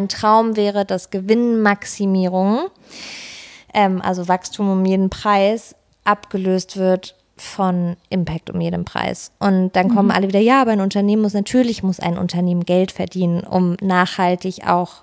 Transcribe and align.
Mein 0.00 0.08
Traum 0.08 0.56
wäre, 0.56 0.86
dass 0.86 1.10
Gewinnmaximierung, 1.10 2.70
ähm, 3.74 4.00
also 4.00 4.28
Wachstum 4.28 4.72
um 4.72 4.86
jeden 4.86 5.10
Preis, 5.10 5.74
abgelöst 6.04 6.78
wird 6.78 7.16
von 7.36 7.98
Impact 8.08 8.48
um 8.48 8.62
jeden 8.62 8.86
Preis. 8.86 9.30
Und 9.40 9.76
dann 9.76 9.90
kommen 9.90 10.08
mhm. 10.08 10.14
alle 10.14 10.28
wieder, 10.28 10.40
ja, 10.40 10.62
aber 10.62 10.70
ein 10.70 10.80
Unternehmen 10.80 11.20
muss 11.20 11.34
natürlich, 11.34 11.82
muss 11.82 12.00
ein 12.00 12.16
Unternehmen 12.16 12.64
Geld 12.64 12.92
verdienen, 12.92 13.40
um 13.42 13.76
nachhaltig 13.82 14.66
auch 14.66 15.02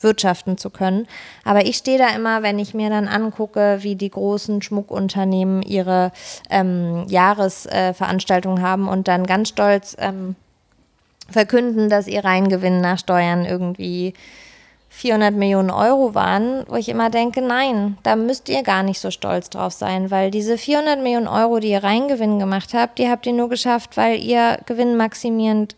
wirtschaften 0.00 0.56
zu 0.56 0.70
können. 0.70 1.06
Aber 1.44 1.66
ich 1.66 1.76
stehe 1.76 1.98
da 1.98 2.08
immer, 2.16 2.42
wenn 2.42 2.58
ich 2.58 2.72
mir 2.72 2.88
dann 2.88 3.06
angucke, 3.06 3.80
wie 3.82 3.96
die 3.96 4.10
großen 4.10 4.62
Schmuckunternehmen 4.62 5.60
ihre 5.60 6.10
ähm, 6.48 7.04
Jahresveranstaltungen 7.08 8.62
äh, 8.64 8.66
haben 8.66 8.88
und 8.88 9.08
dann 9.08 9.26
ganz 9.26 9.50
stolz 9.50 9.94
ähm, 9.98 10.36
verkünden, 11.30 11.88
dass 11.88 12.06
ihr 12.06 12.24
Reingewinn 12.24 12.80
nach 12.80 12.98
Steuern 12.98 13.44
irgendwie 13.44 14.14
400 14.90 15.34
Millionen 15.34 15.70
Euro 15.70 16.14
waren, 16.14 16.64
wo 16.68 16.76
ich 16.76 16.88
immer 16.88 17.10
denke, 17.10 17.42
nein, 17.42 17.98
da 18.02 18.16
müsst 18.16 18.48
ihr 18.48 18.62
gar 18.62 18.82
nicht 18.82 19.00
so 19.00 19.10
stolz 19.10 19.50
drauf 19.50 19.72
sein, 19.72 20.10
weil 20.10 20.30
diese 20.30 20.58
400 20.58 21.00
Millionen 21.00 21.28
Euro, 21.28 21.60
die 21.60 21.70
ihr 21.70 21.84
Reingewinn 21.84 22.38
gemacht 22.38 22.74
habt, 22.74 22.98
die 22.98 23.08
habt 23.08 23.26
ihr 23.26 23.32
nur 23.32 23.48
geschafft, 23.48 23.96
weil 23.96 24.18
ihr 24.18 24.58
gewinnmaximierend 24.66 25.76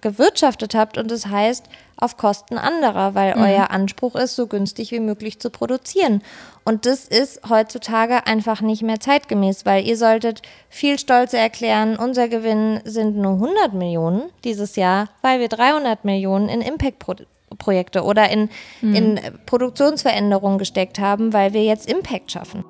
gewirtschaftet 0.00 0.74
habt 0.74 0.98
und 0.98 1.10
das 1.10 1.26
heißt 1.26 1.66
auf 1.96 2.16
Kosten 2.16 2.58
anderer, 2.58 3.14
weil 3.14 3.34
mhm. 3.34 3.42
euer 3.42 3.70
Anspruch 3.70 4.14
ist, 4.14 4.36
so 4.36 4.46
günstig 4.46 4.92
wie 4.92 5.00
möglich 5.00 5.40
zu 5.40 5.50
produzieren. 5.50 6.22
Und 6.64 6.86
das 6.86 7.04
ist 7.06 7.40
heutzutage 7.48 8.26
einfach 8.26 8.60
nicht 8.60 8.82
mehr 8.82 9.00
zeitgemäß, 9.00 9.66
weil 9.66 9.86
ihr 9.86 9.96
solltet 9.96 10.42
viel 10.68 10.98
stolzer 10.98 11.38
erklären, 11.38 11.96
unser 11.96 12.28
Gewinn 12.28 12.80
sind 12.84 13.16
nur 13.16 13.32
100 13.34 13.74
Millionen 13.74 14.30
dieses 14.44 14.76
Jahr, 14.76 15.08
weil 15.22 15.40
wir 15.40 15.48
300 15.48 16.04
Millionen 16.04 16.48
in 16.48 16.60
Impact 16.60 16.98
produzieren 16.98 17.38
Projekte 17.56 18.02
oder 18.02 18.28
in, 18.30 18.50
mhm. 18.82 18.94
in 18.94 19.20
Produktionsveränderungen 19.46 20.58
gesteckt 20.58 20.98
haben, 20.98 21.32
weil 21.32 21.52
wir 21.52 21.64
jetzt 21.64 21.90
Impact 21.90 22.32
schaffen. 22.32 22.64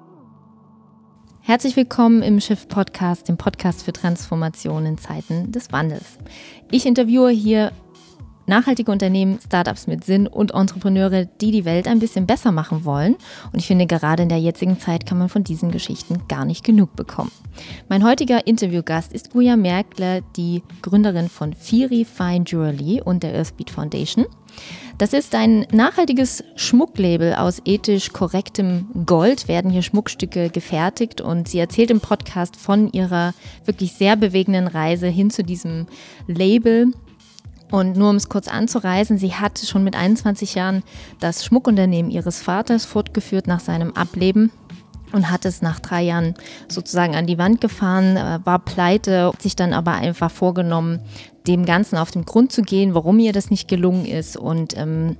Herzlich 1.48 1.76
willkommen 1.76 2.20
im 2.22 2.42
Schiff 2.42 2.68
Podcast, 2.68 3.26
dem 3.26 3.38
Podcast 3.38 3.82
für 3.82 3.94
Transformation 3.94 4.84
in 4.84 4.98
Zeiten 4.98 5.50
des 5.50 5.72
Wandels. 5.72 6.18
Ich 6.70 6.84
interviewe 6.84 7.30
hier 7.30 7.72
nachhaltige 8.46 8.92
Unternehmen, 8.92 9.38
Startups 9.42 9.86
mit 9.86 10.04
Sinn 10.04 10.26
und 10.26 10.52
Entrepreneure, 10.52 11.24
die 11.24 11.50
die 11.50 11.64
Welt 11.64 11.88
ein 11.88 12.00
bisschen 12.00 12.26
besser 12.26 12.52
machen 12.52 12.84
wollen. 12.84 13.16
Und 13.50 13.60
ich 13.60 13.66
finde, 13.66 13.86
gerade 13.86 14.24
in 14.24 14.28
der 14.28 14.40
jetzigen 14.40 14.78
Zeit 14.78 15.06
kann 15.06 15.16
man 15.16 15.30
von 15.30 15.42
diesen 15.42 15.70
Geschichten 15.70 16.28
gar 16.28 16.44
nicht 16.44 16.66
genug 16.66 16.94
bekommen. 16.96 17.32
Mein 17.88 18.04
heutiger 18.04 18.46
Interviewgast 18.46 19.14
ist 19.14 19.30
Guya 19.30 19.56
Merkle, 19.56 20.22
die 20.36 20.62
Gründerin 20.82 21.30
von 21.30 21.54
Firi 21.54 22.04
Fine 22.04 22.44
Jewelry 22.46 23.00
und 23.02 23.22
der 23.22 23.34
Earthbeat 23.34 23.70
Foundation. 23.70 24.26
Das 24.98 25.12
ist 25.12 25.36
ein 25.36 25.64
nachhaltiges 25.70 26.42
Schmucklabel 26.56 27.34
aus 27.34 27.62
ethisch 27.64 28.12
korrektem 28.12 28.88
Gold, 29.06 29.46
werden 29.46 29.70
hier 29.70 29.82
Schmuckstücke 29.82 30.50
gefertigt. 30.50 31.20
Und 31.20 31.46
sie 31.46 31.60
erzählt 31.60 31.92
im 31.92 32.00
Podcast 32.00 32.56
von 32.56 32.90
ihrer 32.90 33.32
wirklich 33.64 33.92
sehr 33.92 34.16
bewegenden 34.16 34.66
Reise 34.66 35.06
hin 35.06 35.30
zu 35.30 35.44
diesem 35.44 35.86
Label. 36.26 36.88
Und 37.70 37.96
nur 37.96 38.10
um 38.10 38.16
es 38.16 38.28
kurz 38.28 38.48
anzureisen, 38.48 39.18
sie 39.18 39.34
hat 39.34 39.60
schon 39.60 39.84
mit 39.84 39.94
21 39.94 40.56
Jahren 40.56 40.82
das 41.20 41.44
Schmuckunternehmen 41.44 42.10
ihres 42.10 42.42
Vaters 42.42 42.84
fortgeführt 42.84 43.46
nach 43.46 43.60
seinem 43.60 43.92
Ableben 43.92 44.50
und 45.12 45.30
hat 45.30 45.44
es 45.44 45.62
nach 45.62 45.78
drei 45.78 46.02
Jahren 46.02 46.34
sozusagen 46.68 47.14
an 47.14 47.26
die 47.26 47.38
Wand 47.38 47.60
gefahren, 47.60 48.16
äh, 48.16 48.40
war 48.44 48.58
pleite, 48.58 49.28
hat 49.28 49.42
sich 49.42 49.54
dann 49.54 49.72
aber 49.72 49.92
einfach 49.92 50.30
vorgenommen, 50.30 51.00
dem 51.48 51.64
Ganzen 51.64 51.96
auf 51.96 52.10
den 52.10 52.24
Grund 52.24 52.52
zu 52.52 52.62
gehen, 52.62 52.94
warum 52.94 53.18
ihr 53.18 53.32
das 53.32 53.50
nicht 53.50 53.68
gelungen 53.68 54.04
ist 54.04 54.36
und 54.36 54.76
ähm, 54.76 55.16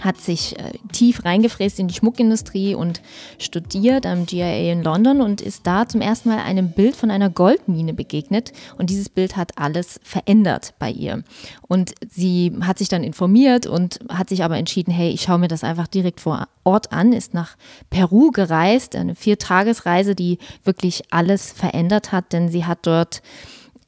hat 0.00 0.18
sich 0.18 0.58
äh, 0.58 0.72
tief 0.92 1.24
reingefräst 1.24 1.78
in 1.78 1.88
die 1.88 1.94
Schmuckindustrie 1.94 2.74
und 2.74 3.00
studiert 3.38 4.06
am 4.06 4.26
GIA 4.26 4.72
in 4.72 4.82
London 4.82 5.20
und 5.20 5.40
ist 5.40 5.66
da 5.66 5.88
zum 5.88 6.00
ersten 6.00 6.28
Mal 6.28 6.38
einem 6.38 6.70
Bild 6.72 6.94
von 6.94 7.10
einer 7.10 7.30
Goldmine 7.30 7.94
begegnet. 7.94 8.52
Und 8.76 8.90
dieses 8.90 9.08
Bild 9.08 9.36
hat 9.36 9.58
alles 9.58 10.00
verändert 10.02 10.74
bei 10.78 10.90
ihr. 10.90 11.24
Und 11.66 11.94
sie 12.08 12.52
hat 12.60 12.78
sich 12.78 12.88
dann 12.88 13.02
informiert 13.02 13.66
und 13.66 14.00
hat 14.08 14.28
sich 14.28 14.44
aber 14.44 14.56
entschieden, 14.56 14.92
hey, 14.92 15.10
ich 15.10 15.22
schaue 15.22 15.38
mir 15.38 15.48
das 15.48 15.64
einfach 15.64 15.88
direkt 15.88 16.20
vor 16.20 16.48
Ort 16.64 16.92
an, 16.92 17.12
ist 17.12 17.34
nach 17.34 17.56
Peru 17.90 18.30
gereist, 18.30 18.94
eine 18.94 19.14
Viertagesreise, 19.14 20.14
die 20.14 20.38
wirklich 20.64 21.04
alles 21.10 21.50
verändert 21.50 22.12
hat, 22.12 22.32
denn 22.32 22.48
sie 22.50 22.66
hat 22.66 22.80
dort 22.82 23.22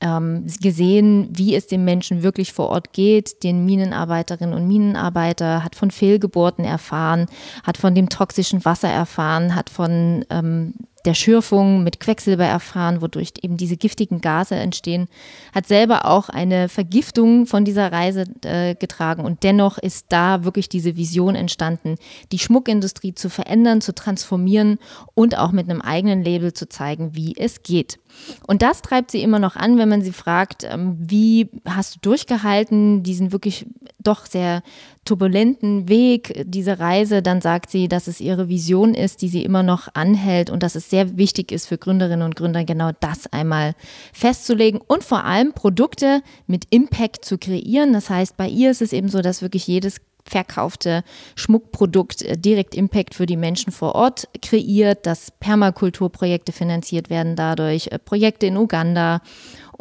ähm, 0.00 0.46
gesehen, 0.60 1.28
wie 1.30 1.54
es 1.54 1.66
den 1.66 1.84
Menschen 1.84 2.22
wirklich 2.22 2.52
vor 2.52 2.68
Ort 2.70 2.92
geht, 2.92 3.42
den 3.42 3.64
Minenarbeiterinnen 3.64 4.54
und 4.54 4.66
Minenarbeiter, 4.66 5.62
hat 5.62 5.76
von 5.76 5.90
Fehlgeburten 5.90 6.64
erfahren, 6.64 7.26
hat 7.62 7.76
von 7.76 7.94
dem 7.94 8.08
toxischen 8.08 8.64
Wasser 8.64 8.88
erfahren, 8.88 9.54
hat 9.54 9.70
von 9.70 10.24
ähm, 10.30 10.74
der 11.04 11.14
Schürfung 11.14 11.82
mit 11.82 12.00
Quecksilber 12.00 12.44
erfahren, 12.44 13.00
wodurch 13.00 13.32
eben 13.42 13.56
diese 13.56 13.76
giftigen 13.76 14.20
Gase 14.20 14.54
entstehen, 14.56 15.08
hat 15.54 15.66
selber 15.66 16.04
auch 16.04 16.28
eine 16.28 16.68
Vergiftung 16.68 17.46
von 17.46 17.64
dieser 17.64 17.90
Reise 17.90 18.24
äh, 18.44 18.74
getragen 18.74 19.24
und 19.24 19.42
dennoch 19.42 19.78
ist 19.78 20.06
da 20.10 20.44
wirklich 20.44 20.68
diese 20.68 20.96
Vision 20.96 21.34
entstanden, 21.34 21.96
die 22.32 22.38
Schmuckindustrie 22.38 23.14
zu 23.14 23.30
verändern, 23.30 23.80
zu 23.80 23.94
transformieren 23.94 24.78
und 25.14 25.38
auch 25.38 25.52
mit 25.52 25.70
einem 25.70 25.80
eigenen 25.80 26.22
Label 26.22 26.52
zu 26.52 26.68
zeigen, 26.68 27.14
wie 27.14 27.34
es 27.36 27.62
geht. 27.62 27.98
Und 28.46 28.62
das 28.62 28.82
treibt 28.82 29.10
sie 29.10 29.22
immer 29.22 29.38
noch 29.38 29.56
an, 29.56 29.78
wenn 29.78 29.88
man 29.88 30.02
sie 30.02 30.12
fragt, 30.12 30.64
ähm, 30.64 30.96
wie 30.98 31.48
hast 31.64 31.96
du 31.96 31.98
durchgehalten, 32.00 33.02
diesen 33.02 33.32
wirklich 33.32 33.66
doch 33.98 34.26
sehr 34.26 34.62
turbulenten 35.04 35.88
Weg, 35.88 36.44
diese 36.46 36.78
Reise, 36.78 37.22
dann 37.22 37.40
sagt 37.40 37.70
sie, 37.70 37.88
dass 37.88 38.06
es 38.06 38.20
ihre 38.20 38.48
Vision 38.48 38.94
ist, 38.94 39.22
die 39.22 39.28
sie 39.28 39.44
immer 39.44 39.62
noch 39.62 39.88
anhält 39.94 40.50
und 40.50 40.62
dass 40.62 40.74
es 40.74 40.90
sehr 40.90 41.16
wichtig 41.16 41.52
ist 41.52 41.66
für 41.66 41.78
Gründerinnen 41.78 42.24
und 42.24 42.36
Gründer, 42.36 42.64
genau 42.64 42.90
das 43.00 43.26
einmal 43.32 43.74
festzulegen 44.12 44.80
und 44.86 45.02
vor 45.02 45.24
allem 45.24 45.52
Produkte 45.52 46.22
mit 46.46 46.66
Impact 46.70 47.24
zu 47.24 47.38
kreieren. 47.38 47.92
Das 47.92 48.10
heißt, 48.10 48.36
bei 48.36 48.48
ihr 48.48 48.70
ist 48.70 48.82
es 48.82 48.92
eben 48.92 49.08
so, 49.08 49.22
dass 49.22 49.42
wirklich 49.42 49.66
jedes 49.66 50.00
verkaufte 50.30 51.02
Schmuckprodukt 51.34 52.22
äh, 52.22 52.38
direkt 52.38 52.74
Impact 52.74 53.14
für 53.14 53.26
die 53.26 53.36
Menschen 53.36 53.72
vor 53.72 53.94
Ort 53.94 54.28
kreiert, 54.40 55.06
dass 55.06 55.30
Permakulturprojekte 55.30 56.52
finanziert 56.52 57.10
werden 57.10 57.36
dadurch, 57.36 57.88
äh, 57.88 57.98
Projekte 57.98 58.46
in 58.46 58.56
Uganda 58.56 59.20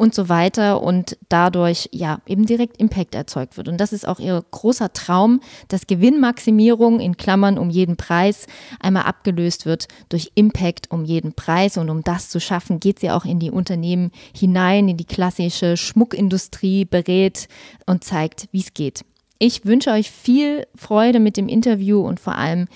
und 0.00 0.14
so 0.14 0.30
weiter 0.30 0.82
und 0.82 1.18
dadurch 1.28 1.90
ja 1.92 2.22
eben 2.26 2.46
direkt 2.46 2.78
Impact 2.78 3.14
erzeugt 3.14 3.58
wird. 3.58 3.68
Und 3.68 3.76
das 3.78 3.92
ist 3.92 4.08
auch 4.08 4.18
ihr 4.18 4.42
großer 4.50 4.94
Traum, 4.94 5.40
dass 5.68 5.86
Gewinnmaximierung 5.86 7.00
in 7.00 7.18
Klammern 7.18 7.58
um 7.58 7.68
jeden 7.68 7.98
Preis 7.98 8.46
einmal 8.80 9.02
abgelöst 9.02 9.66
wird 9.66 9.88
durch 10.08 10.32
Impact 10.36 10.90
um 10.90 11.04
jeden 11.04 11.34
Preis. 11.34 11.76
Und 11.76 11.90
um 11.90 12.02
das 12.02 12.30
zu 12.30 12.40
schaffen, 12.40 12.80
geht 12.80 12.98
sie 12.98 13.10
auch 13.10 13.26
in 13.26 13.40
die 13.40 13.50
Unternehmen 13.50 14.10
hinein, 14.34 14.88
in 14.88 14.96
die 14.96 15.04
klassische 15.04 15.76
Schmuckindustrie, 15.76 16.86
berät 16.86 17.48
und 17.84 18.02
zeigt, 18.02 18.48
wie 18.52 18.60
es 18.60 18.72
geht. 18.72 19.04
Ich 19.42 19.64
wünsche 19.64 19.90
euch 19.90 20.10
viel 20.10 20.66
Freude 20.74 21.18
mit 21.18 21.38
dem 21.38 21.48
Interview 21.48 22.06
und 22.06 22.20
vor 22.20 22.36
allem 22.36 22.68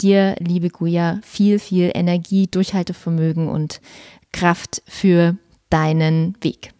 dir, 0.00 0.36
liebe 0.38 0.68
Guya, 0.68 1.18
viel, 1.24 1.58
viel 1.58 1.90
Energie, 1.92 2.46
Durchhaltevermögen 2.46 3.48
und 3.48 3.80
Kraft 4.30 4.82
für 4.86 5.36
deinen 5.68 6.36
Weg. 6.40 6.70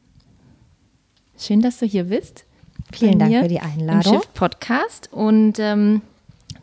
Schön, 1.36 1.60
dass 1.60 1.78
du 1.78 1.86
hier 1.86 2.04
bist. 2.04 2.44
Vielen 2.92 3.18
Dank 3.18 3.36
für 3.36 3.48
die 3.48 3.58
Einladung. 3.58 4.14
Im 4.14 4.20
Schiff 4.20 4.32
Podcast 4.32 5.12
und 5.12 5.58
ähm, 5.58 6.02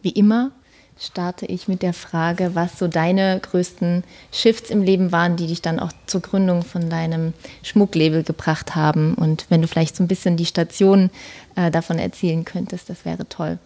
wie 0.02 0.12
immer 0.12 0.54
starte 1.00 1.46
ich 1.46 1.68
mit 1.68 1.82
der 1.82 1.94
Frage, 1.94 2.52
was 2.54 2.78
so 2.78 2.88
deine 2.88 3.40
größten 3.40 4.04
Shifts 4.32 4.70
im 4.70 4.82
Leben 4.82 5.12
waren, 5.12 5.38
die 5.38 5.48
dich 5.48 5.62
dann 5.62 5.80
auch 5.80 5.92
zur 6.06 6.22
Gründung 6.22 6.64
von 6.64 6.90
deinem 6.90 7.34
Schmucklabel 7.64 8.24
gebracht 8.24 8.76
haben. 8.76 9.14
Und 9.16 9.46
wenn 9.50 9.62
du 9.62 9.68
vielleicht 9.68 9.96
so 9.96 10.04
ein 10.04 10.08
bisschen 10.08 10.38
die 10.38 10.46
Station 10.46 11.10
äh, 11.56 11.72
davon 11.72 12.00
erzählen 12.00 12.44
könntest, 12.44 12.90
das 12.90 13.06
wäre 13.06 13.28
toll. 13.30 13.58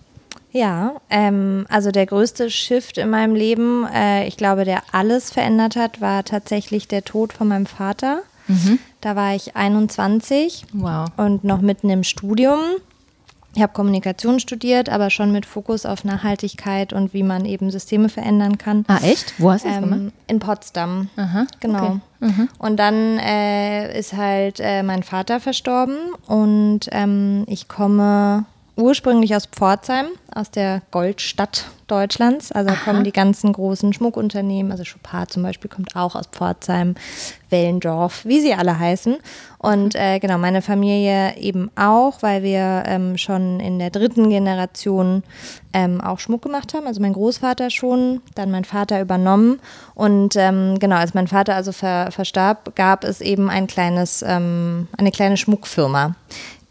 Ja, 0.51 1.01
ähm, 1.09 1.65
also 1.69 1.89
der 1.89 2.05
größte 2.05 2.51
Shift 2.51 2.99
in 2.99 3.09
meinem 3.09 3.33
Leben, 3.33 3.87
äh, 3.91 4.27
ich 4.27 4.37
glaube, 4.37 4.65
der 4.65 4.83
alles 4.91 5.31
verändert 5.31 5.75
hat, 5.75 5.99
war 5.99 6.23
tatsächlich 6.23 6.87
der 6.87 7.03
Tod 7.03 7.33
von 7.33 7.47
meinem 7.47 7.65
Vater. 7.65 8.21
Mhm. 8.47 8.77
Da 9.01 9.15
war 9.15 9.33
ich 9.35 9.55
21 9.55 10.65
wow. 10.73 11.09
und 11.17 11.43
noch 11.43 11.61
mitten 11.61 11.89
im 11.89 12.03
Studium. 12.03 12.59
Ich 13.55 13.61
habe 13.61 13.73
Kommunikation 13.73 14.39
studiert, 14.39 14.89
aber 14.89 15.09
schon 15.09 15.31
mit 15.31 15.45
Fokus 15.45 15.85
auf 15.85 16.03
Nachhaltigkeit 16.03 16.91
und 16.91 17.13
wie 17.13 17.23
man 17.23 17.45
eben 17.45 17.69
Systeme 17.69 18.09
verändern 18.09 18.57
kann. 18.57 18.83
Ah, 18.87 18.97
echt? 19.03 19.35
Wo 19.37 19.51
hast 19.51 19.63
du 19.63 19.69
das 19.69 19.77
ähm, 19.77 19.83
gemacht? 19.83 20.13
In 20.27 20.39
Potsdam. 20.39 21.09
Aha, 21.17 21.45
genau. 21.59 21.83
Okay. 21.85 21.99
Mhm. 22.21 22.49
Und 22.57 22.77
dann 22.77 23.19
äh, 23.19 23.97
ist 23.97 24.13
halt 24.13 24.59
äh, 24.59 24.81
mein 24.81 25.03
Vater 25.03 25.39
verstorben 25.39 25.97
und 26.25 26.81
ähm, 26.91 27.43
ich 27.47 27.67
komme 27.67 28.45
ursprünglich 28.75 29.35
aus 29.35 29.45
Pforzheim, 29.45 30.07
aus 30.33 30.51
der 30.51 30.81
Goldstadt 30.91 31.65
Deutschlands. 31.87 32.51
Also 32.51 32.69
da 32.69 32.75
kommen 32.75 33.03
die 33.03 33.11
ganzen 33.11 33.53
großen 33.53 33.93
Schmuckunternehmen, 33.93 34.71
also 34.71 34.83
Chopard 34.83 35.31
zum 35.31 35.43
Beispiel 35.43 35.69
kommt 35.69 35.95
auch 35.95 36.15
aus 36.15 36.27
Pforzheim, 36.31 36.95
Wellendorf, 37.49 38.25
wie 38.25 38.41
sie 38.41 38.53
alle 38.53 38.79
heißen. 38.79 39.17
Und 39.59 39.95
äh, 39.95 40.19
genau, 40.19 40.37
meine 40.37 40.61
Familie 40.61 41.37
eben 41.37 41.69
auch, 41.75 42.21
weil 42.21 42.41
wir 42.43 42.83
ähm, 42.87 43.17
schon 43.17 43.59
in 43.59 43.79
der 43.79 43.91
dritten 43.91 44.29
Generation 44.29 45.23
ähm, 45.71 46.01
auch 46.01 46.19
Schmuck 46.19 46.41
gemacht 46.41 46.73
haben. 46.73 46.87
Also 46.87 46.99
mein 46.99 47.13
Großvater 47.13 47.69
schon, 47.69 48.21
dann 48.35 48.51
mein 48.51 48.65
Vater 48.65 48.99
übernommen. 48.99 49.59
Und 49.93 50.35
ähm, 50.35 50.79
genau, 50.79 50.95
als 50.95 51.13
mein 51.13 51.27
Vater 51.27 51.55
also 51.55 51.71
ver 51.71 52.11
verstarb, 52.11 52.75
gab 52.75 53.03
es 53.03 53.21
eben 53.21 53.49
ein 53.49 53.67
kleines, 53.67 54.23
ähm, 54.27 54.87
eine 54.97 55.11
kleine 55.11 55.37
Schmuckfirma, 55.37 56.15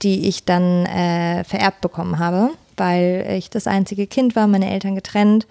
die 0.02 0.28
ich 0.28 0.44
dann 0.44 0.86
äh, 0.86 1.44
vererbt 1.44 1.80
bekommen 1.80 2.18
habe 2.18 2.50
weil 2.76 3.26
ich 3.38 3.50
das 3.50 3.66
einzige 3.66 4.06
Kind 4.06 4.34
war, 4.36 4.46
meine 4.46 4.70
Eltern 4.70 4.94
getrennt. 4.94 5.46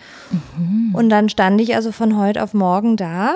Mhm. 0.58 0.94
Und 0.96 1.10
dann 1.10 1.30
stand 1.30 1.62
ich 1.62 1.76
also 1.76 1.92
von 1.92 2.18
heute 2.18 2.44
auf 2.44 2.54
morgen 2.54 2.98
da 2.98 3.36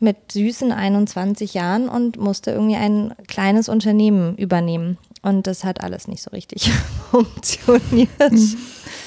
mit 0.00 0.32
süßen 0.32 0.72
21 0.72 1.54
Jahren 1.54 1.88
und 1.88 2.18
musste 2.18 2.52
irgendwie 2.52 2.76
ein 2.76 3.14
kleines 3.26 3.68
Unternehmen 3.68 4.36
übernehmen. 4.36 4.96
Und 5.22 5.46
das 5.46 5.64
hat 5.64 5.80
alles 5.80 6.06
nicht 6.06 6.22
so 6.22 6.30
richtig 6.30 6.70
funktioniert. 7.10 8.32
Mhm. 8.32 8.56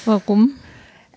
Warum? 0.04 0.52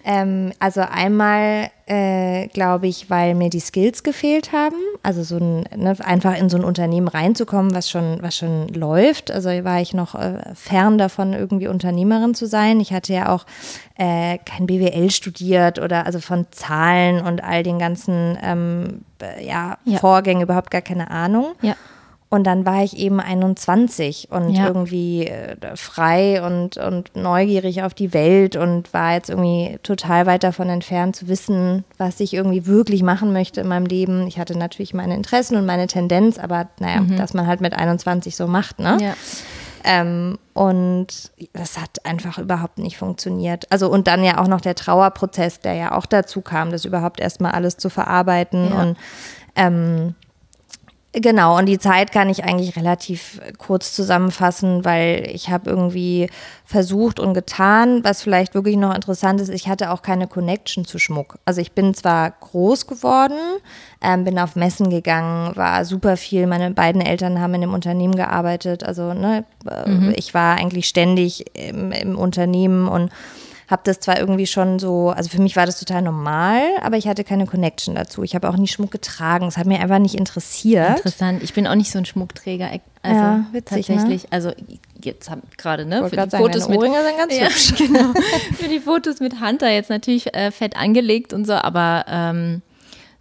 Ähm, 0.07 0.53
also 0.59 0.81
einmal, 0.81 1.71
äh, 1.87 2.47
glaube 2.49 2.85
ich, 2.85 3.09
weil 3.09 3.33
mir 3.33 3.49
die 3.49 3.59
Skills 3.59 4.03
gefehlt 4.03 4.51
haben. 4.51 4.75
Also 5.01 5.23
so 5.23 5.37
ein, 5.37 5.65
ne, 5.75 5.95
einfach 6.03 6.37
in 6.37 6.47
so 6.47 6.57
ein 6.57 6.63
Unternehmen 6.63 7.07
reinzukommen, 7.07 7.73
was 7.73 7.89
schon, 7.89 8.21
was 8.21 8.37
schon 8.37 8.67
läuft. 8.67 9.31
Also 9.31 9.49
war 9.49 9.81
ich 9.81 9.95
noch 9.95 10.13
äh, 10.13 10.37
fern 10.53 10.99
davon, 10.99 11.33
irgendwie 11.33 11.67
Unternehmerin 11.67 12.35
zu 12.35 12.45
sein. 12.45 12.79
Ich 12.79 12.93
hatte 12.93 13.13
ja 13.13 13.29
auch 13.29 13.47
äh, 13.97 14.37
kein 14.45 14.67
BWL 14.67 15.09
studiert 15.09 15.79
oder 15.79 16.05
also 16.05 16.19
von 16.19 16.45
Zahlen 16.51 17.25
und 17.25 17.43
all 17.43 17.63
den 17.63 17.79
ganzen 17.79 18.37
ähm, 18.43 19.01
ja, 19.41 19.79
ja. 19.85 19.97
Vorgängen 19.97 20.43
überhaupt 20.43 20.69
gar 20.69 20.81
keine 20.81 21.09
Ahnung. 21.09 21.55
Ja. 21.63 21.75
Und 22.27 22.45
dann 22.45 22.65
war 22.65 22.83
ich 22.83 22.97
eben 22.97 23.19
21 23.19 24.29
und 24.31 24.49
ja. 24.49 24.67
irgendwie 24.67 25.27
äh, 25.27 25.55
frei 25.75 26.43
und, 26.43 26.75
und 26.77 27.15
neugierig 27.15 27.83
auf 27.83 27.93
die 27.93 28.13
Welt 28.13 28.55
und 28.55 28.93
war 28.93 29.13
jetzt 29.13 29.29
irgendwie 29.29 29.77
total 29.83 30.25
weit 30.25 30.43
davon 30.43 30.67
entfernt 30.69 31.15
zu 31.15 31.27
wissen, 31.27 31.85
was 31.97 32.19
ich 32.19 32.33
irgendwie 32.33 32.65
wirklich 32.65 33.03
machen 33.03 33.31
möchte 33.31 33.61
in 33.61 33.67
meinem 33.67 33.85
Leben. 33.85 34.27
Ich 34.27 34.39
hatte 34.39 34.57
natürlich 34.57 34.93
meine 34.93 35.15
Interessen 35.15 35.55
und 35.55 35.67
meine 35.67 35.85
Tendenz, 35.85 36.39
aber 36.39 36.67
naja, 36.79 37.01
mhm. 37.01 37.15
dass 37.15 37.35
man 37.35 37.45
halt 37.45 37.61
mit 37.61 37.73
21 37.73 38.35
so 38.35 38.47
macht, 38.47 38.79
ne? 38.79 38.97
Ja. 38.99 39.13
Ähm, 39.87 40.39
und 40.53 41.31
das 41.53 41.79
hat 41.79 42.03
einfach 42.05 42.39
überhaupt 42.39 42.79
nicht 42.79 42.97
funktioniert. 42.97 43.71
Also 43.71 43.87
und 43.87 44.07
dann 44.07 44.23
ja 44.23 44.39
auch 44.39 44.47
noch 44.47 44.61
der 44.61 44.73
Trauerprozess, 44.73 45.59
der 45.59 45.73
ja 45.75 45.91
auch 45.95 46.07
dazu 46.07 46.41
kam, 46.41 46.71
das 46.71 46.85
überhaupt 46.85 47.19
erstmal 47.19 47.51
alles 47.51 47.77
zu 47.77 47.89
verarbeiten 47.89 48.71
ja. 48.71 48.81
und 48.81 48.97
ähm, 49.55 50.15
Genau, 51.17 51.57
und 51.57 51.67
die 51.67 51.79
Zeit 51.79 52.11
kann 52.11 52.29
ich 52.29 52.43
eigentlich 52.43 52.75
relativ 52.75 53.39
kurz 53.57 53.93
zusammenfassen, 53.93 54.83
weil 54.83 55.29
ich 55.33 55.49
habe 55.49 55.69
irgendwie 55.69 56.29
versucht 56.65 57.21
und 57.21 57.33
getan, 57.33 58.03
was 58.03 58.21
vielleicht 58.21 58.53
wirklich 58.53 58.75
noch 58.75 58.93
interessant 58.93 59.39
ist, 59.39 59.47
ich 59.47 59.69
hatte 59.69 59.91
auch 59.91 60.01
keine 60.01 60.27
Connection 60.27 60.83
zu 60.83 60.99
Schmuck. 60.99 61.39
Also 61.45 61.61
ich 61.61 61.71
bin 61.71 61.93
zwar 61.93 62.31
groß 62.31 62.87
geworden, 62.87 63.37
ähm, 64.01 64.25
bin 64.25 64.37
auf 64.37 64.57
Messen 64.57 64.89
gegangen, 64.89 65.55
war 65.55 65.85
super 65.85 66.17
viel, 66.17 66.47
meine 66.47 66.71
beiden 66.71 66.99
Eltern 66.99 67.39
haben 67.39 67.53
in 67.53 67.61
dem 67.61 67.73
Unternehmen 67.73 68.15
gearbeitet, 68.15 68.83
also 68.83 69.13
ne, 69.13 69.45
äh, 69.69 69.89
mhm. 69.89 70.13
ich 70.17 70.33
war 70.33 70.57
eigentlich 70.57 70.87
ständig 70.87 71.45
im, 71.55 71.93
im 71.93 72.17
Unternehmen 72.17 72.89
und 72.89 73.09
habe 73.67 73.81
das 73.83 73.99
zwar 73.99 74.19
irgendwie 74.19 74.45
schon 74.45 74.77
so, 74.77 75.09
also 75.09 75.29
für 75.29 75.41
mich 75.41 75.55
war 75.55 75.65
das 75.65 75.79
total 75.79 76.01
normal, 76.01 76.61
aber 76.81 76.97
ich 76.97 77.07
hatte 77.07 77.23
keine 77.23 77.47
Connection 77.47 77.95
dazu. 77.95 78.23
Ich 78.23 78.35
habe 78.35 78.47
auch 78.49 78.57
nie 78.57 78.67
Schmuck 78.67 78.91
getragen. 78.91 79.47
Es 79.47 79.57
hat 79.57 79.65
mir 79.65 79.79
einfach 79.79 79.99
nicht 79.99 80.15
interessiert. 80.15 80.97
Interessant. 80.97 81.41
Ich 81.41 81.53
bin 81.53 81.65
auch 81.65 81.75
nicht 81.75 81.91
so 81.91 81.97
ein 81.97 82.05
Schmuckträger. 82.05 82.69
Also 83.01 83.19
ja, 83.19 83.45
witzig, 83.51 83.89
ne? 83.89 83.95
tatsächlich. 83.95 84.23
Ne? 84.23 84.29
Also 84.31 84.51
jetzt 85.01 85.29
habe 85.29 85.41
gerade 85.57 85.85
ne 85.85 86.07
für 86.07 86.15
die 86.15 86.29
sagen, 86.29 86.43
Fotos 86.43 86.69
mit 86.69 86.77
Ohrringe 86.77 87.03
sind 87.03 87.17
ganz 87.17 87.33
ja, 87.37 87.45
hübsch. 87.47 87.73
Genau. 87.77 88.13
für 88.57 88.67
die 88.67 88.79
Fotos 88.79 89.19
mit 89.19 89.41
Hunter 89.41 89.69
jetzt 89.71 89.89
natürlich 89.89 90.33
äh, 90.35 90.51
fett 90.51 90.75
angelegt 90.77 91.33
und 91.33 91.45
so, 91.45 91.53
aber 91.53 92.05
ähm, 92.07 92.61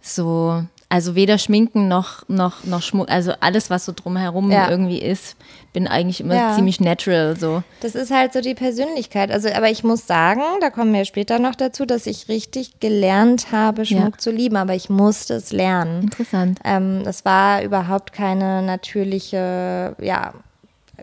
so 0.01 0.63
also 0.89 1.15
weder 1.15 1.37
Schminken 1.37 1.87
noch, 1.87 2.27
noch, 2.29 2.63
noch 2.63 2.81
Schmuck, 2.81 3.09
also 3.09 3.33
alles, 3.39 3.69
was 3.69 3.85
so 3.85 3.91
drumherum 3.93 4.51
ja. 4.51 4.69
irgendwie 4.69 4.99
ist, 4.99 5.35
bin 5.75 5.89
eigentlich 5.89 6.21
immer 6.21 6.35
ja. 6.35 6.55
ziemlich 6.55 6.79
natural 6.79 7.35
so. 7.37 7.61
Das 7.81 7.95
ist 7.95 8.09
halt 8.09 8.31
so 8.31 8.39
die 8.39 8.55
Persönlichkeit. 8.55 9.29
Also, 9.29 9.49
aber 9.49 9.69
ich 9.69 9.83
muss 9.83 10.07
sagen, 10.07 10.41
da 10.61 10.69
kommen 10.69 10.93
wir 10.93 11.03
später 11.03 11.37
noch 11.37 11.53
dazu, 11.53 11.85
dass 11.85 12.07
ich 12.07 12.29
richtig 12.29 12.79
gelernt 12.79 13.51
habe, 13.51 13.85
Schmuck 13.85 14.13
ja. 14.13 14.17
zu 14.17 14.31
lieben, 14.31 14.55
aber 14.55 14.73
ich 14.73 14.89
musste 14.89 15.33
es 15.33 15.51
lernen. 15.51 16.03
Interessant. 16.03 16.59
Ähm, 16.63 17.01
das 17.03 17.25
war 17.25 17.61
überhaupt 17.61 18.13
keine 18.13 18.61
natürliche, 18.61 19.97
ja, 19.99 20.33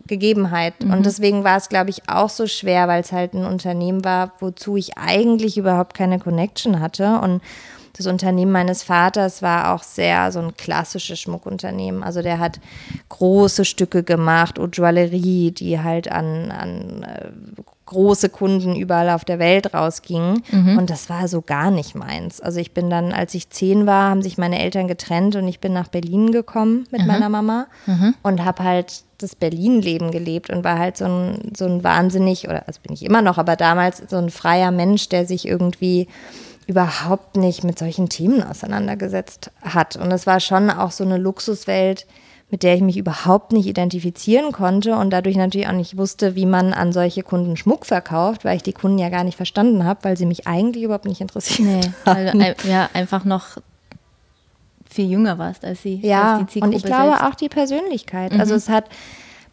Gegebenheit. 0.06 0.82
Mhm. 0.82 0.92
Und 0.94 1.06
deswegen 1.06 1.44
war 1.44 1.58
es, 1.58 1.68
glaube 1.68 1.90
ich, 1.90 2.08
auch 2.08 2.30
so 2.30 2.46
schwer, 2.46 2.88
weil 2.88 3.02
es 3.02 3.12
halt 3.12 3.34
ein 3.34 3.44
Unternehmen 3.44 4.04
war, 4.06 4.32
wozu 4.40 4.78
ich 4.78 4.96
eigentlich 4.96 5.58
überhaupt 5.58 5.94
keine 5.94 6.18
Connection 6.18 6.80
hatte. 6.80 7.20
Und 7.20 7.42
das 7.94 8.06
Unternehmen 8.06 8.52
meines 8.52 8.82
Vaters 8.82 9.42
war 9.42 9.74
auch 9.74 9.82
sehr 9.82 10.32
so 10.32 10.40
ein 10.40 10.56
klassisches 10.56 11.20
Schmuckunternehmen. 11.20 12.02
Also 12.02 12.22
der 12.22 12.38
hat 12.38 12.60
große 13.08 13.64
Stücke 13.64 14.02
gemacht, 14.02 14.58
und 14.58 14.76
Joaillerie, 14.76 15.50
die 15.50 15.80
halt 15.80 16.10
an, 16.10 16.50
an 16.50 17.02
äh, 17.02 17.28
große 17.92 18.30
Kunden 18.30 18.74
überall 18.74 19.10
auf 19.10 19.24
der 19.24 19.38
Welt 19.38 19.74
rausgingen. 19.74 20.42
Mhm. 20.50 20.78
Und 20.78 20.88
das 20.88 21.10
war 21.10 21.28
so 21.28 21.42
gar 21.42 21.70
nicht 21.70 21.94
meins. 21.94 22.40
Also 22.40 22.58
ich 22.58 22.72
bin 22.72 22.88
dann, 22.88 23.12
als 23.12 23.34
ich 23.34 23.50
zehn 23.50 23.86
war, 23.86 24.10
haben 24.10 24.22
sich 24.22 24.38
meine 24.38 24.60
Eltern 24.60 24.88
getrennt 24.88 25.36
und 25.36 25.46
ich 25.46 25.60
bin 25.60 25.74
nach 25.74 25.88
Berlin 25.88 26.32
gekommen 26.32 26.86
mit 26.90 27.02
mhm. 27.02 27.06
meiner 27.06 27.28
Mama 27.28 27.66
mhm. 27.86 28.14
und 28.22 28.44
habe 28.44 28.64
halt 28.64 29.02
das 29.18 29.36
Berlin-Leben 29.36 30.10
gelebt 30.10 30.50
und 30.50 30.64
war 30.64 30.78
halt 30.78 30.96
so 30.96 31.04
ein, 31.04 31.52
so 31.56 31.66
ein 31.66 31.84
wahnsinnig, 31.84 32.48
oder 32.48 32.66
also 32.66 32.80
bin 32.82 32.94
ich 32.94 33.04
immer 33.04 33.22
noch, 33.22 33.38
aber 33.38 33.56
damals 33.56 34.02
so 34.08 34.16
ein 34.16 34.30
freier 34.30 34.70
Mensch, 34.70 35.08
der 35.10 35.26
sich 35.26 35.46
irgendwie 35.46 36.08
überhaupt 36.67 37.37
nicht 37.37 37.64
mit 37.64 37.79
solchen 37.79 38.09
Themen 38.09 38.43
auseinandergesetzt 38.43 39.50
hat. 39.62 39.97
Und 39.97 40.11
es 40.12 40.26
war 40.26 40.41
schon 40.41 40.70
auch 40.70 40.91
so 40.91 41.05
eine 41.05 41.19
Luxuswelt, 41.19 42.06
mit 42.50 42.62
der 42.62 42.75
ich 42.75 42.82
mich 42.82 42.99
überhaupt 42.99 43.53
nicht 43.53 43.67
identifizieren 43.67 44.53
konnte 44.53 44.94
und 44.97 45.11
dadurch 45.11 45.37
natürlich 45.37 45.69
auch 45.69 45.73
nicht 45.73 45.97
wusste, 45.97 46.37
wie 46.37 46.44
man 46.44 46.75
an 46.75 46.93
solche 46.93 47.23
Kunden 47.23 47.56
Schmuck 47.56 47.87
verkauft, 47.87 48.44
weil 48.44 48.56
ich 48.56 48.62
die 48.62 48.75
Kunden 48.75 48.99
ja 48.99 49.09
gar 49.09 49.25
nicht 49.25 49.37
verstanden 49.37 49.85
habe, 49.85 50.05
weil 50.05 50.19
sie 50.19 50.26
mich 50.26 50.47
eigentlich 50.47 50.85
überhaupt 50.85 51.06
nicht 51.06 51.23
interessieren. 51.23 51.81
Nee, 51.81 51.93
weil 52.05 52.32
du 52.32 52.69
ja 52.69 52.91
einfach 52.93 53.25
noch 53.25 53.56
viel 54.91 55.11
jünger 55.11 55.38
warst 55.38 55.64
als 55.64 55.82
sie. 55.82 56.00
Ja, 56.03 56.37
als 56.37 56.55
und 56.56 56.73
ich 56.73 56.82
glaube 56.82 57.17
selbst. 57.17 57.25
auch 57.25 57.35
die 57.35 57.49
Persönlichkeit. 57.49 58.32
Also 58.32 58.35
mhm. 58.35 58.41
Also 58.41 58.55
es 58.55 58.69
hat, 58.69 58.85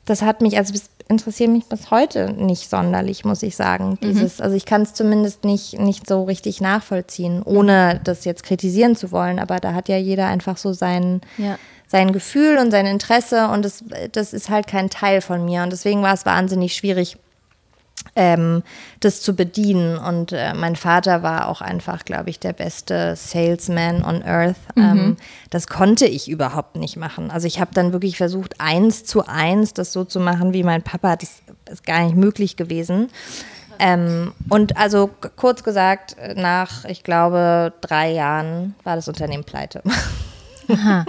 das 0.04 0.22
hat 0.22 0.42
mich, 0.42 0.58
also 0.58 0.74
interessiert 1.10 1.50
mich 1.50 1.66
bis 1.66 1.92
heute 1.92 2.32
nicht 2.34 2.70
sonderlich, 2.70 3.26
muss 3.26 3.44
ich 3.44 3.56
sagen. 3.56 3.98
Mhm. 4.00 4.08
Dieses, 4.08 4.38
mhm. 4.38 4.44
also 4.44 4.56
ich 4.56 4.66
kann 4.66 4.84
es 4.84 4.94
zumindest 4.94 5.44
nicht, 5.44 5.78
nicht 5.80 6.08
so 6.08 6.24
richtig 6.24 6.62
nachvollziehen, 6.62 7.42
ohne 7.44 8.00
das 8.04 8.26
jetzt 8.26 8.44
kritisieren 8.44 8.96
zu 8.96 9.12
wollen. 9.12 9.40
Aber 9.40 9.58
da 9.58 9.74
hat 9.74 9.90
ja 9.90 9.98
jeder 9.98 10.28
einfach 10.28 10.58
so 10.58 10.72
sein, 10.72 11.22
ja. 11.38 11.58
sein 11.88 12.14
Gefühl 12.14 12.60
und 12.60 12.72
sein 12.72 12.86
Interesse 12.86 13.50
und 13.50 13.66
das, 13.66 13.84
das 14.12 14.34
ist 14.34 14.50
halt 14.50 14.68
kein 14.68 14.90
Teil 14.90 15.22
von 15.22 15.44
mir. 15.44 15.64
Und 15.64 15.72
deswegen 15.72 16.04
war 16.04 16.14
es 16.14 16.26
wahnsinnig 16.26 16.76
schwierig, 16.76 17.18
ähm, 18.16 18.64
das 19.00 19.22
zu 19.22 19.36
bedienen. 19.36 19.98
Und 19.98 20.32
äh, 20.32 20.54
mein 20.54 20.76
Vater 20.76 21.24
war 21.24 21.48
auch 21.48 21.62
einfach, 21.62 22.06
glaube 22.06 22.30
ich, 22.30 22.40
der 22.40 22.54
beste 22.54 23.16
Salesman 23.16 24.04
on 24.04 24.24
Earth. 24.24 24.58
Mhm. 24.76 24.84
Ähm, 24.84 25.18
das 25.50 25.68
konnte 25.68 26.06
ich 26.06 26.30
überhaupt 26.30 26.76
nicht 26.76 26.98
machen. 26.98 27.32
Also 27.32 27.48
ich 27.48 27.60
habe 27.60 27.72
dann 27.74 27.94
wirklich 27.94 28.18
versucht, 28.18 28.56
eins 28.60 29.06
zu 29.06 29.26
eins 29.26 29.74
das 29.74 29.94
so 29.94 30.04
zu 30.04 30.20
machen 30.20 30.54
wie 30.54 30.64
mein 30.64 30.84
Papa. 30.84 31.16
Das 31.16 31.42
ist 31.70 31.86
gar 31.86 32.04
nicht 32.04 32.16
möglich 32.16 32.56
gewesen. 32.56 33.10
Ähm, 33.80 34.34
und 34.50 34.78
also 34.78 35.10
kurz 35.38 35.64
gesagt, 35.64 36.18
nach, 36.36 36.84
ich 36.86 37.04
glaube, 37.04 37.74
drei 37.80 38.12
Jahren 38.12 38.76
war 38.84 38.96
das 38.96 39.08
Unternehmen 39.08 39.46
pleite. 39.46 39.82
Aha. 40.70 41.06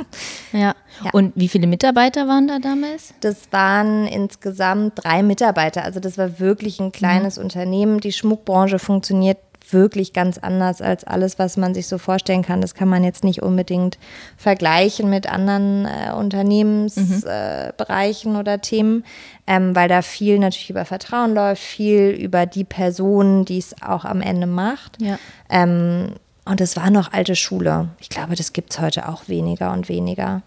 Ja. 0.52 0.74
ja. 1.04 1.10
Und 1.12 1.32
wie 1.36 1.48
viele 1.48 1.66
Mitarbeiter 1.66 2.26
waren 2.26 2.48
da 2.48 2.58
damals? 2.58 3.14
Das 3.20 3.52
waren 3.52 4.06
insgesamt 4.06 4.92
drei 4.96 5.22
Mitarbeiter. 5.22 5.84
Also 5.84 6.00
das 6.00 6.18
war 6.18 6.40
wirklich 6.40 6.80
ein 6.80 6.92
kleines 6.92 7.36
mhm. 7.36 7.44
Unternehmen. 7.44 8.00
Die 8.00 8.12
Schmuckbranche 8.12 8.78
funktioniert 8.78 9.38
wirklich 9.72 10.12
ganz 10.12 10.38
anders 10.38 10.80
als 10.82 11.04
alles, 11.04 11.38
was 11.38 11.56
man 11.56 11.72
sich 11.74 11.86
so 11.86 11.96
vorstellen 11.98 12.42
kann. 12.42 12.60
Das 12.60 12.74
kann 12.74 12.88
man 12.88 13.04
jetzt 13.04 13.22
nicht 13.24 13.42
unbedingt 13.42 13.98
vergleichen 14.36 15.08
mit 15.10 15.30
anderen 15.30 15.86
äh, 15.86 16.12
Unternehmensbereichen 16.12 18.32
mhm. 18.32 18.36
äh, 18.36 18.40
oder 18.40 18.60
Themen, 18.60 19.04
ähm, 19.46 19.76
weil 19.76 19.88
da 19.88 20.02
viel 20.02 20.38
natürlich 20.38 20.70
über 20.70 20.84
Vertrauen 20.84 21.34
läuft, 21.34 21.62
viel 21.62 22.10
über 22.10 22.46
die 22.46 22.64
Person, 22.64 23.44
die 23.44 23.58
es 23.58 23.80
auch 23.82 24.04
am 24.04 24.20
Ende 24.20 24.46
macht. 24.46 25.00
Ja. 25.00 25.18
Ähm, 25.48 26.14
und 26.44 26.60
es 26.60 26.76
war 26.76 26.90
noch 26.90 27.12
alte 27.12 27.36
Schule. 27.36 27.88
Ich 27.98 28.08
glaube, 28.08 28.34
das 28.34 28.52
gibt 28.52 28.72
es 28.72 28.80
heute 28.80 29.08
auch 29.08 29.28
weniger 29.28 29.72
und 29.72 29.88
weniger. 29.88 30.42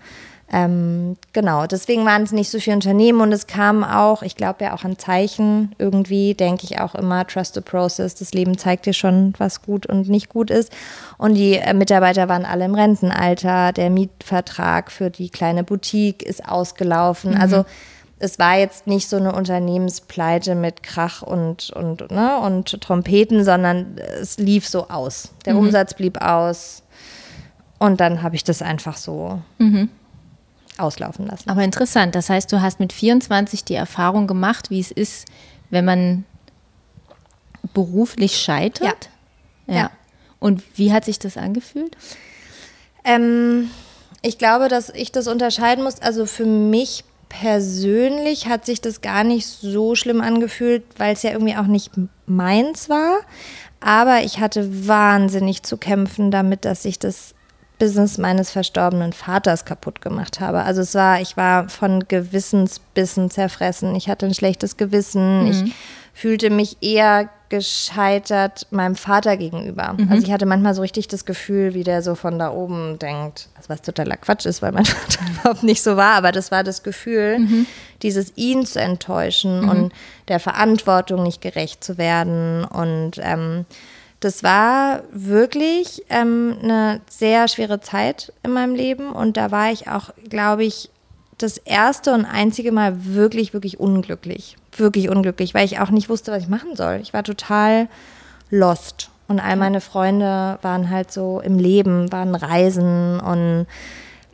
Ähm, 0.52 1.18
genau, 1.32 1.66
deswegen 1.66 2.06
waren 2.06 2.22
es 2.22 2.32
nicht 2.32 2.52
so 2.52 2.60
viele 2.60 2.76
Unternehmen 2.76 3.22
und 3.22 3.32
es 3.32 3.48
kam 3.48 3.84
auch, 3.84 4.22
ich 4.22 4.36
glaube 4.36 4.66
ja 4.66 4.76
auch 4.76 4.84
an 4.84 5.00
Zeichen 5.00 5.74
irgendwie, 5.80 6.36
denke 6.36 6.66
ich 6.66 6.80
auch 6.80 6.94
immer, 6.94 7.26
Trust 7.26 7.56
the 7.56 7.62
Process, 7.62 8.14
das 8.14 8.34
Leben 8.34 8.58
zeigt 8.58 8.86
dir 8.86 8.94
schon, 8.94 9.34
was 9.40 9.64
gut 9.64 9.88
und 9.88 10.10
nicht 10.10 10.30
gut 10.30 10.52
ist. 10.52 10.72
Und 11.18 11.34
die 11.34 11.56
äh, 11.56 11.74
Mitarbeiter 11.74 12.30
waren 12.30 12.46
alle 12.46 12.66
im 12.66 12.76
Rentenalter, 12.76 13.72
der 13.72 13.90
Mietvertrag 13.90 14.92
für 14.92 15.10
die 15.10 15.30
kleine 15.30 15.64
Boutique 15.64 16.22
ist 16.22 16.48
ausgelaufen. 16.48 17.32
Mhm. 17.32 17.42
Also 17.42 17.66
es 18.24 18.40
war 18.40 18.58
jetzt 18.58 18.88
nicht 18.88 19.10
so 19.10 19.18
eine 19.18 19.34
Unternehmenspleite 19.34 20.56
mit 20.56 20.82
Krach 20.82 21.22
und, 21.22 21.72
und, 21.72 22.10
ne, 22.10 22.40
und 22.40 22.82
Trompeten, 22.82 23.44
sondern 23.44 23.98
es 23.98 24.38
lief 24.38 24.68
so 24.68 24.88
aus. 24.88 25.32
Der 25.46 25.54
mhm. 25.54 25.60
Umsatz 25.60 25.94
blieb 25.94 26.22
aus. 26.22 26.84
Und 27.80 28.00
dann 28.00 28.24
habe 28.24 28.36
ich 28.36 28.44
das 28.44 28.62
einfach 28.62 28.96
so 28.98 29.42
mhm 29.58 29.90
auslaufen 30.78 31.28
lassen. 31.28 31.50
Aber 31.50 31.64
interessant, 31.64 32.16
das 32.16 32.30
heißt, 32.30 32.52
du 32.52 32.62
hast 32.62 32.80
mit 32.80 32.94
24 32.94 33.64
die 33.64 33.76
Erfahrung 33.76 34.28
gemacht, 34.28 34.70
wie 34.70 34.80
es 34.80 34.92
ist, 34.92 35.28
wenn 35.70 35.86
man 35.86 36.26
beruflich 37.74 38.38
scheitert. 38.40 39.10
Ja. 39.68 39.76
ja. 39.76 39.92
Und 40.40 40.64
wie 40.78 40.92
hat 40.92 41.06
sich 41.06 41.20
das 41.20 41.38
angefühlt? 41.38 41.96
Ähm, 43.06 43.70
ich 44.22 44.38
glaube, 44.38 44.68
dass 44.68 44.90
ich 44.90 45.12
das 45.12 45.28
unterscheiden 45.28 45.84
muss. 45.84 46.02
Also 46.02 46.26
für 46.26 46.46
mich 46.46 47.04
persönlich 47.40 48.48
hat 48.48 48.66
sich 48.66 48.80
das 48.80 49.02
gar 49.02 49.24
nicht 49.24 49.48
so 49.48 49.96
schlimm 49.96 50.22
angefühlt, 50.22 50.84
weil 50.98 51.14
es 51.14 51.24
ja 51.24 51.32
irgendwie 51.32 51.56
auch 51.56 51.66
nicht 51.66 51.92
meins 52.28 52.90
war. 52.90 53.22
Aber 53.80 54.22
ich 54.22 54.40
hatte 54.40 54.88
wahnsinnig 54.88 55.64
zu 55.64 55.78
kämpfen 55.78 56.30
damit, 56.30 56.64
dass 56.64 56.86
ich 56.86 57.00
das 57.00 57.34
Business 57.80 58.20
meines 58.20 58.52
verstorbenen 58.52 59.14
Vaters 59.14 59.66
kaputt 59.66 60.00
gemacht 60.00 60.40
habe. 60.40 60.62
Also 60.62 60.82
es 60.82 60.94
war, 60.94 61.22
ich 61.22 61.36
war 61.36 61.70
von 61.70 62.08
Gewissensbissen 62.08 63.32
zerfressen. 63.32 63.96
Ich 63.96 64.10
hatte 64.10 64.28
ein 64.28 64.36
schlechtes 64.36 64.78
Gewissen. 64.78 65.46
Mhm. 65.46 65.50
Ich 65.50 65.74
fühlte 66.14 66.52
mich 66.52 66.78
eher 66.82 67.30
gescheitert 67.54 68.66
meinem 68.72 68.96
Vater 68.96 69.38
gegenüber. 69.38 69.94
Mhm. 69.96 70.12
Also 70.12 70.26
ich 70.26 70.32
hatte 70.32 70.48
manchmal 70.48 70.74
so 70.74 70.82
richtig 70.82 71.08
das 71.08 71.24
Gefühl, 71.24 71.76
wie 71.76 71.84
der 71.84 72.02
so 72.02 72.16
von 72.16 72.40
da 72.40 72.52
oben 72.52 72.98
denkt, 72.98 73.48
was 73.68 73.84
totaler 73.84 74.18
Quatsch 74.18 74.48
ist, 74.48 74.64
weil 74.64 74.72
mein 74.72 74.86
Vater 74.88 75.20
überhaupt 75.30 75.62
nicht 75.62 75.84
so 75.84 75.96
war, 75.96 76.16
aber 76.16 76.32
das 76.32 76.50
war 76.50 76.64
das 76.64 76.82
Gefühl, 76.82 77.38
mhm. 77.38 77.68
dieses 78.02 78.34
ihn 78.38 78.66
zu 78.66 78.82
enttäuschen 78.82 79.62
mhm. 79.62 79.70
und 79.70 79.94
der 80.30 80.40
Verantwortung 80.40 81.22
nicht 81.22 81.42
gerecht 81.42 81.84
zu 81.84 82.00
werden 82.00 82.66
und 82.66 83.20
ähm, 83.22 83.66
das 84.20 84.42
war 84.42 85.04
wirklich 85.12 86.02
ähm, 86.10 86.56
eine 86.64 87.02
sehr 87.08 87.48
schwere 87.48 87.82
Zeit 87.82 88.34
in 88.42 88.52
meinem 88.52 88.74
Leben 88.74 89.12
und 89.12 89.38
da 89.38 89.52
war 89.52 89.72
ich 89.72 89.88
auch, 89.90 90.10
glaube 90.28 90.64
ich, 90.64 90.90
das 91.38 91.58
erste 91.58 92.14
und 92.14 92.26
einzige 92.26 92.72
Mal 92.72 93.06
wirklich, 93.06 93.54
wirklich 93.54 93.80
unglücklich. 93.80 94.58
Wirklich 94.76 95.10
unglücklich, 95.10 95.54
weil 95.54 95.66
ich 95.66 95.80
auch 95.80 95.90
nicht 95.90 96.10
wusste, 96.10 96.32
was 96.32 96.44
ich 96.44 96.50
machen 96.50 96.76
soll. 96.76 97.00
Ich 97.02 97.14
war 97.14 97.24
total 97.24 97.88
lost. 98.50 99.10
Und 99.28 99.40
all 99.40 99.56
meine 99.56 99.82
Freunde 99.82 100.60
waren 100.62 100.90
halt 100.90 101.12
so 101.12 101.40
im 101.40 101.58
Leben, 101.58 102.12
waren 102.12 102.36
reisen 102.36 103.20
und 103.20 103.66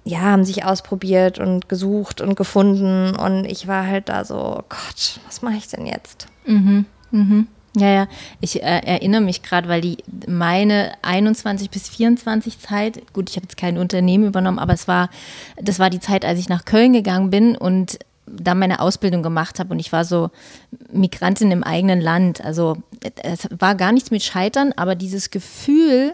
ja, 0.04 0.22
haben 0.22 0.44
sich 0.44 0.66
ausprobiert 0.66 1.40
und 1.40 1.70
gesucht 1.70 2.22
und 2.22 2.36
gefunden. 2.36 3.16
Und 3.16 3.46
ich 3.46 3.68
war 3.68 3.86
halt 3.86 4.10
da 4.10 4.26
so, 4.26 4.36
oh 4.36 4.64
Gott, 4.68 5.20
was 5.26 5.42
mache 5.42 5.56
ich 5.56 5.68
denn 5.68 5.86
jetzt? 5.86 6.28
Mhm. 6.46 6.86
Mhm. 7.12 7.48
Ja, 7.76 7.88
ja, 7.88 8.08
ich 8.42 8.64
äh, 8.64 8.80
erinnere 8.80 9.22
mich 9.22 9.44
gerade, 9.44 9.70
weil 9.70 9.82
die 9.82 9.98
meine 10.28 10.94
21 11.04 11.70
bis 11.70 11.88
24 11.90 12.60
Zeit, 12.60 13.14
gut, 13.14 13.30
ich 13.30 13.36
habe 13.36 13.46
jetzt 13.46 13.58
kein 13.58 13.78
Unternehmen 13.78 14.26
übernommen, 14.26 14.58
aber 14.58 14.74
es 14.74 14.88
war, 14.88 15.10
das 15.56 15.78
war 15.78 15.92
die 15.92 16.00
Zeit, 16.00 16.26
als 16.26 16.40
ich 16.40 16.50
nach 16.50 16.66
Köln 16.66 16.94
gegangen 16.94 17.30
bin 17.30 17.56
und 17.56 18.00
da 18.26 18.56
meine 18.56 18.80
Ausbildung 18.80 19.24
gemacht 19.24 19.60
habe 19.60 19.72
und 19.72 19.80
ich 19.80 19.92
war 19.92 20.06
so 20.06 20.30
Migrantin 20.92 21.52
im 21.52 21.64
eigenen 21.64 22.02
Land. 22.02 22.44
Also 22.44 22.78
es 23.24 23.48
war 23.58 23.76
gar 23.76 23.92
nichts 23.92 24.12
mit 24.12 24.24
Scheitern, 24.24 24.74
aber 24.76 24.96
dieses 24.96 25.30
Gefühl 25.30 26.14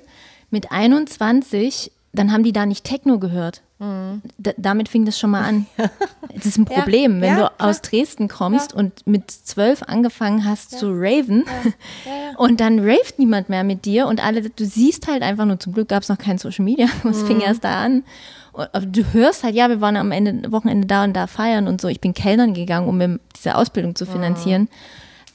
mit 0.50 0.72
21, 0.72 1.92
dann 2.14 2.32
haben 2.32 2.44
die 2.44 2.54
da 2.54 2.66
nicht 2.66 2.84
Techno 2.84 3.20
gehört. 3.20 3.62
Mhm. 3.86 4.22
damit 4.58 4.90
fing 4.90 5.06
das 5.06 5.20
schon 5.20 5.32
mal 5.32 5.44
an. 5.44 5.66
Das 6.36 6.48
ist 6.48 6.58
ein 6.58 6.66
Problem, 6.66 7.16
ja, 7.16 7.22
wenn 7.22 7.38
ja, 7.38 7.50
du 7.58 7.66
aus 7.66 7.82
Dresden 7.82 8.28
kommst 8.28 8.74
ja. 8.74 8.78
und 8.78 9.08
mit 9.08 9.32
zwölf 9.32 9.84
angefangen 9.84 10.44
hast 10.44 10.78
zu 10.78 10.88
raven 10.92 11.46
und 12.38 12.60
dann 12.60 12.80
raved 12.80 13.18
niemand 13.20 13.48
mehr 13.48 13.64
mit 13.64 13.86
dir 13.86 14.06
und 14.08 14.22
alle, 14.22 14.42
du 14.42 14.66
siehst 14.66 15.08
halt 15.08 15.22
einfach 15.22 15.46
nur, 15.46 15.62
zum 15.62 15.72
Glück 15.72 15.88
gab 15.88 16.04
es 16.04 16.10
noch 16.10 16.18
kein 16.18 16.38
Social 16.38 16.66
Media, 16.66 16.88
es 17.10 17.22
mhm. 17.22 17.28
fing 17.28 17.40
erst 17.40 17.64
da 17.64 17.82
an. 17.82 18.04
Aber 18.52 18.86
du 18.86 19.14
hörst 19.14 19.46
halt, 19.46 19.56
ja, 19.56 19.70
wir 19.70 19.80
waren 19.80 19.96
am 19.96 20.12
Ende, 20.12 20.52
Wochenende 20.52 20.88
da 20.88 21.06
und 21.06 21.14
da 21.14 21.28
feiern 21.28 21.68
und 21.68 21.80
so. 21.80 21.88
Ich 21.88 22.02
bin 22.02 22.14
Kellnern 22.14 22.54
gegangen, 22.54 22.88
um 22.88 22.98
mir 22.98 23.20
diese 23.36 23.56
Ausbildung 23.56 23.96
zu 23.96 24.06
finanzieren. 24.06 24.64
Mhm. 24.64 24.70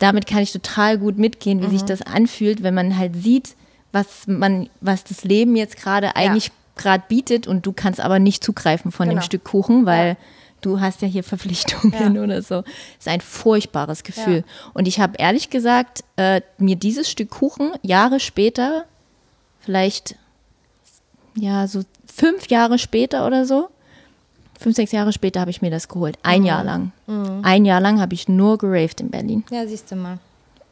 Damit 0.01 0.27
kann 0.27 0.43
ich 0.43 0.53
total 0.53 0.99
gut 0.99 1.17
mitgehen, 1.17 1.63
wie 1.63 1.69
sich 1.69 1.83
mhm. 1.83 1.87
das 1.87 2.03
anfühlt, 2.03 2.63
wenn 2.63 2.75
man 2.75 2.99
halt 2.99 3.17
sieht, 3.17 3.57
was 3.93 4.27
man, 4.27 4.69
was 4.81 5.05
das 5.05 5.25
Leben 5.25 5.57
jetzt 5.57 5.77
gerade 5.77 6.15
eigentlich 6.17 6.53
gerade 6.81 7.05
bietet 7.07 7.47
und 7.47 7.67
du 7.67 7.73
kannst 7.73 8.01
aber 8.01 8.19
nicht 8.19 8.43
zugreifen 8.43 8.91
von 8.91 9.09
genau. 9.09 9.21
dem 9.21 9.25
Stück 9.25 9.45
Kuchen, 9.45 9.87
weil 9.87 10.09
ja. 10.09 10.17
du 10.63 10.81
hast 10.81 11.03
ja 11.03 11.09
hier 11.09 11.23
Verpflichtungen 11.23 12.17
ja. 12.17 12.23
oder 12.23 12.43
so. 12.43 12.63
Das 12.63 13.01
ist 13.01 13.09
ein 13.09 13.21
furchtbares 13.21 14.03
Gefühl. 14.03 14.39
Ja. 14.39 14.71
Und 14.75 14.89
ich 14.89 14.99
habe 14.99 15.15
ehrlich 15.19 15.51
gesagt 15.51 16.03
äh, 16.17 16.41
mir 16.59 16.77
dieses 16.77 17.11
Stück 17.11 17.31
Kuchen 17.31 17.73
Jahre 17.83 18.19
später, 18.19 18.85
vielleicht 19.61 20.17
ja 21.37 21.67
so 21.69 21.83
fünf 22.13 22.49
Jahre 22.49 22.79
später 22.79 23.27
oder 23.27 23.45
so, 23.45 23.69
fünf, 24.59 24.77
sechs 24.77 24.93
Jahre 24.93 25.13
später 25.13 25.41
habe 25.41 25.51
ich 25.51 25.63
mir 25.63 25.71
das 25.71 25.89
geholt. 25.89 26.19
Ein 26.23 26.41
mhm. 26.41 26.47
Jahr 26.47 26.65
lang. 26.65 26.93
Mhm. 27.07 27.41
Ein 27.43 27.65
Jahr 27.65 27.81
lang 27.81 28.01
habe 28.01 28.15
ich 28.15 28.29
nur 28.29 28.59
geraved 28.59 29.01
in 29.01 29.11
Berlin. 29.11 29.45
Ja, 29.51 29.67
siehst 29.67 29.91
du 29.91 29.97
mal. 29.97 30.19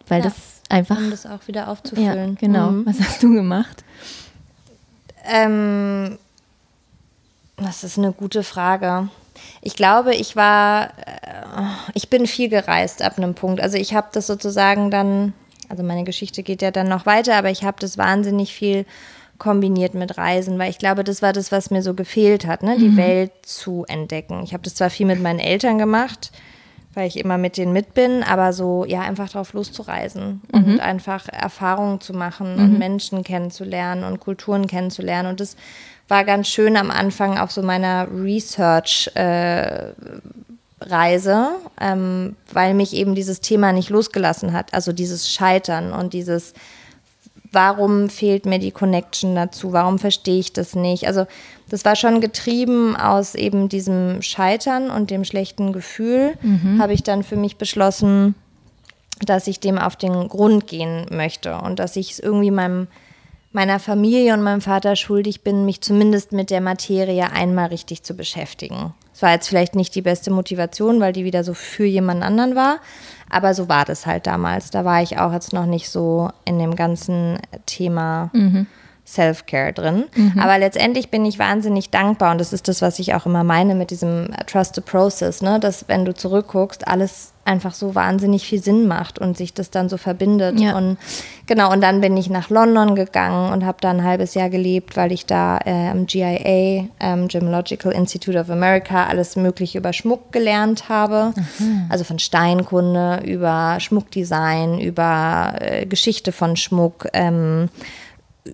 Weil 0.09 0.23
das 0.23 0.35
einfach. 0.69 0.97
Um 0.97 1.11
das 1.11 1.27
auch 1.27 1.47
wieder 1.47 1.69
aufzufüllen. 1.69 2.31
Ja, 2.31 2.37
genau. 2.39 2.71
Mhm. 2.71 2.87
Was 2.87 2.99
hast 3.01 3.23
du 3.23 3.33
gemacht? 3.33 3.85
Ähm, 5.29 6.19
das 7.57 7.85
ist 7.85 7.99
eine 7.99 8.13
gute 8.13 8.43
Frage. 8.43 9.09
Ich 9.61 9.77
glaube, 9.77 10.15
ich 10.15 10.37
war, 10.37 10.87
äh, 11.07 11.63
ich 11.95 12.09
bin 12.09 12.27
viel 12.27 12.49
gereist 12.49 13.03
ab 13.03 13.19
einem 13.19 13.35
Punkt. 13.35 13.61
Also 13.61 13.77
ich 13.77 13.95
habe 13.95 14.09
das 14.13 14.27
sozusagen 14.27 14.91
dann, 14.91 15.33
also 15.69 15.83
meine 15.83 16.05
Geschichte 16.05 16.43
geht 16.43 16.63
ja 16.63 16.71
dann 16.71 16.89
noch 16.89 17.07
weiter, 17.07 17.37
aber 17.37 17.51
ich 17.51 17.65
habe 17.65 17.79
das 17.81 17.99
wahnsinnig 17.99 18.55
viel 18.55 18.87
kombiniert 19.39 19.95
mit 19.95 20.19
Reisen, 20.19 20.59
weil 20.59 20.71
ich 20.71 20.79
glaube, 20.79 21.05
das 21.05 21.23
war 21.23 21.33
das, 21.33 21.53
was 21.53 21.71
mir 21.71 21.83
so 21.83 21.95
gefehlt 21.95 22.47
hat, 22.47 22.63
ne? 22.63 22.77
die 22.77 22.89
mhm. 22.89 22.97
Welt 22.97 23.33
zu 23.43 23.85
entdecken. 23.87 24.43
Ich 24.43 24.53
habe 24.53 24.65
das 24.65 24.75
zwar 24.75 24.91
viel 24.91 25.07
mit 25.07 25.23
meinen 25.23 25.39
Eltern 25.39 25.79
gemacht, 25.79 26.33
weil 26.95 27.07
ich 27.07 27.19
immer 27.19 27.39
mit 27.39 27.57
denen 27.57 27.73
mit 27.73 27.95
bin, 27.95 28.23
aber 28.23 28.53
so, 28.53 28.85
ja, 28.85 29.01
einfach 29.01 29.29
drauf 29.29 29.53
loszureisen 29.53 30.43
mhm. 30.53 30.65
und 30.65 30.81
einfach 30.81 31.29
Erfahrungen 31.29 32.01
zu 32.01 32.13
machen 32.13 32.57
mhm. 32.57 32.63
und 32.63 32.79
Menschen 32.79 33.23
kennenzulernen 33.23 34.05
und 34.05 34.21
Kulturen 34.21 34.67
kennenzulernen. 34.67 35.29
Und 35.29 35.41
das 35.41 35.57
war 36.09 36.25
ganz 36.25 36.49
schön 36.49 36.77
am 36.77 36.91
Anfang 36.91 37.39
auf 37.39 37.53
so 37.53 37.63
meiner 37.63 38.09
Research- 38.11 39.11
äh, 39.15 39.93
Reise, 40.81 41.51
ähm, 41.81 42.37
weil 42.53 42.75
mich 42.75 42.95
eben 42.95 43.15
dieses 43.15 43.41
Thema 43.41 43.73
nicht 43.73 43.91
losgelassen 43.91 44.53
hat. 44.53 44.73
Also 44.75 44.93
dieses 44.93 45.33
Scheitern 45.33 45.93
und 45.93 46.13
dieses, 46.13 46.55
warum 47.53 48.09
fehlt 48.09 48.47
mir 48.47 48.59
die 48.59 48.71
Connection 48.71 49.35
dazu? 49.35 49.73
Warum 49.73 49.99
verstehe 49.99 50.39
ich 50.39 50.53
das 50.53 50.75
nicht? 50.75 51.07
Also 51.07 51.27
das 51.69 51.85
war 51.85 51.97
schon 51.97 52.21
getrieben 52.21 52.97
aus 52.97 53.35
eben 53.35 53.69
diesem 53.69 54.23
Scheitern 54.23 54.91
und 54.91 55.11
dem 55.11 55.25
schlechten 55.25 55.73
Gefühl, 55.73 56.35
mhm. 56.43 56.81
habe 56.81 56.93
ich 56.93 57.03
dann 57.03 57.23
für 57.23 57.37
mich 57.37 57.57
beschlossen, 57.57 58.35
dass 59.25 59.47
ich 59.47 59.61
dem 59.61 59.79
auf 59.79 59.97
den 59.97 60.29
Grund 60.29 60.67
gehen 60.67 61.07
möchte 61.11 61.59
und 61.59 61.79
dass 61.79 61.97
ich 61.97 62.13
es 62.13 62.19
irgendwie 62.19 62.51
meinem, 62.51 62.87
meiner 63.53 63.81
Familie 63.81 64.35
und 64.35 64.43
meinem 64.43 64.61
Vater 64.61 64.97
schuldig 64.97 65.43
bin, 65.43 65.65
mich 65.65 65.81
zumindest 65.81 66.33
mit 66.33 66.51
der 66.51 66.61
Materie 66.61 67.31
einmal 67.31 67.69
richtig 67.69 68.03
zu 68.03 68.15
beschäftigen. 68.15 68.95
Es 69.19 69.23
war 69.23 69.33
jetzt 69.33 69.49
vielleicht 69.49 69.75
nicht 69.75 69.97
die 69.97 70.03
beste 70.03 70.31
Motivation, 70.31 71.01
weil 71.01 71.13
die 71.13 71.25
wieder 71.25 71.43
so 71.43 71.53
für 71.53 71.85
jemand 71.85 72.23
anderen 72.23 72.55
war, 72.55 72.79
aber 73.29 73.53
so 73.53 73.69
war 73.69 73.85
das 73.85 74.07
halt 74.07 74.29
damals. 74.29 74.71
Da 74.71 74.85
war 74.85 75.03
ich 75.03 75.19
auch 75.19 75.33
jetzt 75.33 75.53
noch 75.53 75.67
nicht 75.67 75.91
so 75.91 76.31
in 76.45 76.61
dem 76.61 76.77
ganzen 76.77 77.41
Thema. 77.67 78.31
Mhm 78.33 78.69
Self-Care 79.09 79.73
drin. 79.73 80.05
Mhm. 80.15 80.39
Aber 80.39 80.59
letztendlich 80.59 81.11
bin 81.11 81.25
ich 81.25 81.39
wahnsinnig 81.39 81.89
dankbar 81.89 82.33
und 82.33 82.39
das 82.39 82.53
ist 82.53 82.69
das, 82.69 82.83
was 82.83 82.99
ich 82.99 83.15
auch 83.15 83.25
immer 83.25 83.43
meine 83.43 83.75
mit 83.75 83.91
diesem 83.91 84.29
Trust 84.47 84.75
the 84.75 84.83
Process, 84.83 85.41
ne? 85.41 85.59
dass 85.59 85.89
wenn 85.89 86.05
du 86.05 86.13
zurückguckst, 86.13 86.87
alles 86.87 87.33
einfach 87.49 87.75
so 87.75 87.95
wahnsinnig 87.95 88.47
viel 88.47 88.63
Sinn 88.63 88.87
macht 88.87 89.19
und 89.19 89.37
sich 89.37 89.55
das 89.55 89.71
dann 89.71 89.89
so 89.89 89.97
verbindet. 89.97 90.61
Ja. 90.61 90.77
Und 90.77 90.99
genau, 91.47 91.73
und 91.73 91.81
dann 91.81 92.01
bin 92.01 92.17
ich 92.17 92.29
nach 92.29 92.51
London 92.51 92.95
gegangen 92.95 93.53
und 93.53 93.65
habe 93.65 93.79
da 93.81 93.91
ein 93.91 94.05
halbes 94.05 94.35
Jahr 94.35 94.51
gelebt, 94.51 94.97
weil 94.97 95.11
ich 95.11 95.27
da 95.27 95.59
äh, 95.65 95.89
am 95.89 96.07
GIA, 96.07 96.85
ähm, 97.01 97.29
Gemological 97.29 97.93
Institute 97.93 98.39
of 98.39 98.51
America, 98.51 99.07
alles 99.07 99.37
Mögliche 99.37 99.79
über 99.79 99.93
Schmuck 99.93 100.31
gelernt 100.31 100.89
habe. 100.89 101.33
Mhm. 101.59 101.87
Also 101.89 102.05
von 102.05 102.19
Steinkunde 102.19 103.23
über 103.25 103.79
Schmuckdesign, 103.81 104.79
über 104.79 105.55
äh, 105.59 105.87
Geschichte 105.87 106.33
von 106.33 106.57
Schmuck. 106.57 107.09
Ähm, 107.15 107.71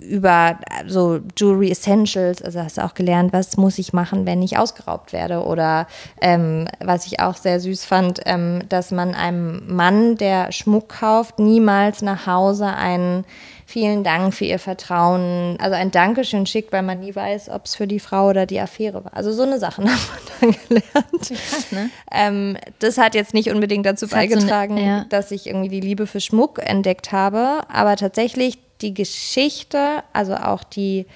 über 0.01 0.59
so 0.87 1.21
Jewelry 1.37 1.71
Essentials, 1.71 2.43
also 2.43 2.61
hast 2.61 2.79
du 2.79 2.85
auch 2.85 2.95
gelernt, 2.95 3.33
was 3.33 3.57
muss 3.57 3.79
ich 3.79 3.93
machen, 3.93 4.27
wenn 4.27 4.43
ich 4.43 4.59
ausgeraubt 4.59 5.13
werde. 5.13 5.45
Oder 5.45 5.87
ähm, 6.21 6.69
was 6.81 7.07
ich 7.07 7.21
auch 7.21 7.37
sehr 7.37 7.61
süß 7.61 7.85
fand, 7.85 8.21
ähm, 8.27 8.63
dass 8.69 8.91
man 8.91 9.15
einem 9.15 9.63
Mann, 9.75 10.17
der 10.17 10.53
Schmuck 10.53 10.89
kauft, 10.89 11.39
niemals 11.39 12.03
nach 12.03 12.27
Hause 12.27 12.67
einen 12.67 13.25
vielen 13.67 14.05
Dank 14.05 14.35
für 14.35 14.45
ihr 14.45 14.59
Vertrauen, 14.59 15.57
also 15.59 15.75
ein 15.75 15.91
Dankeschön 15.91 16.47
schickt, 16.47 16.73
weil 16.73 16.83
man 16.83 17.01
nie 17.01 17.15
weiß, 17.15 17.49
ob 17.49 17.65
es 17.65 17.75
für 17.75 17.87
die 17.87 17.99
Frau 17.99 18.29
oder 18.29 18.47
die 18.47 18.61
Affäre 18.61 19.05
war. 19.05 19.17
Also 19.17 19.33
so 19.33 19.43
eine 19.43 19.59
Sachen 19.59 19.91
hat 19.91 19.99
man 20.41 20.53
dann 20.53 20.61
gelernt. 20.69 21.21
Krass, 21.21 21.73
ne? 21.73 21.91
ähm, 22.13 22.57
das 22.79 22.99
hat 22.99 23.15
jetzt 23.15 23.35
nicht 23.35 23.51
unbedingt 23.51 23.87
dazu 23.87 24.07
das 24.07 24.15
beigetragen, 24.15 24.77
so 24.77 24.83
eine, 24.83 24.89
ja. 24.89 25.05
dass 25.09 25.31
ich 25.31 25.47
irgendwie 25.47 25.69
die 25.69 25.81
Liebe 25.81 26.07
für 26.07 26.21
Schmuck 26.21 26.61
entdeckt 26.63 27.13
habe, 27.13 27.63
aber 27.69 27.97
tatsächlich 27.97 28.59
die 28.85 28.95
Geschichte, 28.95 30.03
also 30.13 30.37
auch 30.37 30.63
die, 30.63 31.07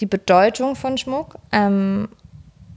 die 0.00 0.06
Bedeutung 0.06 0.74
von 0.74 0.98
Schmuck 0.98 1.36
ähm, 1.52 2.08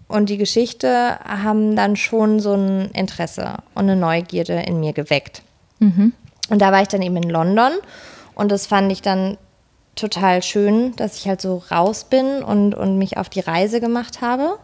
und 0.07 0.29
die 0.29 0.37
Geschichte 0.37 1.19
haben 1.23 1.75
dann 1.75 1.95
schon 1.95 2.39
so 2.39 2.53
ein 2.53 2.91
Interesse 2.91 3.57
und 3.75 3.83
eine 3.83 3.95
Neugierde 3.95 4.61
in 4.61 4.79
mir 4.79 4.93
geweckt. 4.93 5.41
Mhm. 5.79 6.13
Und 6.49 6.61
da 6.61 6.71
war 6.71 6.81
ich 6.81 6.89
dann 6.89 7.01
eben 7.01 7.15
in 7.15 7.29
London 7.29 7.71
und 8.35 8.51
das 8.51 8.67
fand 8.67 8.91
ich 8.91 9.01
dann 9.01 9.37
total 9.95 10.43
schön, 10.43 10.95
dass 10.95 11.17
ich 11.17 11.27
halt 11.27 11.41
so 11.41 11.63
raus 11.71 12.05
bin 12.05 12.43
und, 12.43 12.75
und 12.75 12.97
mich 12.97 13.17
auf 13.17 13.29
die 13.29 13.41
Reise 13.41 13.79
gemacht 13.79 14.21
habe. 14.21 14.57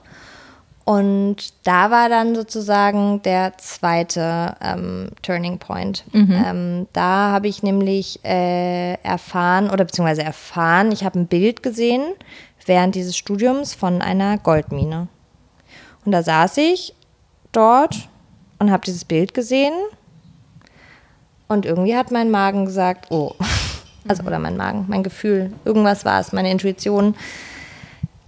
Und 0.85 1.37
da 1.63 1.89
war 1.89 2.09
dann 2.09 2.35
sozusagen 2.35 3.19
der 3.23 3.57
zweite 3.57 4.55
ähm, 4.61 5.09
Turning 5.23 5.57
Point. 5.57 6.03
Mhm. 6.13 6.43
Ähm, 6.45 6.87
da 6.93 7.31
habe 7.31 7.47
ich 7.47 7.63
nämlich 7.63 8.23
äh, 8.23 8.93
erfahren, 9.01 9.71
oder 9.71 9.85
beziehungsweise 9.85 10.21
erfahren, 10.21 10.91
ich 10.91 11.03
habe 11.03 11.19
ein 11.19 11.27
Bild 11.27 11.63
gesehen 11.63 12.03
während 12.67 12.95
dieses 12.95 13.17
Studiums 13.17 13.73
von 13.73 14.01
einer 14.01 14.37
Goldmine. 14.37 15.07
Und 16.05 16.11
da 16.11 16.21
saß 16.21 16.57
ich 16.57 16.93
dort 17.51 18.07
und 18.59 18.71
habe 18.71 18.83
dieses 18.85 19.05
Bild 19.05 19.33
gesehen. 19.33 19.73
Und 21.47 21.65
irgendwie 21.65 21.95
hat 21.95 22.11
mein 22.11 22.31
Magen 22.31 22.65
gesagt, 22.65 23.11
oh, 23.11 23.33
also, 24.07 24.23
oder 24.23 24.39
mein 24.39 24.57
Magen, 24.57 24.85
mein 24.87 25.03
Gefühl, 25.03 25.51
irgendwas 25.63 26.05
war 26.05 26.19
es, 26.19 26.31
meine 26.31 26.51
Intuition. 26.51 27.15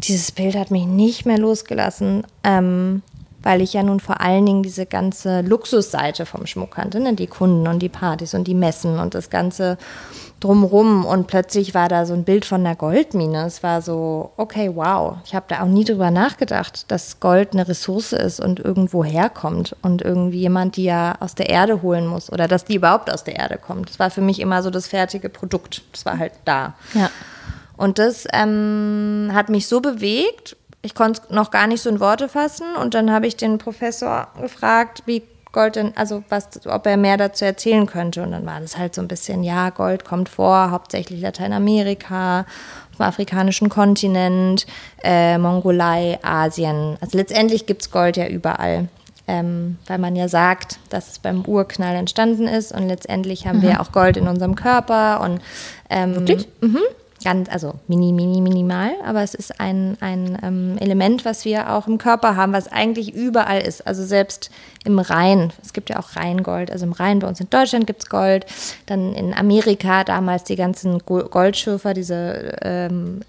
Dieses 0.03 0.31
Bild 0.31 0.55
hat 0.55 0.71
mich 0.71 0.85
nicht 0.85 1.25
mehr 1.25 1.37
losgelassen, 1.37 2.23
ähm, 2.43 3.01
weil 3.41 3.61
ich 3.61 3.73
ja 3.73 3.83
nun 3.83 3.99
vor 3.99 4.21
allen 4.21 4.45
Dingen 4.45 4.63
diese 4.63 4.85
ganze 4.85 5.41
Luxusseite 5.41 6.25
vom 6.25 6.45
Schmuck 6.45 6.71
kannte, 6.71 6.99
ne? 6.99 7.13
die 7.13 7.27
Kunden 7.27 7.67
und 7.67 7.79
die 7.79 7.89
Partys 7.89 8.33
und 8.33 8.47
die 8.47 8.53
Messen 8.53 8.99
und 8.99 9.15
das 9.15 9.29
ganze 9.29 9.77
drumrum 10.39 11.05
und 11.05 11.27
plötzlich 11.27 11.73
war 11.73 11.89
da 11.89 12.05
so 12.05 12.13
ein 12.13 12.23
Bild 12.23 12.45
von 12.45 12.61
einer 12.61 12.75
Goldmine. 12.75 13.45
Es 13.45 13.63
war 13.63 13.81
so, 13.81 14.31
okay, 14.37 14.71
wow. 14.73 15.17
Ich 15.25 15.33
habe 15.33 15.45
da 15.47 15.61
auch 15.61 15.67
nie 15.67 15.83
drüber 15.83 16.11
nachgedacht, 16.11 16.91
dass 16.91 17.19
Gold 17.19 17.53
eine 17.53 17.67
Ressource 17.67 18.13
ist 18.13 18.39
und 18.39 18.59
irgendwo 18.59 19.03
herkommt 19.03 19.75
und 19.81 20.01
irgendwie 20.01 20.39
jemand 20.39 20.75
die 20.75 20.83
ja 20.83 21.15
aus 21.19 21.33
der 21.33 21.49
Erde 21.49 21.81
holen 21.81 22.05
muss 22.05 22.31
oder 22.31 22.47
dass 22.47 22.65
die 22.65 22.75
überhaupt 22.75 23.11
aus 23.11 23.23
der 23.23 23.37
Erde 23.37 23.57
kommt. 23.57 23.89
Das 23.89 23.99
war 23.99 24.11
für 24.11 24.21
mich 24.21 24.39
immer 24.39 24.61
so 24.61 24.69
das 24.69 24.87
fertige 24.87 25.29
Produkt. 25.29 25.81
Das 25.91 26.05
war 26.05 26.19
halt 26.19 26.33
da. 26.45 26.75
Ja. 26.93 27.09
Und 27.77 27.99
das 27.99 28.27
ähm, 28.33 29.29
hat 29.33 29.49
mich 29.49 29.67
so 29.67 29.79
bewegt. 29.79 30.57
Ich 30.81 30.95
konnte 30.95 31.21
es 31.23 31.29
noch 31.29 31.51
gar 31.51 31.67
nicht 31.67 31.81
so 31.81 31.89
in 31.89 31.99
Worte 31.99 32.27
fassen. 32.27 32.75
Und 32.81 32.93
dann 32.95 33.11
habe 33.11 33.27
ich 33.27 33.37
den 33.37 33.59
Professor 33.59 34.27
gefragt, 34.41 35.03
wie 35.05 35.23
Gold 35.51 35.75
denn, 35.75 35.93
also 35.95 36.23
was, 36.29 36.65
ob 36.67 36.85
er 36.85 36.97
mehr 36.97 37.17
dazu 37.17 37.45
erzählen 37.45 37.85
könnte. 37.85 38.23
Und 38.23 38.31
dann 38.31 38.45
war 38.45 38.59
das 38.59 38.77
halt 38.77 38.95
so 38.95 39.01
ein 39.01 39.07
bisschen, 39.07 39.43
ja, 39.43 39.69
Gold 39.69 40.05
kommt 40.05 40.27
vor, 40.27 40.71
hauptsächlich 40.71 41.21
Lateinamerika, 41.21 42.41
auf 42.41 42.97
dem 42.97 43.05
afrikanischen 43.05 43.69
Kontinent, 43.69 44.65
äh, 45.03 45.37
Mongolei, 45.37 46.19
Asien. 46.23 46.97
Also 46.99 47.17
letztendlich 47.17 47.65
gibt 47.65 47.83
es 47.83 47.91
Gold 47.91 48.17
ja 48.17 48.27
überall. 48.27 48.89
Ähm, 49.29 49.77
weil 49.87 49.97
man 49.97 50.15
ja 50.15 50.29
sagt, 50.29 50.79
dass 50.89 51.09
es 51.09 51.19
beim 51.19 51.43
Urknall 51.43 51.97
entstanden 51.97 52.47
ist 52.47 52.71
und 52.71 52.87
letztendlich 52.87 53.45
haben 53.45 53.57
mhm. 53.57 53.63
wir 53.63 53.81
auch 53.81 53.91
Gold 53.91 54.15
in 54.15 54.25
unserem 54.25 54.55
Körper 54.55 55.19
und 55.19 55.41
ähm, 55.89 56.15
Wirklich? 56.15 56.47
Mhm 56.61 56.79
ganz, 57.23 57.49
also 57.49 57.75
mini, 57.87 58.11
mini, 58.11 58.41
minimal, 58.41 58.91
aber 59.05 59.23
es 59.23 59.33
ist 59.33 59.59
ein, 59.59 59.97
ein 59.99 60.37
ähm, 60.43 60.77
Element, 60.79 61.25
was 61.25 61.45
wir 61.45 61.71
auch 61.71 61.87
im 61.87 61.97
Körper 61.97 62.35
haben, 62.35 62.53
was 62.53 62.71
eigentlich 62.71 63.13
überall 63.13 63.61
ist. 63.61 63.85
Also 63.85 64.05
selbst 64.05 64.51
im 64.85 64.99
Rhein, 64.99 65.51
es 65.63 65.73
gibt 65.73 65.89
ja 65.89 65.99
auch 65.99 66.15
Rheingold, 66.15 66.71
also 66.71 66.85
im 66.85 66.91
Rhein 66.93 67.19
bei 67.19 67.27
uns 67.27 67.39
in 67.39 67.49
Deutschland 67.49 67.87
gibt 67.87 68.03
es 68.03 68.09
Gold, 68.09 68.45
dann 68.85 69.13
in 69.13 69.33
Amerika 69.33 70.03
damals 70.03 70.43
die 70.43 70.55
ganzen 70.55 70.99
Goldschürfer, 70.99 71.93
diese 71.93 72.55
ähm, 72.61 73.21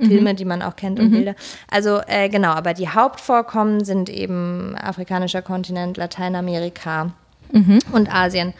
Filme, 0.00 0.32
mhm. 0.32 0.36
die 0.36 0.44
man 0.44 0.62
auch 0.62 0.76
kennt 0.76 1.00
und 1.00 1.06
mhm. 1.06 1.12
Bilder. 1.12 1.34
Also 1.70 2.00
äh, 2.06 2.28
genau, 2.28 2.50
aber 2.50 2.74
die 2.74 2.88
Hauptvorkommen 2.88 3.84
sind 3.84 4.08
eben 4.08 4.76
afrikanischer 4.76 5.42
Kontinent, 5.42 5.96
Lateinamerika 5.96 7.12
mhm. 7.52 7.80
und 7.92 8.12
Asien. 8.12 8.54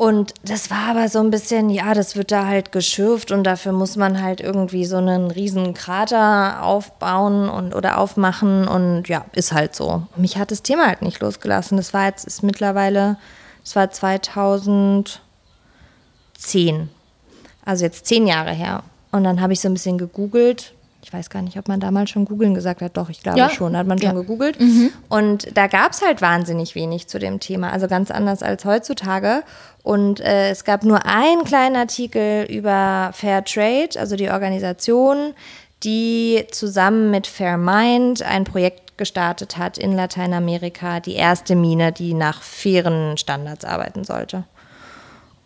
Und 0.00 0.32
das 0.42 0.70
war 0.70 0.88
aber 0.88 1.10
so 1.10 1.18
ein 1.18 1.30
bisschen, 1.30 1.68
ja, 1.68 1.92
das 1.92 2.16
wird 2.16 2.32
da 2.32 2.46
halt 2.46 2.72
geschürft 2.72 3.32
und 3.32 3.44
dafür 3.44 3.72
muss 3.72 3.96
man 3.96 4.22
halt 4.22 4.40
irgendwie 4.40 4.86
so 4.86 4.96
einen 4.96 5.30
riesen 5.30 5.74
Krater 5.74 6.62
aufbauen 6.62 7.50
und 7.50 7.74
oder 7.74 7.98
aufmachen 7.98 8.66
und 8.66 9.08
ja, 9.08 9.26
ist 9.32 9.52
halt 9.52 9.76
so. 9.76 10.06
Mich 10.16 10.38
hat 10.38 10.52
das 10.52 10.62
Thema 10.62 10.86
halt 10.86 11.02
nicht 11.02 11.20
losgelassen. 11.20 11.76
Das 11.76 11.92
war 11.92 12.06
jetzt, 12.06 12.26
ist 12.26 12.42
mittlerweile, 12.42 13.18
das 13.62 13.76
war 13.76 13.90
2010. 13.90 15.18
Also 17.66 17.84
jetzt 17.84 18.06
zehn 18.06 18.26
Jahre 18.26 18.52
her. 18.52 18.82
Und 19.12 19.24
dann 19.24 19.42
habe 19.42 19.52
ich 19.52 19.60
so 19.60 19.68
ein 19.68 19.74
bisschen 19.74 19.98
gegoogelt, 19.98 20.72
ich 21.02 21.12
weiß 21.12 21.30
gar 21.30 21.42
nicht, 21.42 21.58
ob 21.58 21.68
man 21.68 21.80
damals 21.80 22.10
schon 22.10 22.24
googeln 22.24 22.54
gesagt 22.54 22.82
hat. 22.82 22.96
Doch, 22.96 23.08
ich 23.08 23.22
glaube 23.22 23.38
ja. 23.38 23.48
schon, 23.50 23.76
hat 23.76 23.86
man 23.86 23.98
schon 23.98 24.10
ja. 24.10 24.14
gegoogelt. 24.14 24.60
Mhm. 24.60 24.90
Und 25.08 25.56
da 25.56 25.66
gab 25.66 25.92
es 25.92 26.02
halt 26.02 26.20
wahnsinnig 26.20 26.74
wenig 26.74 27.08
zu 27.08 27.18
dem 27.18 27.40
Thema, 27.40 27.72
also 27.72 27.88
ganz 27.88 28.10
anders 28.10 28.42
als 28.42 28.64
heutzutage. 28.64 29.42
Und 29.82 30.20
äh, 30.20 30.50
es 30.50 30.64
gab 30.64 30.84
nur 30.84 31.06
einen 31.06 31.44
kleinen 31.44 31.76
Artikel 31.76 32.44
über 32.44 33.10
Fair 33.14 33.44
Trade, 33.44 33.90
also 33.98 34.16
die 34.16 34.30
Organisation, 34.30 35.34
die 35.82 36.44
zusammen 36.50 37.10
mit 37.10 37.26
Fair 37.26 37.56
Mind 37.56 38.22
ein 38.22 38.44
Projekt 38.44 38.98
gestartet 38.98 39.56
hat 39.56 39.78
in 39.78 39.96
Lateinamerika, 39.96 41.00
die 41.00 41.14
erste 41.14 41.56
Mine, 41.56 41.92
die 41.92 42.12
nach 42.12 42.42
fairen 42.42 43.16
Standards 43.16 43.64
arbeiten 43.64 44.04
sollte. 44.04 44.44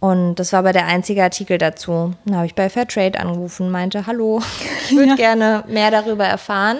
Und 0.01 0.35
das 0.35 0.53
war 0.53 0.59
aber 0.59 0.73
der 0.73 0.87
einzige 0.87 1.23
Artikel 1.23 1.57
dazu. 1.57 2.13
Dann 2.27 2.37
habe 2.37 2.47
ich 2.47 2.55
bei 2.55 2.69
Fairtrade 2.69 3.19
angerufen, 3.19 3.71
meinte, 3.71 4.07
hallo, 4.07 4.43
ich 4.85 4.95
würde 4.95 5.09
ja. 5.11 5.15
gerne 5.15 5.65
mehr 5.69 5.91
darüber 5.91 6.25
erfahren. 6.25 6.79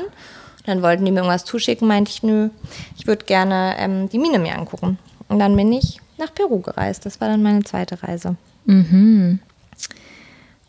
Dann 0.67 0.83
wollten 0.83 1.05
die 1.05 1.13
mir 1.13 1.21
irgendwas 1.21 1.45
zuschicken, 1.45 1.87
meinte 1.87 2.11
ich, 2.11 2.23
nö, 2.23 2.51
ich 2.99 3.07
würde 3.07 3.25
gerne 3.25 3.77
ähm, 3.79 4.09
die 4.09 4.19
Mine 4.19 4.39
mir 4.39 4.59
angucken. 4.59 4.99
Und 5.29 5.39
dann 5.39 5.57
bin 5.57 5.73
ich 5.73 6.01
nach 6.19 6.33
Peru 6.35 6.61
gereist. 6.61 7.07
Das 7.07 7.21
war 7.21 7.29
dann 7.29 7.43
meine 7.43 7.65
zweite 7.65 8.03
Reise. 8.03 8.37
Mhm. 8.67 9.41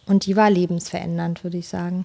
Und 0.07 0.25
die 0.25 0.35
war 0.35 0.49
lebensverändernd, 0.49 1.43
würde 1.43 1.57
ich 1.57 1.67
sagen. 1.67 2.03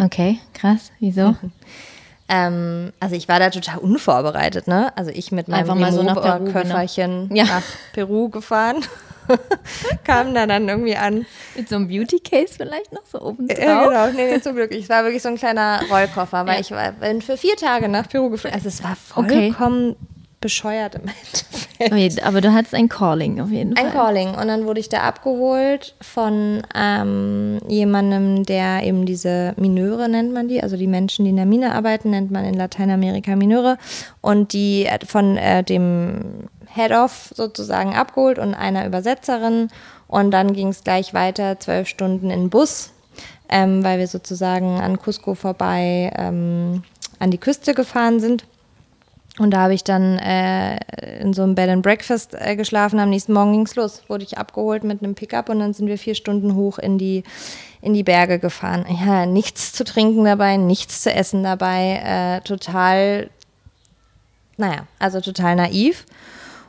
Okay, 0.00 0.38
krass. 0.54 0.92
Wieso? 1.00 1.36
ähm, 2.28 2.92
also 3.00 3.16
ich 3.16 3.28
war 3.28 3.38
da 3.38 3.50
total 3.50 3.78
unvorbereitet, 3.78 4.68
ne? 4.68 4.96
Also 4.96 5.10
ich 5.10 5.32
mit 5.32 5.48
meinem 5.48 5.92
so 5.92 6.04
Köfferchen 6.52 7.28
nach, 7.28 7.36
ja. 7.36 7.44
nach 7.44 7.64
Peru 7.92 8.28
gefahren. 8.28 8.84
kam 10.04 10.34
da 10.34 10.46
dann 10.46 10.68
irgendwie 10.68 10.96
an. 10.96 11.26
Mit 11.56 11.68
so 11.68 11.76
einem 11.76 11.88
Beauty-Case 11.88 12.54
vielleicht 12.56 12.92
noch 12.92 13.04
so 13.06 13.20
oben 13.20 13.48
drauf? 13.48 13.58
Ja, 13.58 13.86
genau. 13.86 14.06
Nee, 14.08 14.32
nee, 14.32 14.40
zum 14.40 14.54
Glück. 14.54 14.72
Es 14.72 14.88
war 14.88 15.04
wirklich 15.04 15.22
so 15.22 15.28
ein 15.28 15.36
kleiner 15.36 15.82
Rollkoffer, 15.90 16.46
weil 16.46 16.54
ja. 16.54 16.60
ich 16.60 16.70
war, 16.70 16.92
bin 16.92 17.22
für 17.22 17.36
vier 17.36 17.56
Tage 17.56 17.88
nach 17.88 18.08
Peru 18.08 18.30
geflogen. 18.30 18.54
Also 18.54 18.68
es 18.68 18.82
war 18.82 18.96
vollkommen 18.96 19.90
okay. 19.90 19.96
Bescheuert 20.40 20.94
im 20.94 21.02
Endeffekt. 21.80 21.92
Okay, 21.92 22.22
aber 22.22 22.40
du 22.40 22.52
hattest 22.52 22.74
ein 22.74 22.88
Calling 22.88 23.40
auf 23.40 23.50
jeden 23.50 23.76
Fall. 23.76 23.86
Ein 23.86 23.92
Calling. 23.92 24.28
Und 24.34 24.48
dann 24.48 24.66
wurde 24.66 24.80
ich 24.80 24.88
da 24.88 25.00
abgeholt 25.00 25.94
von 26.00 26.62
ähm, 26.74 27.58
jemandem, 27.68 28.44
der 28.44 28.82
eben 28.82 29.06
diese 29.06 29.54
Mineure 29.56 30.08
nennt 30.08 30.32
man 30.32 30.48
die, 30.48 30.62
also 30.62 30.76
die 30.76 30.86
Menschen, 30.86 31.24
die 31.24 31.30
in 31.30 31.36
der 31.36 31.46
Mine 31.46 31.74
arbeiten, 31.74 32.10
nennt 32.10 32.30
man 32.30 32.44
in 32.44 32.54
Lateinamerika 32.54 33.36
Mineure. 33.36 33.78
Und 34.20 34.52
die 34.52 34.86
äh, 34.86 34.98
von 35.04 35.36
äh, 35.36 35.62
dem 35.62 36.48
Head-Off 36.72 37.32
sozusagen 37.34 37.94
abgeholt 37.94 38.38
und 38.38 38.54
einer 38.54 38.86
Übersetzerin. 38.86 39.68
Und 40.06 40.30
dann 40.32 40.52
ging 40.52 40.68
es 40.68 40.84
gleich 40.84 41.14
weiter, 41.14 41.58
zwölf 41.60 41.88
Stunden 41.88 42.30
in 42.30 42.50
Bus, 42.50 42.90
ähm, 43.48 43.84
weil 43.84 43.98
wir 43.98 44.06
sozusagen 44.06 44.80
an 44.80 44.98
Cusco 44.98 45.34
vorbei 45.34 46.12
ähm, 46.16 46.82
an 47.18 47.30
die 47.30 47.38
Küste 47.38 47.74
gefahren 47.74 48.18
sind. 48.20 48.44
Und 49.40 49.52
da 49.52 49.60
habe 49.62 49.72
ich 49.72 49.84
dann 49.84 50.18
äh, 50.18 50.76
in 51.18 51.32
so 51.32 51.42
einem 51.42 51.54
Bed 51.54 51.70
and 51.70 51.82
Breakfast 51.82 52.34
äh, 52.34 52.56
geschlafen. 52.56 52.98
Am 52.98 53.08
nächsten 53.08 53.32
Morgen 53.32 53.52
ging 53.52 53.62
es 53.62 53.74
los. 53.74 54.02
Wurde 54.06 54.22
ich 54.22 54.36
abgeholt 54.36 54.84
mit 54.84 55.02
einem 55.02 55.14
Pickup 55.14 55.48
und 55.48 55.60
dann 55.60 55.72
sind 55.72 55.86
wir 55.86 55.96
vier 55.96 56.14
Stunden 56.14 56.54
hoch 56.56 56.78
in 56.78 56.98
die, 56.98 57.24
in 57.80 57.94
die 57.94 58.02
Berge 58.02 58.38
gefahren. 58.38 58.84
Ja, 59.02 59.24
nichts 59.24 59.72
zu 59.72 59.84
trinken 59.84 60.26
dabei, 60.26 60.58
nichts 60.58 61.00
zu 61.00 61.10
essen 61.10 61.42
dabei. 61.42 62.02
Äh, 62.04 62.46
total, 62.46 63.30
naja, 64.58 64.86
also 64.98 65.22
total 65.22 65.56
naiv. 65.56 66.04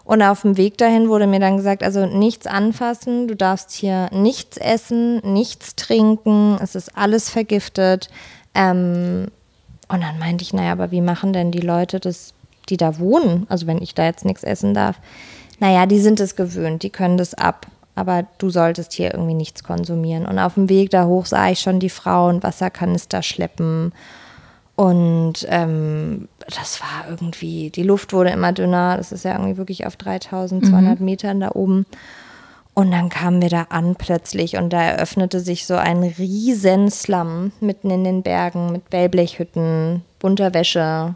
Und 0.06 0.22
auf 0.22 0.44
dem 0.44 0.56
Weg 0.56 0.78
dahin 0.78 1.10
wurde 1.10 1.28
mir 1.28 1.42
dann 1.42 1.58
gesagt, 1.58 1.84
also 1.84 2.06
nichts 2.06 2.48
anfassen, 2.48 3.28
du 3.28 3.36
darfst 3.36 3.74
hier 3.74 4.08
nichts 4.14 4.56
essen, 4.56 5.18
nichts 5.34 5.76
trinken, 5.76 6.58
es 6.62 6.76
ist 6.76 6.96
alles 6.96 7.30
vergiftet. 7.30 8.08
Ähm, 8.56 9.28
und 9.90 10.02
dann 10.02 10.20
meinte 10.20 10.44
ich, 10.44 10.54
naja, 10.54 10.72
aber 10.72 10.92
wie 10.92 11.02
machen 11.02 11.34
denn 11.34 11.52
die 11.52 11.60
Leute 11.60 12.00
das, 12.00 12.34
die 12.72 12.78
da 12.78 12.98
wohnen? 12.98 13.46
Also 13.50 13.68
wenn 13.68 13.82
ich 13.82 13.94
da 13.94 14.06
jetzt 14.06 14.26
nichts 14.26 14.44
essen 14.44 14.74
darf. 14.74 14.98
Naja, 15.60 15.86
die 15.86 16.00
sind 16.00 16.20
es 16.20 16.36
gewöhnt, 16.36 16.82
die 16.82 16.90
können 16.90 17.18
das 17.18 17.34
ab. 17.34 17.68
Aber 17.94 18.26
du 18.38 18.50
solltest 18.50 18.94
hier 18.94 19.14
irgendwie 19.14 19.34
nichts 19.34 19.64
konsumieren. 19.64 20.26
Und 20.26 20.40
auf 20.40 20.56
dem 20.56 20.70
Weg 20.70 20.90
da 20.90 21.06
hoch 21.06 21.26
sah 21.26 21.50
ich 21.52 21.60
schon 21.60 21.80
die 21.80 21.90
Frauen 21.90 22.42
Wasserkanister 22.42 23.22
schleppen 23.22 23.92
und 24.82 25.46
ähm, 25.48 26.28
das 26.48 26.82
war 26.82 27.08
irgendwie, 27.08 27.70
die 27.70 27.84
Luft 27.84 28.14
wurde 28.14 28.32
immer 28.32 28.52
dünner. 28.52 28.98
Das 28.98 29.12
ist 29.12 29.26
ja 29.26 29.34
irgendwie 29.34 29.58
wirklich 29.58 29.86
auf 29.86 29.96
3200 29.96 31.00
mhm. 31.00 31.06
Metern 31.06 31.40
da 31.40 31.52
oben. 31.54 31.86
Und 32.74 32.90
dann 32.90 33.10
kamen 33.10 33.44
wir 33.44 33.50
da 33.50 33.68
an 33.70 33.96
plötzlich 33.96 34.58
und 34.58 34.72
da 34.72 34.82
eröffnete 34.82 35.40
sich 35.40 35.68
so 35.68 35.76
ein 35.76 36.02
riesen 36.02 36.90
Slum 36.90 37.52
mitten 37.60 37.92
in 37.92 38.04
den 38.04 38.24
Bergen 38.24 38.72
mit 38.72 38.84
Wellblechhütten, 38.92 40.04
bunter 40.18 40.54
Wäsche, 40.56 41.14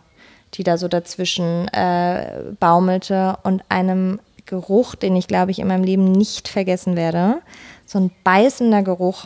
die 0.57 0.63
da 0.63 0.77
so 0.77 0.87
dazwischen 0.87 1.67
äh, 1.69 2.43
baumelte 2.59 3.37
und 3.43 3.63
einem 3.69 4.19
Geruch, 4.45 4.95
den 4.95 5.15
ich 5.15 5.27
glaube 5.27 5.51
ich 5.51 5.59
in 5.59 5.67
meinem 5.67 5.83
Leben 5.83 6.11
nicht 6.11 6.47
vergessen 6.47 6.95
werde. 6.95 7.41
So 7.85 7.99
ein 7.99 8.11
beißender 8.23 8.83
Geruch 8.83 9.25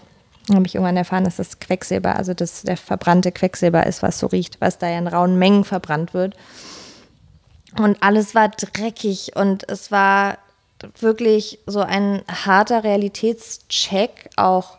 habe 0.54 0.66
ich 0.66 0.76
irgendwann 0.76 0.98
erfahren, 0.98 1.24
dass 1.24 1.36
das 1.36 1.60
Quecksilber, 1.60 2.16
also 2.16 2.34
das 2.34 2.64
der 2.64 2.78
verbrannte 2.78 3.32
Quecksilber 3.32 3.86
ist, 3.86 4.02
was 4.02 4.20
so 4.20 4.28
riecht, 4.28 4.60
was 4.62 4.78
da 4.78 4.90
ja 4.90 4.98
in 4.98 5.08
rauen 5.08 5.38
Mengen 5.38 5.64
verbrannt 5.64 6.14
wird. 6.14 6.36
Und 7.78 8.02
alles 8.02 8.34
war 8.34 8.50
dreckig 8.50 9.36
und 9.36 9.70
es 9.70 9.92
war 9.92 10.38
wirklich 11.00 11.60
so 11.68 11.82
ein 11.82 12.24
harter 12.28 12.84
Realitätscheck, 12.84 14.30
auch 14.38 14.78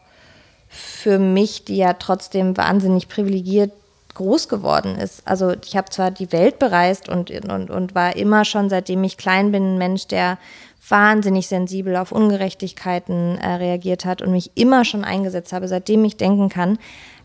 für 0.68 1.18
mich, 1.18 1.64
die 1.64 1.76
ja 1.76 1.94
trotzdem 1.94 2.56
wahnsinnig 2.56 3.08
privilegiert 3.08 3.72
groß 4.14 4.48
geworden 4.48 4.96
ist. 4.96 5.22
Also 5.26 5.54
ich 5.64 5.76
habe 5.76 5.90
zwar 5.90 6.10
die 6.10 6.32
Welt 6.32 6.58
bereist 6.58 7.08
und, 7.08 7.30
und, 7.30 7.70
und 7.70 7.94
war 7.94 8.16
immer 8.16 8.44
schon, 8.44 8.68
seitdem 8.68 9.04
ich 9.04 9.16
klein 9.16 9.52
bin, 9.52 9.74
ein 9.74 9.78
Mensch, 9.78 10.06
der 10.06 10.38
wahnsinnig 10.88 11.46
sensibel 11.46 11.96
auf 11.96 12.12
Ungerechtigkeiten 12.12 13.38
äh, 13.38 13.54
reagiert 13.54 14.04
hat 14.04 14.22
und 14.22 14.32
mich 14.32 14.50
immer 14.54 14.84
schon 14.84 15.04
eingesetzt 15.04 15.52
habe, 15.52 15.68
seitdem 15.68 16.04
ich 16.04 16.16
denken 16.16 16.48
kann. 16.48 16.78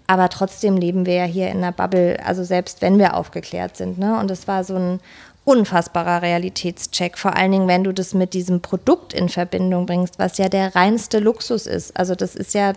Aber 0.08 0.30
trotzdem 0.30 0.78
leben 0.78 1.06
wir 1.06 1.16
ja 1.16 1.24
hier 1.24 1.50
in 1.50 1.58
einer 1.58 1.72
Bubble, 1.72 2.20
also 2.24 2.44
selbst 2.44 2.82
wenn 2.82 3.00
wir 3.00 3.16
aufgeklärt 3.16 3.76
sind. 3.76 3.98
Ne? 3.98 4.20
Und 4.20 4.30
es 4.30 4.48
war 4.48 4.64
so 4.64 4.76
ein 4.76 5.00
unfassbarer 5.46 6.22
Realitätscheck, 6.22 7.18
vor 7.18 7.36
allen 7.36 7.52
Dingen, 7.52 7.68
wenn 7.68 7.84
du 7.84 7.94
das 7.94 8.14
mit 8.14 8.34
diesem 8.34 8.62
Produkt 8.62 9.14
in 9.14 9.30
Verbindung 9.30 9.86
bringst, 9.86 10.20
was 10.20 10.38
ja 10.38 10.50
der 10.50 10.76
reinste 10.76 11.20
Luxus 11.20 11.68
ist. 11.68 11.98
Also 11.98 12.16
das 12.16 12.36
ist 12.36 12.54
ja, 12.54 12.74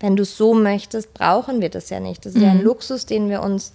wenn 0.00 0.16
du 0.16 0.22
es 0.22 0.36
so 0.36 0.54
möchtest, 0.54 1.14
brauchen 1.14 1.60
wir 1.60 1.70
das 1.70 1.90
ja 1.90 2.00
nicht. 2.00 2.24
Das 2.24 2.34
ist 2.34 2.38
mhm. 2.38 2.44
ja 2.44 2.50
ein 2.52 2.58
mhm. 2.58 2.64
Luxus, 2.64 3.06
den 3.06 3.28
wir 3.28 3.42
uns 3.42 3.72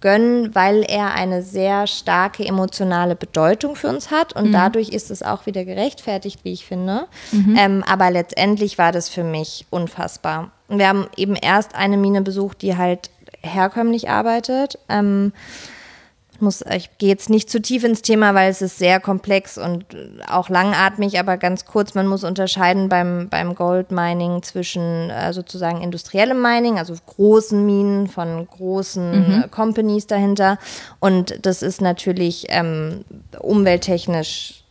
gönnen, 0.00 0.54
weil 0.54 0.82
er 0.82 1.14
eine 1.14 1.42
sehr 1.42 1.86
starke 1.86 2.46
emotionale 2.46 3.16
Bedeutung 3.16 3.74
für 3.74 3.88
uns 3.88 4.10
hat 4.10 4.34
und 4.34 4.48
mhm. 4.48 4.52
dadurch 4.52 4.90
ist 4.90 5.10
es 5.10 5.22
auch 5.22 5.46
wieder 5.46 5.64
gerechtfertigt, 5.64 6.40
wie 6.42 6.52
ich 6.52 6.66
finde. 6.66 7.06
Mhm. 7.32 7.56
Ähm, 7.58 7.84
aber 7.86 8.10
letztendlich 8.10 8.76
war 8.76 8.92
das 8.92 9.08
für 9.08 9.24
mich 9.24 9.64
unfassbar. 9.70 10.50
Wir 10.68 10.88
haben 10.88 11.06
eben 11.16 11.36
erst 11.36 11.74
eine 11.74 11.96
Mine 11.96 12.20
besucht, 12.20 12.60
die 12.60 12.76
halt 12.76 13.10
herkömmlich 13.40 14.10
arbeitet. 14.10 14.78
Ähm, 14.90 15.32
muss, 16.40 16.62
ich 16.74 16.98
gehe 16.98 17.08
jetzt 17.08 17.30
nicht 17.30 17.50
zu 17.50 17.60
tief 17.60 17.84
ins 17.84 18.02
Thema, 18.02 18.34
weil 18.34 18.50
es 18.50 18.62
ist 18.62 18.78
sehr 18.78 19.00
komplex 19.00 19.58
und 19.58 19.84
auch 20.28 20.48
langatmig, 20.48 21.18
aber 21.18 21.36
ganz 21.36 21.64
kurz, 21.64 21.94
man 21.94 22.06
muss 22.06 22.24
unterscheiden 22.24 22.88
beim, 22.88 23.28
beim 23.28 23.54
Goldmining 23.54 24.42
zwischen 24.42 25.10
äh, 25.10 25.32
sozusagen 25.32 25.82
industriellem 25.82 26.40
Mining, 26.40 26.78
also 26.78 26.94
großen 27.06 27.64
Minen 27.64 28.08
von 28.08 28.46
großen 28.46 29.10
mhm. 29.10 29.42
äh, 29.44 29.48
Companies 29.48 30.06
dahinter. 30.06 30.58
Und 31.00 31.46
das 31.46 31.62
ist 31.62 31.80
natürlich 31.80 32.46
ähm, 32.48 33.04
umwelttechnisch 33.40 34.64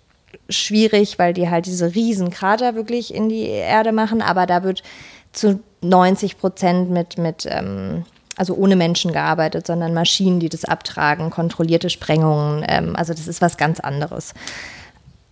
schwierig, 0.49 1.19
weil 1.19 1.33
die 1.33 1.49
halt 1.49 1.65
diese 1.65 1.95
riesen 1.95 2.29
Krater 2.29 2.75
wirklich 2.75 3.13
in 3.13 3.29
die 3.29 3.45
Erde 3.45 3.91
machen, 3.91 4.21
aber 4.21 4.45
da 4.45 4.63
wird 4.63 4.83
zu 5.31 5.59
90 5.81 6.37
Prozent 6.37 6.89
mit, 6.89 7.17
mit 7.17 7.47
ähm, 7.49 8.05
also 8.35 8.55
ohne 8.55 8.75
Menschen 8.75 9.13
gearbeitet, 9.13 9.67
sondern 9.67 9.93
Maschinen, 9.93 10.39
die 10.39 10.49
das 10.49 10.65
abtragen, 10.65 11.29
kontrollierte 11.29 11.89
Sprengungen. 11.89 12.65
Ähm, 12.67 12.95
also 12.95 13.13
das 13.13 13.27
ist 13.27 13.41
was 13.41 13.57
ganz 13.57 13.79
anderes. 13.79 14.33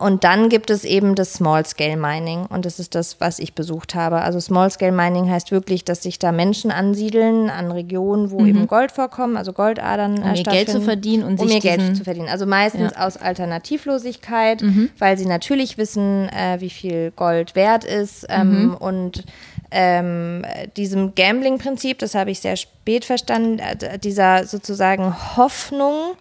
Und 0.01 0.23
dann 0.23 0.49
gibt 0.49 0.71
es 0.71 0.83
eben 0.83 1.13
das 1.13 1.33
Small-Scale 1.33 1.95
Mining 1.95 2.47
und 2.47 2.65
das 2.65 2.79
ist 2.79 2.95
das, 2.95 3.21
was 3.21 3.37
ich 3.37 3.53
besucht 3.53 3.93
habe. 3.93 4.21
Also 4.21 4.39
Small-Scale 4.39 4.91
Mining 4.91 5.29
heißt 5.29 5.51
wirklich, 5.51 5.85
dass 5.85 6.01
sich 6.01 6.17
da 6.17 6.31
Menschen 6.31 6.71
ansiedeln 6.71 7.51
an 7.51 7.71
Regionen, 7.71 8.31
wo 8.31 8.39
mhm. 8.39 8.47
eben 8.47 8.67
Gold 8.67 8.91
vorkommen, 8.91 9.37
also 9.37 9.53
Goldadern 9.53 10.23
um 10.23 10.33
ihr 10.33 10.43
Geld 10.43 10.71
zu 10.71 10.81
verdienen 10.81 11.23
und 11.23 11.39
um 11.39 11.47
ihr 11.47 11.59
Geld 11.59 11.95
zu 11.95 12.03
verdienen. 12.03 12.29
Also 12.29 12.47
meistens 12.47 12.93
ja. 12.95 13.05
aus 13.05 13.15
Alternativlosigkeit, 13.15 14.63
mhm. 14.63 14.89
weil 14.97 15.19
sie 15.19 15.27
natürlich 15.27 15.77
wissen, 15.77 16.29
äh, 16.29 16.59
wie 16.59 16.71
viel 16.71 17.11
Gold 17.11 17.53
wert 17.55 17.83
ist 17.83 18.25
ähm, 18.27 18.69
mhm. 18.69 18.73
und 18.73 19.23
ähm, 19.71 20.45
diesem 20.75 21.15
Gambling-Prinzip, 21.15 21.99
das 21.99 22.13
habe 22.13 22.31
ich 22.31 22.41
sehr 22.41 22.57
spät 22.57 23.05
verstanden, 23.05 23.60
äh, 23.60 23.97
dieser 23.97 24.45
sozusagen 24.45 25.38
Hoffnung, 25.38 26.15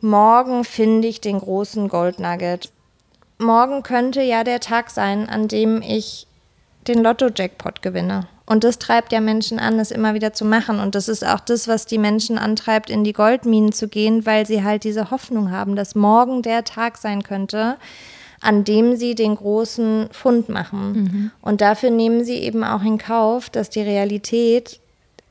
morgen 0.00 0.64
finde 0.64 1.08
ich 1.08 1.20
den 1.20 1.38
großen 1.38 1.88
Goldnugget. 1.88 2.70
Morgen 3.38 3.82
könnte 3.82 4.22
ja 4.22 4.42
der 4.42 4.60
Tag 4.60 4.90
sein, 4.90 5.28
an 5.28 5.48
dem 5.48 5.82
ich 5.82 6.26
den 6.88 7.02
Lotto-Jackpot 7.02 7.82
gewinne. 7.82 8.26
Und 8.46 8.64
das 8.64 8.78
treibt 8.78 9.12
ja 9.12 9.20
Menschen 9.20 9.58
an, 9.58 9.76
das 9.76 9.90
immer 9.90 10.14
wieder 10.14 10.32
zu 10.32 10.46
machen. 10.46 10.80
Und 10.80 10.94
das 10.94 11.08
ist 11.08 11.24
auch 11.24 11.40
das, 11.40 11.68
was 11.68 11.84
die 11.84 11.98
Menschen 11.98 12.38
antreibt, 12.38 12.88
in 12.88 13.04
die 13.04 13.12
Goldminen 13.12 13.72
zu 13.72 13.88
gehen, 13.88 14.24
weil 14.24 14.46
sie 14.46 14.64
halt 14.64 14.84
diese 14.84 15.10
Hoffnung 15.10 15.50
haben, 15.50 15.76
dass 15.76 15.94
morgen 15.94 16.40
der 16.40 16.64
Tag 16.64 16.96
sein 16.96 17.22
könnte, 17.22 17.76
an 18.40 18.64
dem 18.64 18.96
sie 18.96 19.14
den 19.14 19.34
großen 19.34 20.08
Fund 20.12 20.48
machen. 20.48 20.92
Mhm. 20.92 21.30
Und 21.42 21.60
dafür 21.60 21.90
nehmen 21.90 22.24
sie 22.24 22.36
eben 22.36 22.64
auch 22.64 22.82
in 22.82 22.98
Kauf, 22.98 23.50
dass 23.50 23.70
die 23.70 23.82
Realität 23.82 24.80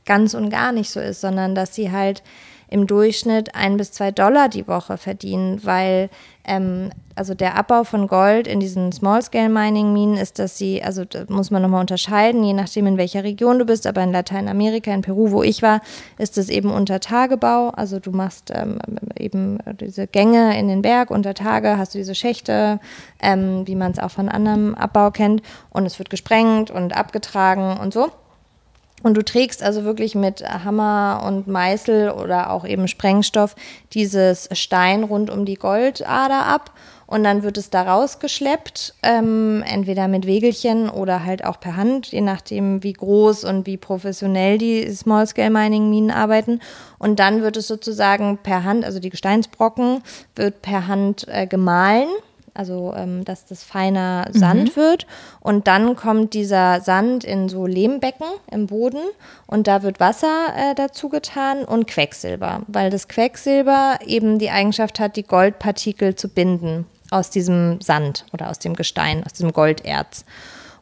ganz 0.04 0.34
und 0.34 0.50
gar 0.50 0.72
nicht 0.72 0.90
so 0.90 1.00
ist, 1.00 1.20
sondern 1.20 1.54
dass 1.54 1.74
sie 1.74 1.92
halt 1.92 2.22
im 2.70 2.86
Durchschnitt 2.86 3.54
ein 3.54 3.76
bis 3.76 3.92
zwei 3.92 4.10
Dollar 4.10 4.48
die 4.48 4.68
Woche 4.68 4.98
verdienen, 4.98 5.60
weil 5.64 6.10
ähm, 6.48 6.90
also 7.14 7.34
der 7.34 7.56
Abbau 7.56 7.84
von 7.84 8.06
Gold 8.06 8.46
in 8.46 8.60
diesen 8.60 8.92
Small-Scale-Mining-Minen 8.92 10.16
ist, 10.16 10.38
dass 10.38 10.56
sie, 10.56 10.82
also 10.82 11.04
da 11.04 11.24
muss 11.28 11.50
man 11.50 11.62
nochmal 11.62 11.80
unterscheiden, 11.80 12.44
je 12.44 12.52
nachdem 12.52 12.86
in 12.86 12.96
welcher 12.96 13.24
Region 13.24 13.58
du 13.58 13.64
bist, 13.64 13.86
aber 13.86 14.02
in 14.02 14.12
Lateinamerika, 14.12 14.92
in 14.92 15.02
Peru, 15.02 15.32
wo 15.32 15.42
ich 15.42 15.62
war, 15.62 15.80
ist 16.18 16.38
es 16.38 16.48
eben 16.48 16.70
unter 16.70 17.00
Tagebau. 17.00 17.70
Also 17.70 17.98
du 17.98 18.12
machst 18.12 18.52
ähm, 18.54 18.78
eben 19.18 19.58
diese 19.80 20.06
Gänge 20.06 20.58
in 20.58 20.68
den 20.68 20.82
Berg 20.82 21.10
unter 21.10 21.34
Tage, 21.34 21.76
hast 21.76 21.94
du 21.94 21.98
diese 21.98 22.14
Schächte, 22.14 22.78
ähm, 23.20 23.66
wie 23.66 23.74
man 23.74 23.92
es 23.92 23.98
auch 23.98 24.12
von 24.12 24.28
anderem 24.28 24.74
Abbau 24.74 25.10
kennt, 25.10 25.42
und 25.70 25.86
es 25.86 25.98
wird 25.98 26.10
gesprengt 26.10 26.70
und 26.70 26.96
abgetragen 26.96 27.78
und 27.78 27.92
so. 27.92 28.10
Und 29.02 29.16
du 29.16 29.24
trägst 29.24 29.62
also 29.62 29.84
wirklich 29.84 30.14
mit 30.14 30.42
Hammer 30.42 31.22
und 31.24 31.46
Meißel 31.46 32.10
oder 32.10 32.50
auch 32.50 32.66
eben 32.66 32.88
Sprengstoff 32.88 33.54
dieses 33.92 34.48
Stein 34.52 35.04
rund 35.04 35.30
um 35.30 35.44
die 35.44 35.54
Goldader 35.54 36.46
ab. 36.46 36.72
Und 37.06 37.24
dann 37.24 37.42
wird 37.42 37.56
es 37.56 37.70
da 37.70 37.82
rausgeschleppt, 37.82 38.94
ähm, 39.02 39.64
entweder 39.66 40.08
mit 40.08 40.26
Wegelchen 40.26 40.90
oder 40.90 41.24
halt 41.24 41.42
auch 41.42 41.58
per 41.58 41.74
Hand, 41.74 42.08
je 42.08 42.20
nachdem, 42.20 42.82
wie 42.82 42.92
groß 42.92 43.44
und 43.44 43.66
wie 43.66 43.78
professionell 43.78 44.58
die 44.58 44.86
Small-Scale-Mining-Minen 44.94 46.10
arbeiten. 46.10 46.60
Und 46.98 47.18
dann 47.18 47.40
wird 47.40 47.56
es 47.56 47.66
sozusagen 47.66 48.36
per 48.42 48.64
Hand, 48.64 48.84
also 48.84 48.98
die 48.98 49.08
Gesteinsbrocken, 49.08 50.02
wird 50.36 50.60
per 50.60 50.86
Hand 50.86 51.26
äh, 51.28 51.46
gemahlen 51.46 52.08
also 52.54 52.94
ähm, 52.96 53.24
dass 53.24 53.46
das 53.46 53.62
feiner 53.62 54.28
Sand 54.32 54.76
mhm. 54.76 54.80
wird. 54.80 55.06
Und 55.40 55.66
dann 55.66 55.96
kommt 55.96 56.34
dieser 56.34 56.80
Sand 56.80 57.24
in 57.24 57.48
so 57.48 57.66
Lehmbecken 57.66 58.26
im 58.50 58.66
Boden 58.66 59.00
und 59.46 59.66
da 59.66 59.82
wird 59.82 60.00
Wasser 60.00 60.48
äh, 60.56 60.74
dazu 60.74 61.08
getan 61.08 61.64
und 61.64 61.86
Quecksilber, 61.86 62.62
weil 62.66 62.90
das 62.90 63.08
Quecksilber 63.08 63.98
eben 64.06 64.38
die 64.38 64.50
Eigenschaft 64.50 65.00
hat, 65.00 65.16
die 65.16 65.24
Goldpartikel 65.24 66.14
zu 66.14 66.28
binden 66.28 66.86
aus 67.10 67.30
diesem 67.30 67.80
Sand 67.80 68.26
oder 68.32 68.50
aus 68.50 68.58
dem 68.58 68.74
Gestein, 68.74 69.24
aus 69.24 69.32
diesem 69.32 69.52
Golderz. 69.52 70.24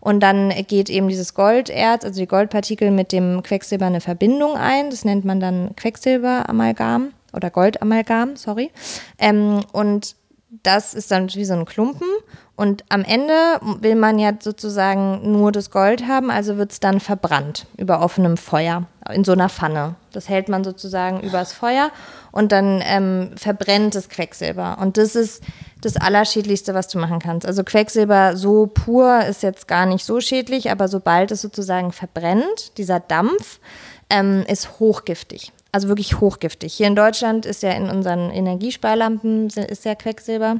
Und 0.00 0.20
dann 0.20 0.50
geht 0.68 0.88
eben 0.88 1.08
dieses 1.08 1.34
Golderz, 1.34 2.04
also 2.04 2.20
die 2.20 2.28
Goldpartikel 2.28 2.92
mit 2.92 3.10
dem 3.10 3.42
Quecksilber 3.42 3.86
eine 3.86 4.00
Verbindung 4.00 4.56
ein. 4.56 4.90
Das 4.90 5.04
nennt 5.04 5.24
man 5.24 5.40
dann 5.40 5.74
Quecksilberamalgam 5.74 7.12
oder 7.32 7.50
Goldamalgam, 7.50 8.36
sorry. 8.36 8.70
Ähm, 9.18 9.60
und 9.72 10.14
das 10.48 10.94
ist 10.94 11.10
dann 11.10 11.32
wie 11.34 11.44
so 11.44 11.54
ein 11.54 11.64
Klumpen. 11.64 12.08
Und 12.54 12.84
am 12.88 13.04
Ende 13.04 13.60
will 13.80 13.96
man 13.96 14.18
ja 14.18 14.32
sozusagen 14.38 15.30
nur 15.30 15.52
das 15.52 15.70
Gold 15.70 16.06
haben, 16.06 16.30
also 16.30 16.56
wird 16.56 16.72
es 16.72 16.80
dann 16.80 17.00
verbrannt 17.00 17.66
über 17.76 18.00
offenem 18.00 18.38
Feuer 18.38 18.86
in 19.12 19.24
so 19.24 19.32
einer 19.32 19.50
Pfanne. 19.50 19.96
Das 20.12 20.28
hält 20.28 20.48
man 20.48 20.64
sozusagen 20.64 21.20
übers 21.20 21.52
Feuer 21.52 21.90
und 22.32 22.52
dann 22.52 22.82
ähm, 22.86 23.32
verbrennt 23.36 23.94
das 23.94 24.08
Quecksilber. 24.08 24.78
Und 24.80 24.96
das 24.96 25.16
ist 25.16 25.42
das 25.82 25.96
Allerschädlichste, 25.96 26.72
was 26.72 26.88
du 26.88 26.98
machen 26.98 27.18
kannst. 27.18 27.46
Also 27.46 27.62
Quecksilber 27.62 28.36
so 28.36 28.66
pur 28.66 29.20
ist 29.26 29.42
jetzt 29.42 29.68
gar 29.68 29.84
nicht 29.84 30.04
so 30.04 30.20
schädlich, 30.20 30.70
aber 30.70 30.88
sobald 30.88 31.30
es 31.32 31.42
sozusagen 31.42 31.92
verbrennt, 31.92 32.78
dieser 32.78 33.00
Dampf, 33.00 33.60
ähm, 34.08 34.44
ist 34.48 34.78
hochgiftig. 34.78 35.52
Also 35.76 35.88
wirklich 35.88 36.20
hochgiftig. 36.20 36.72
Hier 36.72 36.86
in 36.86 36.96
Deutschland 36.96 37.44
ist 37.44 37.62
ja 37.62 37.72
in 37.72 37.90
unseren 37.90 38.30
Energiesparlampen 38.30 39.48
ist 39.48 39.84
ja 39.84 39.94
Quecksilber 39.94 40.56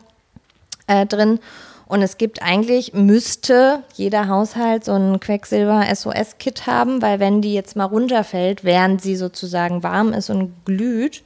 äh, 0.89 1.07
drin. 1.07 1.41
Und 1.87 2.03
es 2.03 2.19
gibt 2.19 2.43
eigentlich, 2.43 2.93
müsste 2.93 3.83
jeder 3.95 4.29
Haushalt 4.29 4.85
so 4.85 4.93
ein 4.93 5.19
Quecksilber-SOS-Kit 5.19 6.67
haben, 6.67 7.01
weil 7.01 7.19
wenn 7.19 7.41
die 7.41 7.55
jetzt 7.55 7.77
mal 7.77 7.87
runterfällt, 7.87 8.63
während 8.63 9.01
sie 9.01 9.17
sozusagen 9.17 9.83
warm 9.83 10.13
ist 10.13 10.29
und 10.29 10.53
glüht 10.67 11.23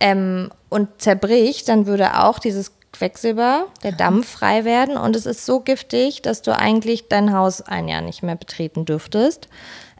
ähm, 0.00 0.50
und 0.70 0.88
zerbricht, 1.02 1.68
dann 1.68 1.84
würde 1.84 2.18
auch 2.18 2.38
dieses 2.38 2.72
Quecksilber, 2.92 3.66
der 3.82 3.92
Dampf 3.92 4.26
frei 4.26 4.64
werden. 4.64 4.96
Und 4.96 5.16
es 5.16 5.26
ist 5.26 5.44
so 5.44 5.60
giftig, 5.60 6.22
dass 6.22 6.40
du 6.40 6.58
eigentlich 6.58 7.08
dein 7.08 7.34
Haus 7.34 7.60
ein 7.60 7.88
Jahr 7.88 8.00
nicht 8.00 8.22
mehr 8.22 8.36
betreten 8.36 8.86
dürftest. 8.86 9.48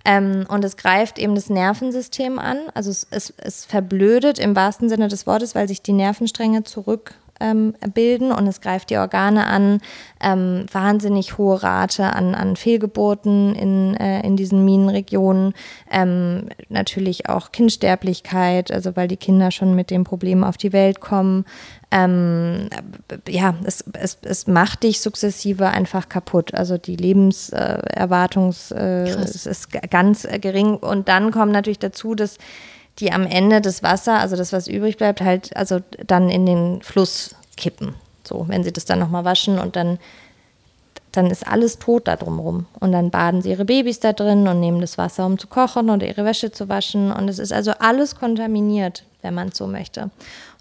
Ähm, 0.05 0.47
und 0.49 0.65
es 0.65 0.77
greift 0.77 1.19
eben 1.19 1.35
das 1.35 1.49
Nervensystem 1.49 2.39
an. 2.39 2.59
Also 2.75 2.91
es, 2.91 3.07
es, 3.11 3.33
es 3.37 3.65
verblödet 3.65 4.39
im 4.39 4.57
wahrsten 4.57 4.89
Sinne 4.89 5.09
des 5.09 5.27
Wortes, 5.27 5.55
weil 5.55 5.69
sich 5.69 5.83
die 5.83 5.93
Nervenstränge 5.93 6.65
zurück 6.65 7.15
ähm, 7.43 7.75
bilden 7.93 8.33
und 8.33 8.47
es 8.47 8.61
greift 8.61 8.91
die 8.91 8.97
Organe 8.97 9.47
an. 9.47 9.81
Ähm, 10.21 10.67
wahnsinnig 10.71 11.37
hohe 11.37 11.63
Rate 11.63 12.13
an, 12.15 12.35
an 12.35 12.57
Fehlgeburten 12.57 13.55
in, 13.55 13.97
äh, 13.97 14.25
in 14.25 14.37
diesen 14.37 14.65
Minenregionen. 14.65 15.53
Ähm, 15.91 16.49
natürlich 16.69 17.29
auch 17.29 17.51
Kindsterblichkeit, 17.51 18.71
also 18.71 18.97
weil 18.97 19.09
die 19.09 19.17
Kinder 19.17 19.51
schon 19.51 19.75
mit 19.75 19.91
dem 19.91 20.05
Problem 20.05 20.45
auf 20.45 20.57
die 20.57 20.73
Welt 20.73 21.01
kommen. 21.01 21.45
Ähm, 21.91 22.69
ja, 23.29 23.55
es, 23.65 23.85
es, 23.93 24.19
es 24.23 24.47
macht 24.47 24.85
dich 24.85 25.01
sukzessive 25.01 25.69
einfach 25.69 26.09
kaputt. 26.09 26.55
Also 26.55 26.79
die 26.79 26.97
Lebenserwartung 26.97 28.55
äh, 28.71 29.25
ist, 29.25 29.47
ist 29.47 29.69
ganz 29.91 30.27
gering. 30.41 30.77
Und 30.77 31.09
dann 31.09 31.33
kommt 31.33 31.53
natürlich 31.53 31.81
dazu, 31.81 32.15
dass 32.15 32.39
die 32.99 33.13
am 33.13 33.27
Ende 33.27 33.61
das 33.61 33.83
Wasser, 33.83 34.19
also 34.19 34.37
das, 34.37 34.53
was 34.53 34.69
übrig 34.69 34.97
bleibt, 34.97 35.21
halt 35.21 35.57
also 35.57 35.81
dann 36.07 36.29
in 36.29 36.47
den 36.47 36.83
Fluss 36.83 37.35
kippen. 37.57 37.95
So, 38.25 38.47
wenn 38.49 38.65
sie 38.65 38.73
das 38.73 38.85
dann 38.85 38.99
nochmal 38.99 39.25
waschen 39.25 39.59
und 39.59 39.77
dann, 39.77 39.99
dann 41.11 41.31
ist 41.31 41.47
alles 41.47 41.79
tot 41.79 42.07
da 42.07 42.17
drumherum. 42.17 42.67
Und 42.81 42.93
dann 42.93 43.11
baden 43.11 43.43
sie 43.43 43.51
ihre 43.51 43.65
Babys 43.65 44.01
da 44.01 44.13
drin 44.13 44.47
und 44.47 44.61
nehmen 44.61 44.81
das 44.81 44.99
Wasser, 44.99 45.27
um 45.27 45.39
zu 45.39 45.47
kochen 45.47 45.91
oder 45.91 46.07
ihre 46.07 46.25
Wäsche 46.25 46.53
zu 46.53 46.69
waschen. 46.69 47.11
Und 47.11 47.29
es 47.29 47.39
ist 47.39 47.53
also 47.53 47.73
alles 47.79 48.15
kontaminiert, 48.15 49.05
wenn 49.23 49.35
man 49.35 49.49
es 49.49 49.57
so 49.57 49.67
möchte. 49.67 50.11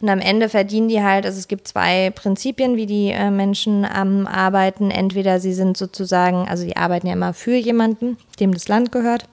Und 0.01 0.09
am 0.09 0.19
Ende 0.19 0.49
verdienen 0.49 0.87
die 0.87 1.03
halt, 1.03 1.25
also 1.25 1.37
es 1.37 1.47
gibt 1.47 1.67
zwei 1.67 2.09
Prinzipien, 2.09 2.75
wie 2.75 2.87
die 2.87 3.11
äh, 3.11 3.29
Menschen 3.29 3.85
ähm, 3.95 4.25
arbeiten. 4.25 4.89
Entweder 4.89 5.39
sie 5.39 5.53
sind 5.53 5.77
sozusagen, 5.77 6.47
also 6.47 6.65
die 6.65 6.77
arbeiten 6.77 7.07
ja 7.07 7.13
immer 7.13 7.33
für 7.33 7.55
jemanden, 7.55 8.17
dem 8.39 8.53
das 8.53 8.67
Land 8.67 8.91
gehört. 8.91 9.25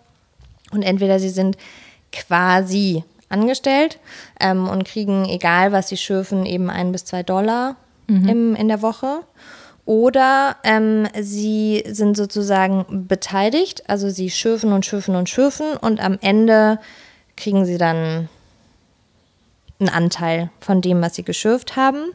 Und 0.71 0.83
entweder 0.83 1.19
sie 1.19 1.31
sind 1.31 1.57
quasi 2.13 3.05
angestellt 3.29 3.99
ähm, 4.41 4.69
und 4.69 4.85
kriegen, 4.85 5.27
egal 5.27 5.73
was 5.73 5.89
sie 5.89 5.97
schürfen, 5.97 6.47
eben 6.47 6.71
ein 6.71 6.93
bis 6.93 7.05
zwei 7.05 7.23
Dollar 7.23 7.77
mhm. 8.07 8.29
im, 8.29 8.55
in 8.57 8.69
der 8.69 8.83
Woche. 8.83 9.21
Oder 9.85 10.57
ähm, 10.65 11.09
sie 11.19 11.83
sind 11.87 12.17
sozusagen 12.17 13.07
beteiligt, 13.09 13.89
also 13.89 14.11
sie 14.11 14.29
schürfen 14.31 14.73
und 14.73 14.85
schürfen 14.85 15.17
und 15.17 15.31
schürfen 15.31 15.77
und 15.79 16.01
am 16.01 16.19
Ende 16.21 16.79
kriegen 17.37 17.65
sie 17.65 17.79
dann 17.79 18.29
einen 19.81 19.89
Anteil 19.89 20.51
von 20.61 20.83
dem, 20.83 21.01
was 21.01 21.15
sie 21.15 21.23
geschürft 21.23 21.77
haben. 21.77 22.13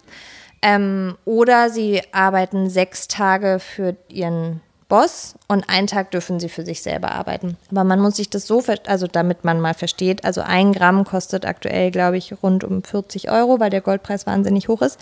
Ähm, 0.61 1.17
oder 1.25 1.69
sie 1.69 2.01
arbeiten 2.11 2.69
sechs 2.69 3.07
Tage 3.07 3.59
für 3.59 3.95
ihren 4.07 4.61
Boss 4.93 5.33
und 5.47 5.69
einen 5.69 5.87
Tag 5.87 6.11
dürfen 6.11 6.39
sie 6.39 6.49
für 6.49 6.63
sich 6.63 6.83
selber 6.83 7.13
arbeiten. 7.13 7.57
Aber 7.71 7.83
man 7.83 7.99
muss 7.99 8.17
sich 8.17 8.29
das 8.29 8.45
so, 8.45 8.61
also 8.85 9.07
damit 9.07 9.43
man 9.43 9.59
mal 9.59 9.73
versteht, 9.73 10.23
also 10.23 10.41
ein 10.41 10.71
Gramm 10.71 11.03
kostet 11.03 11.47
aktuell, 11.47 11.89
glaube 11.89 12.17
ich, 12.17 12.43
rund 12.43 12.63
um 12.63 12.83
40 12.83 13.31
Euro, 13.31 13.59
weil 13.59 13.71
der 13.71 13.81
Goldpreis 13.81 14.27
wahnsinnig 14.27 14.67
hoch 14.67 14.83
ist. 14.83 14.99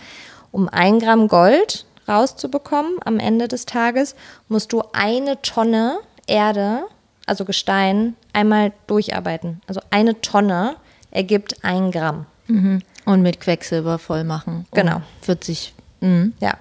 Um 0.50 0.70
ein 0.70 0.98
Gramm 0.98 1.28
Gold 1.28 1.84
rauszubekommen 2.08 2.94
am 3.04 3.18
Ende 3.18 3.48
des 3.48 3.66
Tages, 3.66 4.16
musst 4.48 4.72
du 4.72 4.82
eine 4.94 5.42
Tonne 5.42 5.98
Erde, 6.26 6.84
also 7.26 7.44
Gestein, 7.44 8.16
einmal 8.32 8.72
durcharbeiten. 8.86 9.60
Also 9.66 9.82
eine 9.90 10.22
Tonne 10.22 10.76
ergibt 11.10 11.62
ein 11.64 11.90
Gramm. 11.90 12.24
Mhm. 12.46 12.80
Und 13.04 13.20
mit 13.20 13.40
Quecksilber 13.40 13.98
voll 13.98 14.24
machen. 14.24 14.64
Um 14.70 14.74
genau. 14.74 15.02
40. 15.20 15.74
Mhm. 16.00 16.32
Ja. 16.40 16.54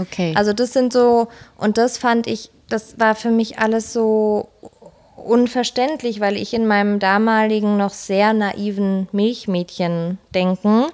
Okay. 0.00 0.32
Also 0.36 0.54
das 0.54 0.72
sind 0.72 0.94
so, 0.94 1.28
und 1.58 1.76
das 1.76 1.98
fand 1.98 2.26
ich 2.26 2.50
das 2.72 2.98
war 2.98 3.14
für 3.14 3.30
mich 3.30 3.58
alles 3.58 3.92
so 3.92 4.48
unverständlich, 5.16 6.20
weil 6.20 6.36
ich 6.36 6.54
in 6.54 6.66
meinem 6.66 6.98
damaligen 6.98 7.76
noch 7.76 7.92
sehr 7.92 8.32
naiven 8.32 9.08
Milchmädchen-Denken 9.12 10.86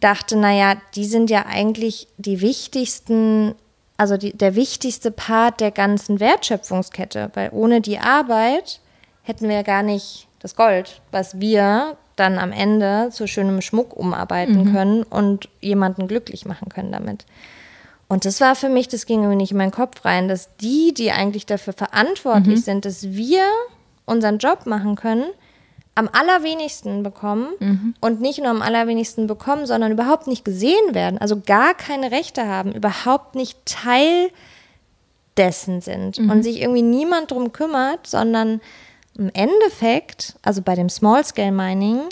dachte, 0.00 0.36
naja, 0.36 0.76
die 0.94 1.04
sind 1.04 1.28
ja 1.28 1.46
eigentlich 1.46 2.06
die 2.16 2.40
wichtigsten, 2.40 3.54
also 3.96 4.16
die, 4.16 4.32
der 4.32 4.54
wichtigste 4.54 5.10
Part 5.10 5.60
der 5.60 5.72
ganzen 5.72 6.20
Wertschöpfungskette, 6.20 7.30
weil 7.34 7.50
ohne 7.52 7.80
die 7.80 7.98
Arbeit 7.98 8.80
hätten 9.22 9.48
wir 9.48 9.56
ja 9.56 9.62
gar 9.62 9.82
nicht 9.82 10.28
das 10.38 10.54
Gold, 10.54 11.00
was 11.10 11.40
wir 11.40 11.96
dann 12.14 12.38
am 12.38 12.52
Ende 12.52 13.10
zu 13.10 13.26
schönem 13.26 13.60
Schmuck 13.60 13.96
umarbeiten 13.96 14.64
mhm. 14.64 14.72
können 14.72 15.02
und 15.02 15.48
jemanden 15.60 16.08
glücklich 16.08 16.46
machen 16.46 16.68
können 16.68 16.92
damit. 16.92 17.26
Und 18.08 18.24
das 18.24 18.40
war 18.40 18.54
für 18.54 18.70
mich, 18.70 18.88
das 18.88 19.04
ging 19.04 19.20
irgendwie 19.20 19.36
nicht 19.36 19.50
in 19.52 19.58
meinen 19.58 19.70
Kopf 19.70 20.04
rein, 20.04 20.28
dass 20.28 20.56
die, 20.56 20.94
die 20.94 21.12
eigentlich 21.12 21.44
dafür 21.44 21.74
verantwortlich 21.74 22.60
mhm. 22.60 22.62
sind, 22.62 22.84
dass 22.84 23.10
wir 23.10 23.44
unseren 24.06 24.38
Job 24.38 24.64
machen 24.64 24.96
können, 24.96 25.26
am 25.94 26.08
allerwenigsten 26.12 27.02
bekommen 27.02 27.48
mhm. 27.58 27.94
und 28.00 28.20
nicht 28.20 28.38
nur 28.38 28.48
am 28.48 28.62
allerwenigsten 28.62 29.26
bekommen, 29.26 29.66
sondern 29.66 29.92
überhaupt 29.92 30.26
nicht 30.26 30.44
gesehen 30.44 30.94
werden, 30.94 31.18
also 31.18 31.40
gar 31.44 31.74
keine 31.74 32.10
Rechte 32.10 32.46
haben, 32.46 32.72
überhaupt 32.72 33.34
nicht 33.34 33.58
Teil 33.66 34.30
dessen 35.36 35.80
sind 35.80 36.18
mhm. 36.18 36.30
und 36.30 36.42
sich 36.44 36.60
irgendwie 36.60 36.82
niemand 36.82 37.30
drum 37.30 37.52
kümmert, 37.52 38.06
sondern 38.06 38.60
im 39.16 39.30
Endeffekt, 39.34 40.36
also 40.42 40.62
bei 40.62 40.76
dem 40.76 40.88
Small 40.88 41.24
Scale 41.24 41.52
Mining, 41.52 42.02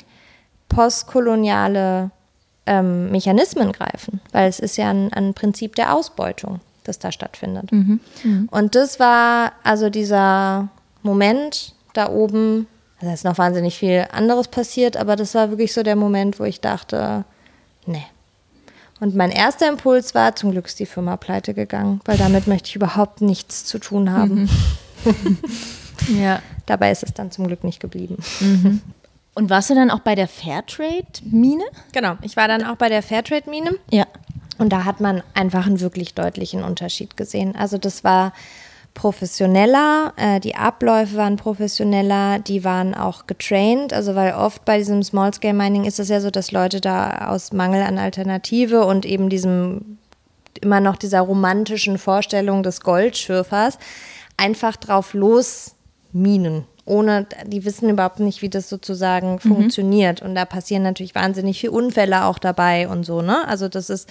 postkoloniale 0.68 2.11
ähm, 2.66 3.11
Mechanismen 3.11 3.72
greifen, 3.72 4.20
weil 4.33 4.48
es 4.48 4.61
ist 4.61 4.76
ja 4.76 4.90
ein, 4.90 5.12
ein, 5.12 5.35
Prinzip 5.35 5.76
der 5.76 5.94
Ausbeutung, 5.94 6.61
das 6.85 6.98
da 6.98 7.12
stattfindet. 7.12 7.72
Mhm. 7.72 8.00
Mhm. 8.24 8.48
Und 8.50 8.74
das 8.74 8.98
war 9.00 9.52
also 9.62 9.90
dieser 9.90 10.68
Moment 11.02 11.74
da 11.94 12.09
oben, 12.09 12.66
da 13.00 13.12
ist 13.12 13.24
noch 13.24 13.38
wahnsinnig 13.38 13.79
viel 13.79 14.07
anderes 14.12 14.48
passiert, 14.48 14.96
aber 14.96 15.16
das 15.16 15.35
war 15.35 15.50
wirklich 15.50 15.72
so 15.72 15.83
der 15.83 15.96
Moment, 15.96 16.40
wo 16.40 16.44
ich 16.44 16.61
dachte, 16.61 17.24
nee. 17.87 18.05
Und 18.98 19.14
mein 19.14 19.31
erster 19.31 19.68
Impuls 19.68 20.14
war, 20.14 20.35
zum 20.37 20.52
Glück 20.52 20.66
ist 20.66 20.81
die 20.81 20.87
Firma 20.87 21.16
pleite 21.16 21.52
gegangen, 21.52 22.00
weil 22.07 22.16
damit 22.16 22.46
möchte 22.46 22.68
ich 22.68 22.76
überhaupt 22.76 23.20
nichts 23.20 23.64
zu 23.64 23.79
tun 23.79 24.11
haben. 24.11 24.48
Mhm. 25.05 25.38
ja. 26.20 26.40
Dabei 26.66 26.90
ist 26.90 27.05
es 27.05 27.14
dann 27.14 27.31
zum 27.31 27.46
Glück 27.46 27.62
nicht 27.62 27.79
geblieben. 27.79 28.16
Mhm. 28.40 28.83
Und 29.37 29.51
warst 29.51 29.68
du 29.68 29.75
dann 29.75 29.90
auch 29.90 29.99
bei 29.99 30.14
der 30.14 30.29
Fairtrade-Mine? 30.29 31.64
Genau, 31.92 32.16
ich 32.22 32.38
war 32.38 32.49
dann 32.49 32.64
auch 32.64 32.77
bei 32.77 32.88
der 32.88 33.03
Fairtrade-Mine. 33.03 33.72
Ja. 33.90 34.07
Und 34.57 34.72
da 34.72 34.87
hat 34.87 35.03
man 35.03 35.22
einfach 35.35 35.66
einen 35.66 35.81
wirklich 35.81 36.14
deutlichen 36.14 36.64
Unterschied 36.64 37.18
gesehen. 37.18 37.55
Also 37.55 37.77
das 37.77 38.03
war 38.03 38.33
professioneller, 38.94 40.14
äh, 40.16 40.40
die 40.40 40.55
Abläufe 40.57 41.18
waren 41.18 41.37
professioneller, 41.37 42.38
die 42.38 42.64
waren 42.64 42.94
auch 42.94 43.27
getraint, 43.27 43.92
also 43.92 44.14
weil 44.14 44.33
oft 44.33 44.64
bei 44.64 44.79
diesem 44.79 45.03
Small-Scale-Mining 45.03 45.85
ist 45.85 46.01
es 46.01 46.09
ja 46.09 46.22
so, 46.22 46.31
dass 46.31 46.51
Leute 46.51 46.81
da 46.81 47.29
aus 47.29 47.53
Mangel 47.53 47.83
an 47.83 47.99
Alternative 47.99 48.87
und 48.87 49.05
eben 49.05 49.29
diesem 49.29 49.99
immer 50.62 50.81
noch 50.81 50.96
dieser 50.96 51.20
romantischen 51.20 51.99
Vorstellung 51.99 52.62
des 52.62 52.81
Goldschürfers 52.81 53.79
einfach 54.38 54.77
drauf 54.77 55.12
los 55.12 55.75
minen 56.12 56.64
ohne, 56.87 57.27
die 57.44 57.64
wissen 57.64 57.90
überhaupt 57.90 58.20
nicht, 58.20 58.42
wie 58.42 58.49
das 58.49 58.68
sozusagen 58.68 59.33
mhm. 59.33 59.38
funktioniert. 59.40 60.22
Und 60.22 60.35
da 60.35 60.44
passieren 60.44 60.85
natürlich 60.85 61.14
wahnsinnig 61.14 61.61
viele 61.61 61.72
Unfälle 61.72 62.25
auch 62.25 62.38
dabei 62.38 62.88
und 62.88 63.05
so, 63.05 63.22
ne? 63.22 63.46
Also 63.46 63.68
das 63.68 63.90
ist, 63.90 64.09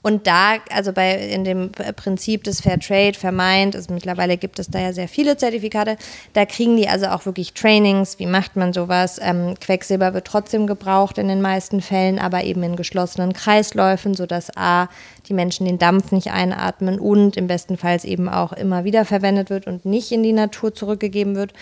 und 0.00 0.28
da, 0.28 0.58
also 0.70 0.92
bei, 0.92 1.16
in 1.16 1.42
dem 1.42 1.72
Prinzip 1.72 2.44
des 2.44 2.60
Fair 2.60 2.78
Trade, 2.78 3.14
vermeint, 3.14 3.74
also 3.74 3.92
mittlerweile 3.92 4.36
gibt 4.36 4.60
es 4.60 4.68
da 4.68 4.78
ja 4.78 4.92
sehr 4.92 5.08
viele 5.08 5.36
Zertifikate, 5.36 5.96
da 6.34 6.46
kriegen 6.46 6.76
die 6.76 6.88
also 6.88 7.06
auch 7.06 7.26
wirklich 7.26 7.52
Trainings, 7.52 8.20
wie 8.20 8.26
macht 8.26 8.54
man 8.54 8.72
sowas. 8.72 9.18
Ähm, 9.20 9.54
Quecksilber 9.60 10.14
wird 10.14 10.26
trotzdem 10.26 10.68
gebraucht 10.68 11.18
in 11.18 11.26
den 11.26 11.42
meisten 11.42 11.80
Fällen, 11.80 12.20
aber 12.20 12.44
eben 12.44 12.62
in 12.62 12.76
geschlossenen 12.76 13.32
Kreisläufen, 13.32 14.14
sodass 14.14 14.56
A, 14.56 14.88
die 15.28 15.34
Menschen 15.34 15.66
den 15.66 15.78
Dampf 15.78 16.12
nicht 16.12 16.30
einatmen 16.30 17.00
und 17.00 17.36
im 17.36 17.48
besten 17.48 17.76
Fall 17.76 17.98
eben 18.04 18.28
auch 18.28 18.52
immer 18.52 18.84
wieder 18.84 19.04
verwendet 19.04 19.50
wird 19.50 19.66
und 19.66 19.84
nicht 19.84 20.12
in 20.12 20.22
die 20.22 20.32
Natur 20.32 20.74
zurückgegeben 20.74 21.34
wird. 21.34 21.52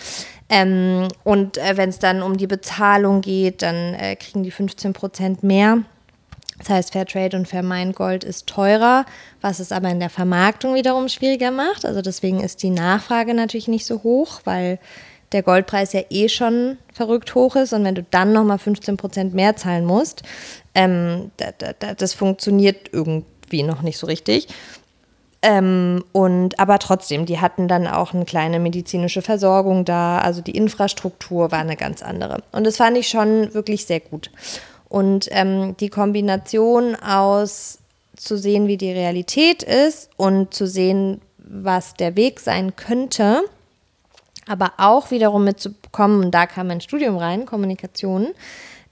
Ähm, 0.51 1.09
und 1.25 1.57
äh, 1.57 1.77
wenn 1.77 1.88
es 1.88 1.99
dann 1.99 2.22
um 2.22 2.37
die 2.37 2.46
Bezahlung 2.46 3.22
geht, 3.22 3.62
dann 3.62 3.94
äh, 3.94 4.16
kriegen 4.16 4.42
die 4.42 4.51
15 4.51 4.92
Prozent 4.92 5.42
mehr 5.42 5.83
Das 6.59 6.71
heißt, 6.71 6.92
Fairtrade 6.92 7.37
und 7.37 7.47
Fairmine 7.47 7.92
Gold 7.92 8.25
ist 8.25 8.47
teurer, 8.47 9.05
was 9.40 9.61
es 9.61 9.73
aber 9.73 9.90
in 9.90 10.01
der 10.01 10.11
Vermarktung 10.11 10.75
wiederum 10.75 11.09
schwieriger 11.09 11.51
macht. 11.51 11.85
Also 11.85 12.01
deswegen 12.03 12.40
ist 12.40 12.62
die 12.62 12.71
Nachfrage 12.71 13.35
natürlich 13.35 13.69
nicht 13.69 13.87
so 13.87 14.03
hoch, 14.03 14.40
weil 14.45 14.79
der 15.33 15.42
Goldpreis 15.42 15.92
ja 15.92 16.03
eh 16.09 16.29
schon 16.29 16.79
verrückt 16.92 17.35
hoch 17.35 17.57
ist 17.57 17.73
und 17.73 17.85
wenn 17.85 17.95
du 17.95 18.05
dann 18.05 18.33
nochmal 18.33 18.59
15 18.59 18.97
Prozent 18.97 19.35
mehr 19.35 19.57
zahlen 19.57 19.85
musst, 19.85 20.23
ähm, 20.75 21.31
da, 21.37 21.51
da, 21.79 21.95
das 21.95 22.14
funktioniert 22.14 22.90
irgendwie 22.92 23.62
noch 23.62 23.83
nicht 23.83 23.99
so 23.99 24.07
richtig. 24.07 24.49
Ähm, 25.42 26.05
und 26.12 26.59
aber 26.59 26.79
trotzdem, 26.79 27.27
die 27.27 27.40
hatten 27.40 27.69
dann 27.69 27.87
auch 27.87 28.14
eine 28.14 28.25
kleine 28.25 28.59
medizinische 28.59 29.21
Versorgung 29.21 29.85
da, 29.85 30.19
also 30.19 30.40
die 30.40 30.57
Infrastruktur 30.57 31.53
war 31.53 31.59
eine 31.59 31.77
ganz 31.77 32.03
andere. 32.03 32.42
Und 32.53 32.64
das 32.64 32.79
fand 32.79 32.97
ich 32.97 33.09
schon 33.09 33.53
wirklich 33.53 33.85
sehr 33.85 34.01
gut. 34.01 34.31
Und 34.88 35.29
ähm, 35.31 35.77
die 35.79 35.88
Kombination 35.88 36.94
aus 36.94 37.79
zu 38.16 38.37
sehen, 38.38 38.66
wie 38.66 38.77
die 38.77 38.92
Realität 38.92 39.62
ist 39.62 40.11
und 40.16 40.55
zu 40.55 40.66
sehen, 40.66 41.20
was 41.38 41.94
der 41.94 42.16
Weg 42.16 42.40
sein 42.40 42.77
könnte, 42.77 43.42
aber 44.49 44.72
auch 44.79 45.11
wiederum 45.11 45.44
mitzubekommen, 45.44 46.25
und 46.25 46.31
da 46.33 46.46
kam 46.46 46.68
mein 46.68 46.81
Studium 46.81 47.16
rein, 47.16 47.46
Kommunikation, 47.46 48.29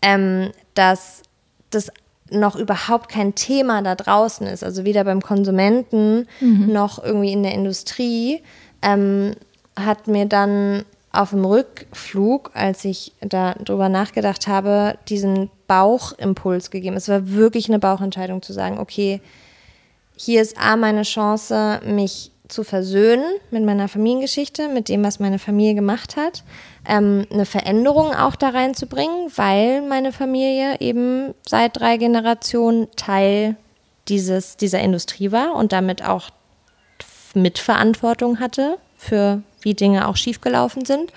ähm, 0.03 0.51
dass 0.75 1.23
das 1.71 1.91
noch 2.31 2.57
überhaupt 2.57 3.09
kein 3.09 3.35
Thema 3.35 3.83
da 3.83 3.95
draußen 3.95 4.47
ist, 4.47 4.65
also 4.65 4.85
weder 4.85 5.05
beim 5.05 5.21
Konsumenten 5.21 6.27
mhm. 6.41 6.73
noch 6.73 7.03
irgendwie 7.03 7.33
in 7.33 7.43
der 7.43 7.55
Industrie, 7.55 8.43
ähm, 8.83 9.35
hat 9.77 10.07
mir 10.07 10.27
dann 10.27 10.85
auf 11.15 11.31
dem 11.31 11.45
Rückflug, 11.45 12.51
als 12.55 12.85
ich 12.85 13.13
darüber 13.21 13.89
nachgedacht 13.89 14.47
habe, 14.47 14.99
diesen 15.09 15.51
Bauchimpuls 15.67 16.71
gegeben. 16.71 16.97
Es 16.97 17.09
war 17.09 17.31
wirklich 17.31 17.69
eine 17.69 17.79
Bauchentscheidung 17.79 18.43
zu 18.43 18.53
sagen, 18.53 18.79
okay, 18.79 19.21
hier 20.17 20.43
ist 20.43 20.57
A 20.59 20.77
meine 20.77 21.03
Chance, 21.03 21.81
mich 21.85 22.31
zu 22.49 22.63
versöhnen 22.63 23.25
mit 23.51 23.65
meiner 23.65 23.89
Familiengeschichte, 23.89 24.69
mit 24.69 24.89
dem, 24.89 25.03
was 25.03 25.19
meine 25.19 25.39
Familie 25.39 25.75
gemacht 25.75 26.17
hat, 26.17 26.45
ähm, 26.87 27.27
eine 27.31 27.47
Veränderung 27.47 28.15
auch 28.15 28.37
da 28.37 28.51
reinzubringen, 28.51 29.31
weil 29.35 29.83
meine 29.83 30.13
Familie 30.13 30.79
eben 30.81 31.35
seit 31.47 31.79
drei 31.79 31.97
Generationen 31.97 32.89
Teil 32.97 33.57
dieses, 34.09 34.57
dieser 34.59 34.81
Industrie 34.81 35.33
war 35.33 35.55
und 35.55 35.73
damit 35.73 36.05
auch 36.05 36.31
Mitverantwortung 37.35 38.41
hatte 38.41 38.77
für 39.05 39.43
wie 39.63 39.75
Dinge 39.75 40.09
auch 40.09 40.17
schiefgelaufen 40.17 40.85
sind. 40.85 41.13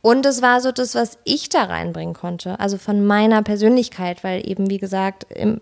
Und 0.00 0.26
es 0.26 0.42
war 0.42 0.60
so 0.60 0.72
das, 0.72 0.96
was 0.96 1.16
ich 1.22 1.48
da 1.48 1.62
reinbringen 1.62 2.14
konnte, 2.14 2.58
also 2.58 2.76
von 2.76 3.06
meiner 3.06 3.42
Persönlichkeit, 3.42 4.24
weil 4.24 4.48
eben, 4.48 4.68
wie 4.68 4.78
gesagt, 4.78 5.26
äh, 5.30 5.56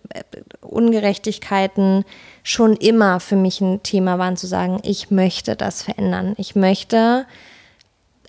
Ungerechtigkeiten 0.63 2.07
schon 2.43 2.75
immer 2.77 3.21
für 3.21 3.37
mich 3.37 3.61
ein 3.61 3.83
Thema 3.83 4.19
waren, 4.19 4.39
zu 4.39 4.47
sagen, 4.47 4.81
ich 4.83 5.11
möchte 5.11 5.57
das 5.57 5.83
verändern. 5.83 6.35
Ich 6.39 6.57
möchte 6.57 7.27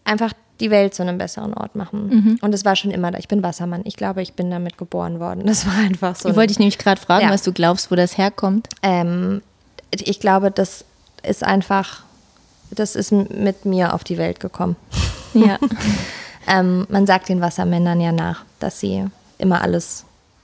einfach 0.04 0.34
die 0.60 0.70
Welt 0.70 0.94
zu 0.94 1.02
einem 1.02 1.18
besseren 1.18 1.54
Ort 1.54 1.76
machen. 1.76 2.08
Mhm. 2.10 2.40
Und 2.42 2.54
es 2.54 2.66
war 2.66 2.76
schon 2.76 2.92
immer 2.92 3.12
da. 3.12 3.18
Ich 3.18 3.30
bin 3.30 3.42
Wassermann. 3.42 3.82
Ich 3.86 3.96
glaube, 3.96 4.22
ich 4.22 4.34
bin 4.34 4.52
damit 4.52 4.78
geboren 4.78 5.20
worden. 5.20 5.44
Das 5.52 5.66
war 5.66 5.78
einfach 5.78 6.16
so. 6.16 6.30
Ich 6.30 6.36
wollte 6.36 6.48
dich 6.48 6.60
nämlich 6.60 6.78
gerade 6.78 7.00
fragen, 7.00 7.26
ja. 7.26 7.32
was 7.32 7.44
du 7.44 7.54
glaubst, 7.54 7.90
wo 7.90 7.96
das 7.96 8.18
herkommt. 8.18 8.68
Ähm, 8.84 9.42
ich 9.92 10.20
glaube, 10.20 10.52
das 10.52 10.86
ist 11.24 11.44
einfach, 11.44 12.04
das 12.76 12.96
ist 12.96 13.12
mit 13.12 13.66
mir 13.66 13.94
auf 13.94 14.04
die 14.04 14.18
Welt 14.18 14.40
gekommen. 14.40 14.76
Ja. 15.34 15.58
ähm, 16.46 16.86
man 16.90 17.08
sagt 17.08 17.30
den 17.30 17.40
Wassermännern 17.40 18.02
ja 18.02 18.12
nach, 18.12 18.44
dass 18.60 18.82
sie 18.82 19.06
immer 19.38 19.62
alles 19.62 20.04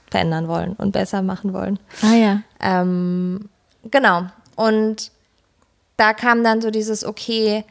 verändern 0.10 0.48
wollen 0.48 0.76
und 0.78 0.94
besser 0.94 1.22
machen 1.22 1.52
wollen. 1.52 1.78
Ah 2.02 2.14
ja. 2.14 2.42
Ähm, 2.62 3.50
genau. 3.92 4.28
Und 4.56 5.12
da 5.98 6.14
kam 6.14 6.42
dann 6.42 6.62
so 6.62 6.72
dieses, 6.72 7.04
okay, 7.04 7.66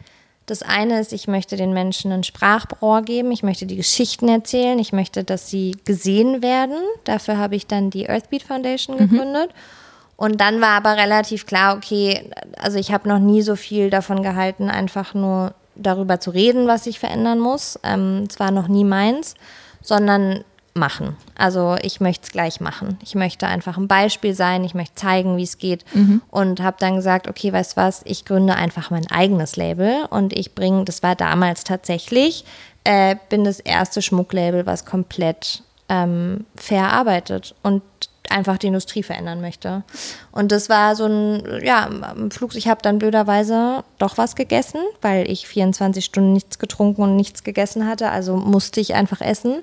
das 0.46 0.62
eine 0.62 1.00
ist, 1.00 1.12
ich 1.12 1.26
möchte 1.26 1.56
den 1.56 1.72
Menschen 1.72 2.12
ein 2.12 2.22
Sprachrohr 2.22 3.02
geben, 3.02 3.32
ich 3.32 3.42
möchte 3.42 3.66
die 3.66 3.76
Geschichten 3.76 4.28
erzählen, 4.28 4.78
ich 4.78 4.92
möchte, 4.92 5.24
dass 5.24 5.48
sie 5.48 5.76
gesehen 5.84 6.42
werden. 6.42 6.76
Dafür 7.04 7.38
habe 7.38 7.56
ich 7.56 7.66
dann 7.66 7.90
die 7.90 8.08
Earthbeat 8.08 8.42
Foundation 8.44 8.96
mhm. 8.96 9.08
gegründet. 9.08 9.50
Mhm. 9.50 9.85
Und 10.16 10.40
dann 10.40 10.60
war 10.60 10.70
aber 10.70 10.96
relativ 10.96 11.46
klar, 11.46 11.76
okay, 11.76 12.30
also 12.58 12.78
ich 12.78 12.92
habe 12.92 13.08
noch 13.08 13.18
nie 13.18 13.42
so 13.42 13.54
viel 13.54 13.90
davon 13.90 14.22
gehalten, 14.22 14.70
einfach 14.70 15.14
nur 15.14 15.54
darüber 15.74 16.20
zu 16.20 16.30
reden, 16.30 16.66
was 16.66 16.84
sich 16.84 16.98
verändern 16.98 17.38
muss. 17.38 17.78
Ähm, 17.82 18.24
es 18.28 18.40
war 18.40 18.50
noch 18.50 18.68
nie 18.68 18.84
meins, 18.84 19.34
sondern 19.82 20.42
machen. 20.76 21.16
Also 21.36 21.76
ich 21.82 22.00
möchte 22.00 22.24
es 22.24 22.32
gleich 22.32 22.60
machen. 22.60 22.98
Ich 23.02 23.14
möchte 23.14 23.46
einfach 23.46 23.76
ein 23.76 23.88
Beispiel 23.88 24.34
sein, 24.34 24.62
ich 24.62 24.74
möchte 24.74 24.94
zeigen, 24.94 25.36
wie 25.36 25.42
es 25.42 25.58
geht 25.58 25.84
mhm. 25.94 26.22
und 26.30 26.60
habe 26.60 26.76
dann 26.78 26.96
gesagt, 26.96 27.28
okay, 27.28 27.52
weißt 27.52 27.72
du 27.72 27.76
was, 27.80 28.02
ich 28.04 28.24
gründe 28.24 28.54
einfach 28.54 28.90
mein 28.90 29.10
eigenes 29.10 29.56
Label 29.56 30.06
und 30.10 30.32
ich 30.32 30.54
bringe, 30.54 30.84
das 30.84 31.02
war 31.02 31.16
damals 31.16 31.64
tatsächlich, 31.64 32.44
äh, 32.84 33.16
bin 33.30 33.44
das 33.44 33.58
erste 33.58 34.02
Schmucklabel, 34.02 34.66
was 34.66 34.84
komplett 34.84 35.62
ähm, 35.88 36.44
verarbeitet 36.54 37.54
und 37.62 37.82
einfach 38.30 38.58
die 38.58 38.68
Industrie 38.68 39.02
verändern 39.02 39.40
möchte. 39.40 39.82
Und 40.32 40.52
das 40.52 40.68
war 40.68 40.96
so 40.96 41.06
ein, 41.06 41.60
ja, 41.62 41.86
am 41.86 42.30
Flug, 42.30 42.54
ich 42.54 42.68
habe 42.68 42.82
dann 42.82 42.98
blöderweise 42.98 43.84
doch 43.98 44.18
was 44.18 44.36
gegessen, 44.36 44.80
weil 45.02 45.30
ich 45.30 45.46
24 45.46 46.04
Stunden 46.04 46.32
nichts 46.32 46.58
getrunken 46.58 47.02
und 47.02 47.16
nichts 47.16 47.44
gegessen 47.44 47.86
hatte, 47.86 48.10
also 48.10 48.36
musste 48.36 48.80
ich 48.80 48.94
einfach 48.94 49.20
essen. 49.20 49.62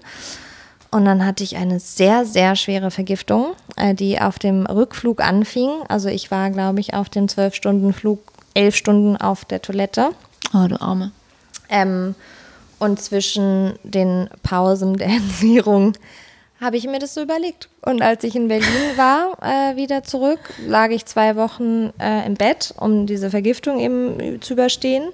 Und 0.91 1.05
dann 1.05 1.25
hatte 1.25 1.43
ich 1.43 1.57
eine 1.57 1.79
sehr, 1.79 2.23
sehr 2.23 2.55
schwere 2.55 2.91
Vergiftung, 2.91 3.55
äh, 3.77 3.95
die 3.95 4.21
auf 4.21 4.37
dem 4.37 4.67
Rückflug 4.67 5.21
anfing. 5.21 5.71
Also 5.87 6.07
ich 6.07 6.29
war, 6.29 6.51
glaube 6.51 6.81
ich, 6.81 6.93
auf 6.93 7.09
dem 7.09 7.25
12-Stunden-Flug 7.25 8.19
elf 8.53 8.75
Stunden 8.75 9.17
auf 9.17 9.43
der 9.43 9.61
Toilette. 9.61 10.11
Oh, 10.53 10.67
du 10.67 10.79
Arme. 10.79 11.11
Ähm, 11.69 12.13
und 12.77 13.01
zwischen 13.01 13.73
den 13.83 14.29
Pausen 14.43 14.97
der 14.97 15.07
Ernährung 15.41 15.93
habe 16.59 16.77
ich 16.77 16.87
mir 16.87 16.99
das 16.99 17.13
so 17.13 17.21
überlegt. 17.21 17.69
Und 17.81 18.01
als 18.01 18.23
ich 18.23 18.35
in 18.35 18.47
Berlin 18.47 18.65
war, 18.95 19.37
äh, 19.41 19.75
wieder 19.75 20.03
zurück, 20.03 20.39
lag 20.65 20.91
ich 20.91 21.05
zwei 21.05 21.35
Wochen 21.35 21.91
äh, 21.99 22.25
im 22.25 22.35
Bett, 22.35 22.73
um 22.77 23.05
diese 23.05 23.29
Vergiftung 23.29 23.79
eben 23.79 24.41
zu 24.41 24.53
überstehen. 24.53 25.09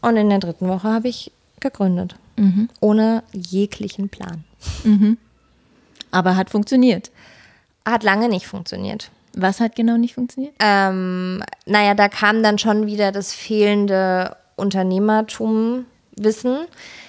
Und 0.00 0.16
in 0.16 0.30
der 0.30 0.38
dritten 0.38 0.68
Woche 0.68 0.88
habe 0.88 1.08
ich 1.08 1.32
gegründet. 1.60 2.14
Mhm. 2.36 2.68
Ohne 2.80 3.22
jeglichen 3.32 4.08
Plan. 4.08 4.44
Mhm. 4.84 5.18
Aber 6.10 6.36
hat 6.36 6.50
funktioniert. 6.50 7.10
Hat 7.84 8.02
lange 8.02 8.28
nicht 8.28 8.46
funktioniert. 8.46 9.10
Was 9.34 9.60
hat 9.60 9.76
genau 9.76 9.96
nicht 9.96 10.14
funktioniert? 10.14 10.54
Ähm, 10.58 11.44
naja, 11.66 11.94
da 11.94 12.08
kam 12.08 12.42
dann 12.42 12.58
schon 12.58 12.86
wieder 12.86 13.12
das 13.12 13.32
fehlende 13.32 14.36
Unternehmertum-Wissen. 14.56 16.66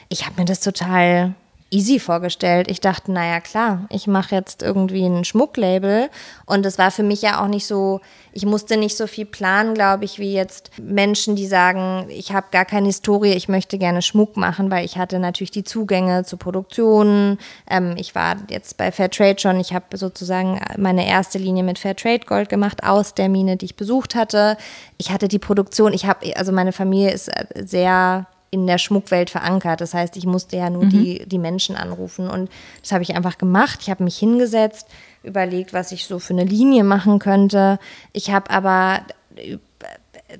Ich 0.10 0.26
habe 0.26 0.42
mir 0.42 0.46
das 0.46 0.60
total 0.60 1.34
easy 1.72 2.00
vorgestellt. 2.00 2.70
Ich 2.70 2.82
dachte, 2.82 3.12
naja, 3.12 3.40
klar, 3.40 3.86
ich 3.90 4.06
mache 4.06 4.36
jetzt 4.36 4.62
irgendwie 4.62 5.06
ein 5.06 5.24
Schmucklabel. 5.24 6.10
Und 6.46 6.66
es 6.66 6.78
war 6.78 6.92
für 6.92 7.04
mich 7.04 7.22
ja 7.22 7.42
auch 7.42 7.48
nicht 7.48 7.66
so, 7.66 8.02
ich 8.34 8.46
musste 8.46 8.76
nicht 8.76 8.98
so 8.98 9.08
viel 9.08 9.26
planen, 9.26 9.74
glaube 9.74 10.04
ich, 10.04 10.20
wie 10.20 10.34
jetzt 10.34 10.72
Menschen, 10.78 11.36
die 11.36 11.48
sagen, 11.48 12.08
ich 12.10 12.34
habe 12.34 12.48
gar 12.52 12.66
keine 12.66 12.88
Historie, 12.88 13.32
ich 13.32 13.48
möchte 13.48 13.78
gerne 13.78 14.02
Schmuck 14.02 14.36
machen, 14.36 14.70
weil 14.70 14.84
ich 14.84 14.98
hatte 14.98 15.18
natürlich 15.18 15.52
die 15.52 15.64
Zugänge 15.64 16.26
zu 16.26 16.36
Produktionen. 16.36 17.40
Ähm, 17.70 17.96
ich 17.98 18.14
war 18.16 18.36
jetzt 18.50 18.78
bei 18.78 18.92
Fairtrade 18.92 19.40
schon, 19.40 19.60
ich 19.60 19.74
habe 19.74 19.98
sozusagen 19.98 20.60
meine 20.78 21.08
erste 21.08 21.38
Linie 21.38 21.64
mit 21.64 21.80
Fairtrade 21.80 22.26
Gold 22.26 22.50
gemacht 22.50 22.84
aus 22.84 23.14
der 23.14 23.30
Mine, 23.30 23.56
die 23.56 23.66
ich 23.66 23.76
besucht 23.78 24.14
hatte. 24.14 24.58
Ich 24.98 25.10
hatte 25.10 25.30
die 25.30 25.40
Produktion, 25.40 25.94
ich 25.94 26.06
habe, 26.06 26.36
also 26.36 26.52
meine 26.52 26.74
Familie 26.74 27.12
ist 27.12 27.32
sehr 27.56 28.28
in 28.52 28.68
der 28.68 28.78
Schmuckwelt 28.78 29.30
verankert. 29.30 29.80
Das 29.80 29.94
heißt, 29.94 30.18
ich 30.18 30.26
musste 30.26 30.58
ja 30.58 30.70
nur 30.70 30.86
mhm. 30.86 30.90
die, 30.90 31.26
die 31.26 31.40
Menschen 31.40 31.78
anrufen. 31.78 32.30
Und 32.30 32.52
das 32.82 32.92
habe 32.92 33.02
ich 33.02 33.16
einfach 33.16 33.38
gemacht. 33.38 33.80
Ich 33.82 33.90
habe 33.90 34.04
mich 34.04 34.18
hingesetzt, 34.18 34.88
überlegt, 35.24 35.74
was 35.74 35.92
ich 35.94 36.06
so 36.06 36.20
für 36.20 36.34
eine 36.34 36.44
Linie 36.44 36.84
machen 36.84 37.18
könnte. 37.20 37.80
Ich 38.12 38.32
habe 38.32 38.50
aber 38.52 39.02
äh, 39.36 39.58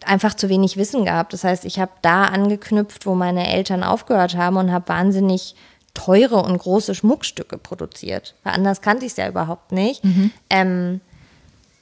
einfach 0.06 0.34
zu 0.34 0.50
wenig 0.50 0.76
Wissen 0.76 1.06
gehabt. 1.06 1.32
Das 1.32 1.46
heißt, 1.46 1.64
ich 1.64 1.80
habe 1.80 1.92
da 2.02 2.26
angeknüpft, 2.26 3.06
wo 3.06 3.16
meine 3.16 3.48
Eltern 3.48 3.84
aufgehört 3.84 4.36
haben 4.36 4.58
und 4.58 4.72
habe 4.72 4.90
wahnsinnig 4.90 5.56
teure 5.94 6.38
und 6.38 6.58
große 6.58 6.96
Schmuckstücke 6.96 7.58
produziert. 7.58 8.36
Weil 8.44 8.54
anders 8.54 8.82
kannte 8.82 9.06
ich 9.06 9.12
es 9.12 9.18
ja 9.18 9.30
überhaupt 9.30 9.72
nicht. 9.72 10.04
Mhm. 10.04 10.32
Ähm, 10.50 11.02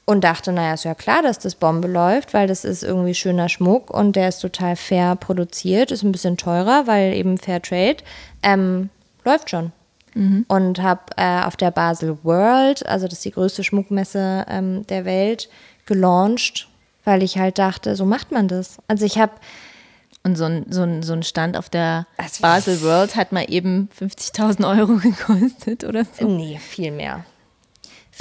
und 0.09 0.21
dachte, 0.21 0.51
naja, 0.51 0.73
ist 0.73 0.85
ja 0.85 0.95
klar, 0.95 1.21
dass 1.21 1.37
das 1.37 1.53
Bombe 1.53 1.87
läuft, 1.87 2.33
weil 2.33 2.47
das 2.47 2.65
ist 2.65 2.81
irgendwie 2.81 3.13
schöner 3.13 3.47
Schmuck 3.47 3.91
und 3.91 4.15
der 4.15 4.29
ist 4.29 4.39
total 4.39 4.75
fair 4.75 5.15
produziert, 5.15 5.91
ist 5.91 6.01
ein 6.01 6.11
bisschen 6.11 6.35
teurer, 6.35 6.87
weil 6.87 7.13
eben 7.13 7.37
Fair 7.37 7.61
Trade. 7.61 7.97
Ähm, 8.41 8.89
läuft 9.23 9.51
schon. 9.51 9.71
Mhm. 10.15 10.45
Und 10.47 10.81
habe 10.81 11.01
äh, 11.15 11.43
auf 11.43 11.57
der 11.57 11.69
Basel 11.69 12.17
World, 12.23 12.83
also 12.87 13.05
das 13.05 13.19
ist 13.19 13.25
die 13.25 13.31
größte 13.33 13.63
Schmuckmesse 13.63 14.47
ähm, 14.49 14.87
der 14.87 15.05
Welt, 15.05 15.47
gelauncht, 15.85 16.69
weil 17.05 17.21
ich 17.21 17.37
halt 17.37 17.59
dachte, 17.59 17.95
so 17.95 18.05
macht 18.05 18.31
man 18.31 18.47
das. 18.47 18.77
Also 18.87 19.05
ich 19.05 19.19
habe 19.19 19.33
und 20.23 20.37
so 20.37 20.45
ein, 20.45 20.65
so, 20.71 20.81
ein, 20.81 21.03
so 21.03 21.13
ein 21.13 21.21
Stand 21.21 21.55
auf 21.55 21.69
der 21.69 22.07
Basel 22.41 22.81
World 22.81 23.15
hat 23.15 23.31
mal 23.31 23.45
eben 23.47 23.89
50.000 24.01 24.67
Euro 24.75 24.95
gekostet 24.97 25.83
oder 25.83 26.03
so? 26.03 26.25
Nee, 26.25 26.57
viel 26.57 26.89
mehr 26.89 27.25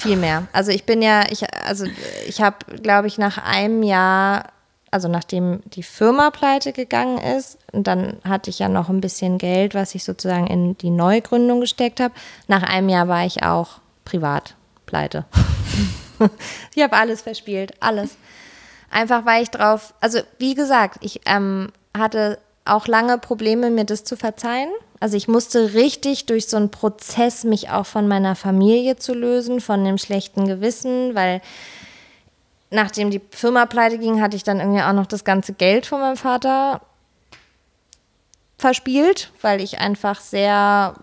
Viel 0.01 0.17
mehr. 0.17 0.47
Also 0.53 0.71
ich 0.71 0.85
bin 0.85 1.03
ja, 1.03 1.25
ich, 1.29 1.43
also 1.65 1.85
ich 2.27 2.41
habe, 2.41 2.57
glaube 2.83 3.09
ich, 3.09 3.19
nach 3.19 3.39
einem 3.39 3.83
Jahr, 3.83 4.45
also 4.93 5.09
nachdem 5.09 5.61
die 5.65 5.83
Firma 5.83 6.31
pleite 6.31 6.73
gegangen 6.73 7.19
ist, 7.19 7.59
und 7.73 7.89
dann 7.89 8.19
hatte 8.23 8.49
ich 8.51 8.61
ja 8.61 8.69
noch 8.69 8.89
ein 8.89 9.01
bisschen 9.01 9.39
Geld, 9.39 9.75
was 9.75 9.97
ich 9.97 10.05
sozusagen 10.05 10.47
in 10.47 10.79
die 10.79 10.91
Neugründung 10.91 11.61
gesteckt 11.61 11.99
habe. 11.99 12.15
Nach 12.47 12.63
einem 12.63 12.89
Jahr 12.89 13.09
war 13.09 13.27
ich 13.27 13.43
auch 13.43 13.81
privat 14.05 14.55
pleite. 14.87 15.25
ich 16.75 16.83
habe 16.83 16.97
alles 16.97 17.23
verspielt, 17.23 17.73
alles. 17.81 18.17
Einfach 18.91 19.27
weil 19.27 19.43
ich 19.43 19.51
drauf, 19.51 19.95
also 20.01 20.21
wie 20.39 20.55
gesagt, 20.55 20.99
ich 21.01 21.21
ähm, 21.27 21.73
hatte 21.97 22.39
auch 22.65 22.87
lange 22.87 23.19
Probleme, 23.19 23.71
mir 23.71 23.85
das 23.85 24.05
zu 24.05 24.17
verzeihen. 24.17 24.71
Also 25.01 25.17
ich 25.17 25.29
musste 25.29 25.75
richtig 25.75 26.27
durch 26.27 26.49
so 26.49 26.57
einen 26.57 26.71
Prozess 26.71 27.45
mich 27.45 27.71
auch 27.71 27.87
von 27.87 28.09
meiner 28.09 28.35
Familie 28.35 28.97
zu 28.97 29.15
lösen, 29.15 29.61
von 29.61 29.85
dem 29.85 29.99
schlechten 29.99 30.47
Gewissen, 30.47 31.15
weil 31.15 31.41
nachdem 32.71 33.11
die 33.11 33.21
Firma 33.31 33.67
pleite 33.67 33.99
ging, 33.99 34.21
hatte 34.21 34.37
ich 34.37 34.45
dann 34.45 34.61
irgendwie 34.61 34.83
auch 34.83 34.93
noch 34.93 35.07
das 35.07 35.25
ganze 35.25 35.53
Geld 35.53 35.87
von 35.87 36.01
meinem 36.01 36.17
Vater 36.17 36.81
verspielt, 38.59 39.31
weil 39.41 39.61
ich 39.61 39.79
einfach 39.79 40.21
sehr 40.21 40.95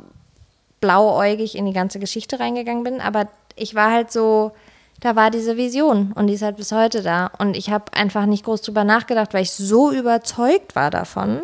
blauäugig 0.82 1.56
in 1.56 1.66
die 1.66 1.74
ganze 1.74 2.00
Geschichte 2.00 2.40
reingegangen 2.40 2.84
bin. 2.84 3.02
Aber 3.02 3.28
ich 3.56 3.76
war 3.76 3.92
halt 3.92 4.12
so, 4.12 4.52
da 5.00 5.16
war 5.16 5.32
diese 5.32 5.58
Vision 5.58 6.12
und 6.14 6.28
die 6.28 6.34
ist 6.34 6.42
halt 6.42 6.58
bis 6.58 6.72
heute 6.72 7.02
da. 7.02 7.32
Und 7.40 7.56
ich 7.56 7.70
habe 7.70 7.94
einfach 7.94 8.26
nicht 8.26 8.46
groß 8.46 8.62
drüber 8.62 8.84
nachgedacht, 8.84 9.34
weil 9.34 9.44
ich 9.44 9.52
so 9.52 9.92
überzeugt 9.92 10.76
war 10.76 10.92
davon, 10.92 11.42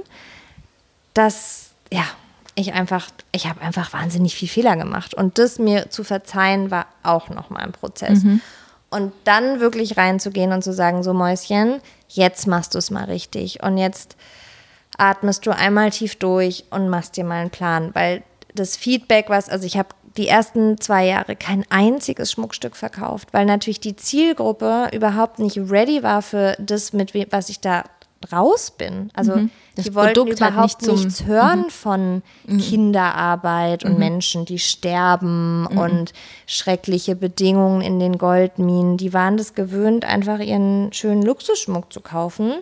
dass, 1.14 1.72
ja, 1.92 2.06
ich 2.56 2.74
einfach, 2.74 3.10
ich 3.32 3.48
habe 3.48 3.62
einfach 3.62 3.94
wahnsinnig 3.94 4.36
viel 4.36 4.48
Fehler 4.48 4.76
gemacht. 4.76 5.14
Und 5.14 5.38
das 5.38 5.60
mir 5.60 5.90
zu 5.90 6.04
verzeihen, 6.04 6.72
war 6.72 6.88
auch 7.04 7.30
nochmal 7.30 7.64
ein 7.64 7.72
Prozess. 7.72 8.24
Mhm. 8.24 8.42
Und 8.90 9.14
dann 9.24 9.60
wirklich 9.60 9.98
reinzugehen 9.98 10.52
und 10.52 10.64
zu 10.64 10.74
sagen, 10.74 11.02
so 11.02 11.14
Mäuschen, 11.14 11.82
jetzt 12.10 12.48
machst 12.48 12.74
du 12.74 12.78
es 12.78 12.92
mal 12.92 13.06
richtig. 13.06 13.64
Und 13.64 13.78
jetzt 13.78 14.18
atmest 14.98 15.46
du 15.46 15.52
einmal 15.52 15.92
tief 15.92 16.18
durch 16.18 16.66
und 16.72 16.90
machst 16.90 17.16
dir 17.16 17.24
mal 17.24 17.42
einen 17.42 17.50
Plan. 17.52 17.92
Weil 17.94 18.24
das 18.54 18.76
Feedback, 18.76 19.30
was, 19.30 19.48
also 19.48 19.66
ich 19.66 19.78
habe 19.78 19.90
die 20.18 20.28
ersten 20.28 20.80
zwei 20.80 21.06
Jahre 21.06 21.38
kein 21.38 21.66
einziges 21.70 22.34
Schmuckstück 22.34 22.76
verkauft, 22.76 23.30
weil 23.32 23.46
natürlich 23.46 23.80
die 23.80 23.96
Zielgruppe 23.96 24.90
überhaupt 24.92 25.40
nicht 25.40 25.58
ready 25.58 26.04
war 26.04 26.22
für 26.22 26.56
das, 26.60 26.92
mit 26.92 27.14
was 27.32 27.48
ich 27.48 27.62
da 27.62 27.86
raus 28.32 28.72
bin. 28.72 29.10
Also 29.14 29.36
mhm. 29.36 29.50
die 29.78 29.96
wollten 29.96 30.14
Produkt 30.14 30.40
überhaupt 30.40 30.82
nicht 30.82 30.92
nichts 30.92 31.26
hören 31.26 31.62
mhm. 31.62 31.70
von 31.70 32.24
mhm. 32.46 32.58
Kinderarbeit 32.60 33.84
und 33.84 33.94
mhm. 33.94 34.00
Menschen, 34.00 34.46
die 34.46 34.60
sterben 34.60 35.62
mhm. 35.62 35.78
und 35.78 36.14
schreckliche 36.48 37.16
Bedingungen 37.16 37.82
in 37.82 38.00
den 38.00 38.18
Goldminen. 38.18 38.98
Die 38.98 39.14
waren 39.14 39.38
das 39.38 39.54
gewöhnt, 39.54 40.06
einfach 40.06 40.40
ihren 40.40 40.92
schönen 40.94 41.24
Luxusschmuck 41.24 41.92
zu 41.92 42.02
kaufen. 42.02 42.54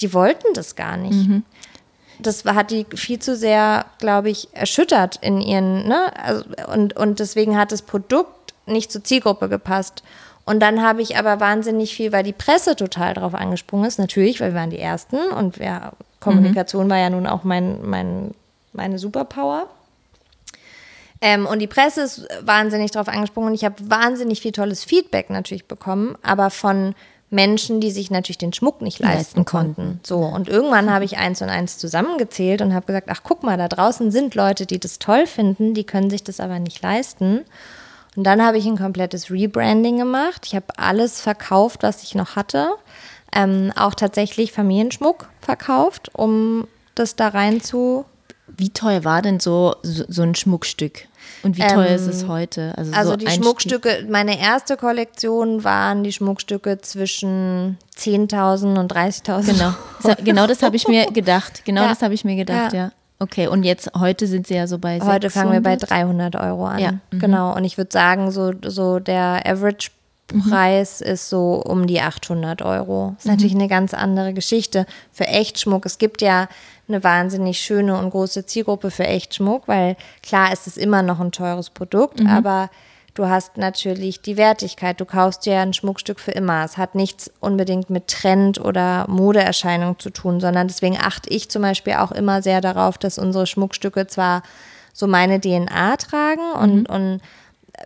Die 0.00 0.12
wollten 0.14 0.54
das 0.54 0.76
gar 0.76 0.96
nicht. 0.96 1.28
Mhm. 1.28 1.42
Das 2.20 2.44
hat 2.44 2.70
die 2.70 2.84
viel 2.94 3.20
zu 3.20 3.36
sehr, 3.36 3.86
glaube 3.98 4.30
ich, 4.30 4.48
erschüttert 4.52 5.18
in 5.22 5.40
ihren, 5.40 5.86
ne? 5.86 6.12
Also, 6.16 6.44
und, 6.72 6.96
und 6.96 7.20
deswegen 7.20 7.56
hat 7.56 7.70
das 7.70 7.82
Produkt 7.82 8.54
nicht 8.66 8.90
zur 8.90 9.04
Zielgruppe 9.04 9.48
gepasst. 9.48 10.02
Und 10.48 10.60
dann 10.60 10.82
habe 10.82 11.02
ich 11.02 11.18
aber 11.18 11.40
wahnsinnig 11.40 11.94
viel, 11.94 12.10
weil 12.10 12.22
die 12.22 12.32
Presse 12.32 12.74
total 12.74 13.12
drauf 13.12 13.34
angesprungen 13.34 13.84
ist, 13.84 13.98
natürlich, 13.98 14.40
weil 14.40 14.54
wir 14.54 14.60
waren 14.60 14.70
die 14.70 14.78
Ersten 14.78 15.18
und 15.18 15.58
ja, 15.58 15.92
Kommunikation 16.20 16.86
mhm. 16.86 16.90
war 16.90 16.96
ja 16.96 17.10
nun 17.10 17.26
auch 17.26 17.44
mein, 17.44 17.86
mein, 17.86 18.30
meine 18.72 18.98
Superpower. 18.98 19.66
Ähm, 21.20 21.44
und 21.44 21.58
die 21.58 21.66
Presse 21.66 22.00
ist 22.00 22.26
wahnsinnig 22.40 22.92
drauf 22.92 23.08
angesprungen 23.08 23.50
und 23.50 23.54
ich 23.56 23.64
habe 23.66 23.74
wahnsinnig 23.90 24.40
viel 24.40 24.52
tolles 24.52 24.84
Feedback 24.84 25.28
natürlich 25.28 25.66
bekommen, 25.66 26.16
aber 26.22 26.48
von 26.48 26.94
Menschen, 27.28 27.82
die 27.82 27.90
sich 27.90 28.10
natürlich 28.10 28.38
den 28.38 28.54
Schmuck 28.54 28.80
nicht 28.80 29.00
leisten, 29.00 29.18
leisten 29.18 29.44
konnten. 29.44 30.00
So, 30.02 30.20
und 30.20 30.48
irgendwann 30.48 30.90
habe 30.90 31.04
ich 31.04 31.18
eins 31.18 31.42
und 31.42 31.50
eins 31.50 31.76
zusammengezählt 31.76 32.62
und 32.62 32.72
habe 32.72 32.86
gesagt, 32.86 33.08
ach 33.10 33.20
guck 33.22 33.42
mal, 33.42 33.58
da 33.58 33.68
draußen 33.68 34.10
sind 34.10 34.34
Leute, 34.34 34.64
die 34.64 34.80
das 34.80 34.98
toll 34.98 35.26
finden, 35.26 35.74
die 35.74 35.84
können 35.84 36.08
sich 36.08 36.24
das 36.24 36.40
aber 36.40 36.58
nicht 36.58 36.80
leisten. 36.80 37.44
Und 38.18 38.24
dann 38.24 38.44
habe 38.44 38.58
ich 38.58 38.66
ein 38.66 38.76
komplettes 38.76 39.30
Rebranding 39.30 39.96
gemacht. 39.96 40.44
Ich 40.44 40.56
habe 40.56 40.66
alles 40.76 41.20
verkauft, 41.20 41.84
was 41.84 42.02
ich 42.02 42.16
noch 42.16 42.34
hatte. 42.34 42.70
Ähm, 43.32 43.72
auch 43.76 43.94
tatsächlich 43.94 44.50
Familienschmuck 44.50 45.28
verkauft, 45.40 46.10
um 46.14 46.66
das 46.96 47.14
da 47.14 47.28
rein 47.28 47.60
zu. 47.60 48.06
Wie 48.48 48.70
teuer 48.70 49.04
war 49.04 49.22
denn 49.22 49.38
so, 49.38 49.76
so, 49.84 50.02
so 50.08 50.22
ein 50.22 50.34
Schmuckstück? 50.34 51.06
Und 51.44 51.58
wie 51.58 51.60
teuer 51.60 51.86
ähm, 51.86 51.94
ist 51.94 52.08
es 52.08 52.22
ähm, 52.24 52.28
heute? 52.28 52.76
Also, 52.76 52.92
also 52.92 53.10
so 53.10 53.16
die 53.18 53.30
Schmuckstücke, 53.30 54.08
meine 54.10 54.40
erste 54.40 54.76
Kollektion 54.76 55.62
waren 55.62 56.02
die 56.02 56.10
Schmuckstücke 56.10 56.78
zwischen 56.80 57.78
10.000 57.96 58.80
und 58.80 58.92
30.000. 58.92 59.52
Genau, 59.52 60.14
genau 60.24 60.48
das 60.48 60.64
habe 60.64 60.74
ich 60.74 60.88
mir 60.88 61.06
gedacht. 61.12 61.64
Genau 61.64 61.82
ja. 61.82 61.90
das 61.90 62.02
habe 62.02 62.14
ich 62.14 62.24
mir 62.24 62.34
gedacht, 62.34 62.72
ja. 62.72 62.86
ja. 62.86 62.92
Okay, 63.20 63.48
und 63.48 63.64
jetzt, 63.64 63.90
heute 63.98 64.26
sind 64.26 64.46
sie 64.46 64.54
ja 64.54 64.66
so 64.66 64.78
bei 64.78 65.00
Heute 65.00 65.28
600? 65.28 65.32
fangen 65.32 65.52
wir 65.52 65.60
bei 65.60 65.76
300 65.76 66.36
Euro 66.36 66.66
an. 66.66 66.78
Ja. 66.78 66.92
Mhm. 67.10 67.18
Genau, 67.18 67.56
und 67.56 67.64
ich 67.64 67.76
würde 67.76 67.90
sagen, 67.92 68.30
so, 68.30 68.52
so 68.64 69.00
der 69.00 69.42
Average 69.44 69.90
Preis 70.28 71.00
mhm. 71.00 71.12
ist 71.12 71.28
so 71.30 71.54
um 71.54 71.86
die 71.86 72.00
800 72.00 72.62
Euro. 72.62 73.14
Das 73.16 73.24
ist 73.24 73.30
mhm. 73.30 73.32
natürlich 73.32 73.54
eine 73.54 73.68
ganz 73.68 73.94
andere 73.94 74.34
Geschichte 74.34 74.86
für 75.10 75.26
Echtschmuck. 75.26 75.86
Es 75.86 75.98
gibt 75.98 76.22
ja 76.22 76.48
eine 76.86 77.02
wahnsinnig 77.02 77.60
schöne 77.60 77.98
und 77.98 78.10
große 78.10 78.46
Zielgruppe 78.46 78.90
für 78.90 79.06
Echtschmuck, 79.06 79.66
weil 79.66 79.96
klar 80.22 80.52
ist 80.52 80.66
es 80.66 80.76
immer 80.76 81.02
noch 81.02 81.18
ein 81.18 81.32
teures 81.32 81.70
Produkt, 81.70 82.20
mhm. 82.20 82.28
aber 82.28 82.70
Du 83.18 83.28
hast 83.28 83.56
natürlich 83.56 84.22
die 84.22 84.36
Wertigkeit. 84.36 85.00
Du 85.00 85.04
kaufst 85.04 85.44
dir 85.44 85.58
ein 85.58 85.74
Schmuckstück 85.74 86.20
für 86.20 86.30
immer. 86.30 86.64
Es 86.64 86.76
hat 86.76 86.94
nichts 86.94 87.32
unbedingt 87.40 87.90
mit 87.90 88.06
Trend 88.06 88.60
oder 88.60 89.06
Modeerscheinung 89.08 89.98
zu 89.98 90.10
tun, 90.10 90.38
sondern 90.38 90.68
deswegen 90.68 90.96
achte 90.96 91.28
ich 91.28 91.50
zum 91.50 91.62
Beispiel 91.62 91.94
auch 91.94 92.12
immer 92.12 92.42
sehr 92.42 92.60
darauf, 92.60 92.96
dass 92.96 93.18
unsere 93.18 93.48
Schmuckstücke 93.48 94.06
zwar 94.06 94.44
so 94.92 95.08
meine 95.08 95.40
DNA 95.40 95.96
tragen 95.96 96.52
und, 96.60 96.88
mhm. 96.88 96.94
und 96.94 97.20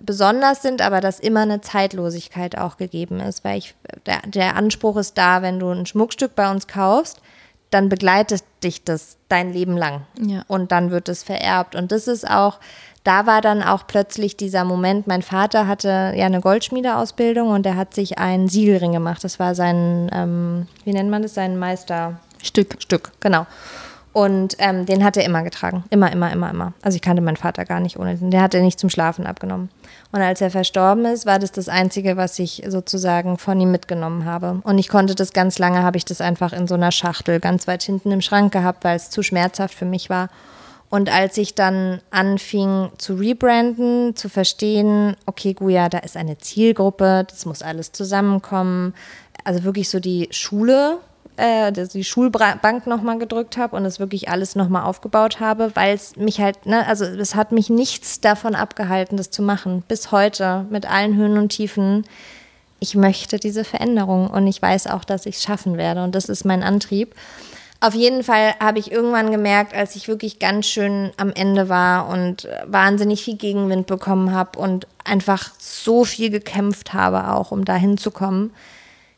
besonders 0.02 0.60
sind, 0.60 0.82
aber 0.82 1.00
dass 1.00 1.18
immer 1.18 1.40
eine 1.40 1.62
Zeitlosigkeit 1.62 2.58
auch 2.58 2.76
gegeben 2.76 3.18
ist, 3.20 3.42
weil 3.42 3.56
ich, 3.56 3.74
der, 4.04 4.20
der 4.26 4.54
Anspruch 4.54 4.98
ist 4.98 5.16
da, 5.16 5.40
wenn 5.40 5.58
du 5.58 5.70
ein 5.70 5.86
Schmuckstück 5.86 6.34
bei 6.34 6.50
uns 6.50 6.66
kaufst, 6.66 7.22
dann 7.70 7.88
begleitet 7.88 8.44
dich 8.62 8.84
das 8.84 9.16
dein 9.28 9.50
Leben 9.54 9.78
lang. 9.78 10.02
Ja. 10.20 10.44
Und 10.46 10.72
dann 10.72 10.90
wird 10.90 11.08
es 11.08 11.22
vererbt. 11.22 11.74
Und 11.74 11.90
das 11.90 12.06
ist 12.06 12.28
auch 12.28 12.60
da 13.04 13.26
war 13.26 13.40
dann 13.40 13.62
auch 13.62 13.86
plötzlich 13.86 14.36
dieser 14.36 14.64
Moment, 14.64 15.06
mein 15.06 15.22
Vater 15.22 15.66
hatte 15.66 16.12
ja 16.16 16.26
eine 16.26 16.40
Goldschmiedeausbildung 16.40 17.48
und 17.48 17.66
er 17.66 17.76
hat 17.76 17.94
sich 17.94 18.18
einen 18.18 18.48
Siegelring 18.48 18.92
gemacht. 18.92 19.24
Das 19.24 19.40
war 19.40 19.54
sein, 19.54 20.08
ähm, 20.12 20.66
wie 20.84 20.92
nennt 20.92 21.10
man 21.10 21.22
das, 21.22 21.34
sein 21.34 21.58
Meisterstück. 21.58 22.76
Stück, 22.78 23.12
genau. 23.20 23.46
Und 24.12 24.56
ähm, 24.58 24.84
den 24.84 25.02
hat 25.04 25.16
er 25.16 25.24
immer 25.24 25.42
getragen. 25.42 25.84
Immer, 25.88 26.12
immer, 26.12 26.30
immer, 26.30 26.50
immer. 26.50 26.74
Also 26.82 26.96
ich 26.96 27.02
kannte 27.02 27.22
meinen 27.22 27.36
Vater 27.36 27.64
gar 27.64 27.80
nicht 27.80 27.98
ohne 27.98 28.14
den. 28.14 28.30
Der 28.30 28.42
hat 28.42 28.54
er 28.54 28.60
nicht 28.60 28.78
zum 28.78 28.90
Schlafen 28.90 29.26
abgenommen. 29.26 29.70
Und 30.12 30.20
als 30.20 30.42
er 30.42 30.50
verstorben 30.50 31.06
ist, 31.06 31.24
war 31.24 31.38
das 31.38 31.50
das 31.50 31.70
Einzige, 31.70 32.18
was 32.18 32.38
ich 32.38 32.62
sozusagen 32.68 33.38
von 33.38 33.58
ihm 33.58 33.70
mitgenommen 33.70 34.26
habe. 34.26 34.60
Und 34.64 34.78
ich 34.78 34.88
konnte 34.88 35.14
das 35.14 35.32
ganz 35.32 35.58
lange, 35.58 35.82
habe 35.82 35.96
ich 35.96 36.04
das 36.04 36.20
einfach 36.20 36.52
in 36.52 36.68
so 36.68 36.74
einer 36.74 36.92
Schachtel 36.92 37.40
ganz 37.40 37.66
weit 37.66 37.82
hinten 37.82 38.10
im 38.10 38.20
Schrank 38.20 38.52
gehabt, 38.52 38.84
weil 38.84 38.96
es 38.96 39.08
zu 39.08 39.22
schmerzhaft 39.22 39.74
für 39.74 39.86
mich 39.86 40.10
war. 40.10 40.28
Und 40.92 41.10
als 41.10 41.38
ich 41.38 41.54
dann 41.54 42.02
anfing 42.10 42.90
zu 42.98 43.14
rebranden, 43.14 44.14
zu 44.14 44.28
verstehen, 44.28 45.16
okay, 45.24 45.54
Guya, 45.54 45.88
da 45.88 45.96
ist 45.96 46.18
eine 46.18 46.36
Zielgruppe, 46.36 47.24
das 47.30 47.46
muss 47.46 47.62
alles 47.62 47.92
zusammenkommen. 47.92 48.92
Also 49.42 49.64
wirklich 49.64 49.88
so 49.88 50.00
die 50.00 50.28
Schule, 50.32 50.98
äh, 51.38 51.72
die 51.72 52.04
Schulbank 52.04 52.86
nochmal 52.86 53.16
gedrückt 53.16 53.56
habe 53.56 53.74
und 53.74 53.84
das 53.84 54.00
wirklich 54.00 54.28
alles 54.28 54.54
nochmal 54.54 54.82
aufgebaut 54.84 55.40
habe, 55.40 55.70
weil 55.72 55.94
es 55.94 56.16
mich 56.16 56.42
halt, 56.42 56.66
ne, 56.66 56.86
also 56.86 57.06
es 57.06 57.34
hat 57.36 57.52
mich 57.52 57.70
nichts 57.70 58.20
davon 58.20 58.54
abgehalten, 58.54 59.16
das 59.16 59.30
zu 59.30 59.40
machen. 59.40 59.82
Bis 59.88 60.12
heute, 60.12 60.66
mit 60.68 60.84
allen 60.84 61.16
Höhen 61.16 61.38
und 61.38 61.48
Tiefen. 61.48 62.04
Ich 62.80 62.94
möchte 62.96 63.38
diese 63.38 63.64
Veränderung 63.64 64.28
und 64.28 64.46
ich 64.46 64.60
weiß 64.60 64.88
auch, 64.88 65.04
dass 65.04 65.24
ich 65.24 65.36
es 65.36 65.42
schaffen 65.42 65.78
werde 65.78 66.04
und 66.04 66.14
das 66.14 66.28
ist 66.28 66.44
mein 66.44 66.62
Antrieb. 66.62 67.14
Auf 67.82 67.96
jeden 67.96 68.22
Fall 68.22 68.54
habe 68.60 68.78
ich 68.78 68.92
irgendwann 68.92 69.32
gemerkt, 69.32 69.74
als 69.74 69.96
ich 69.96 70.06
wirklich 70.06 70.38
ganz 70.38 70.66
schön 70.66 71.10
am 71.16 71.32
Ende 71.32 71.68
war 71.68 72.08
und 72.08 72.48
wahnsinnig 72.64 73.24
viel 73.24 73.36
Gegenwind 73.36 73.88
bekommen 73.88 74.32
habe 74.32 74.56
und 74.56 74.86
einfach 75.02 75.50
so 75.58 76.04
viel 76.04 76.30
gekämpft 76.30 76.94
habe, 76.94 77.32
auch 77.32 77.50
um 77.50 77.64
da 77.64 77.74
hinzukommen, 77.74 78.52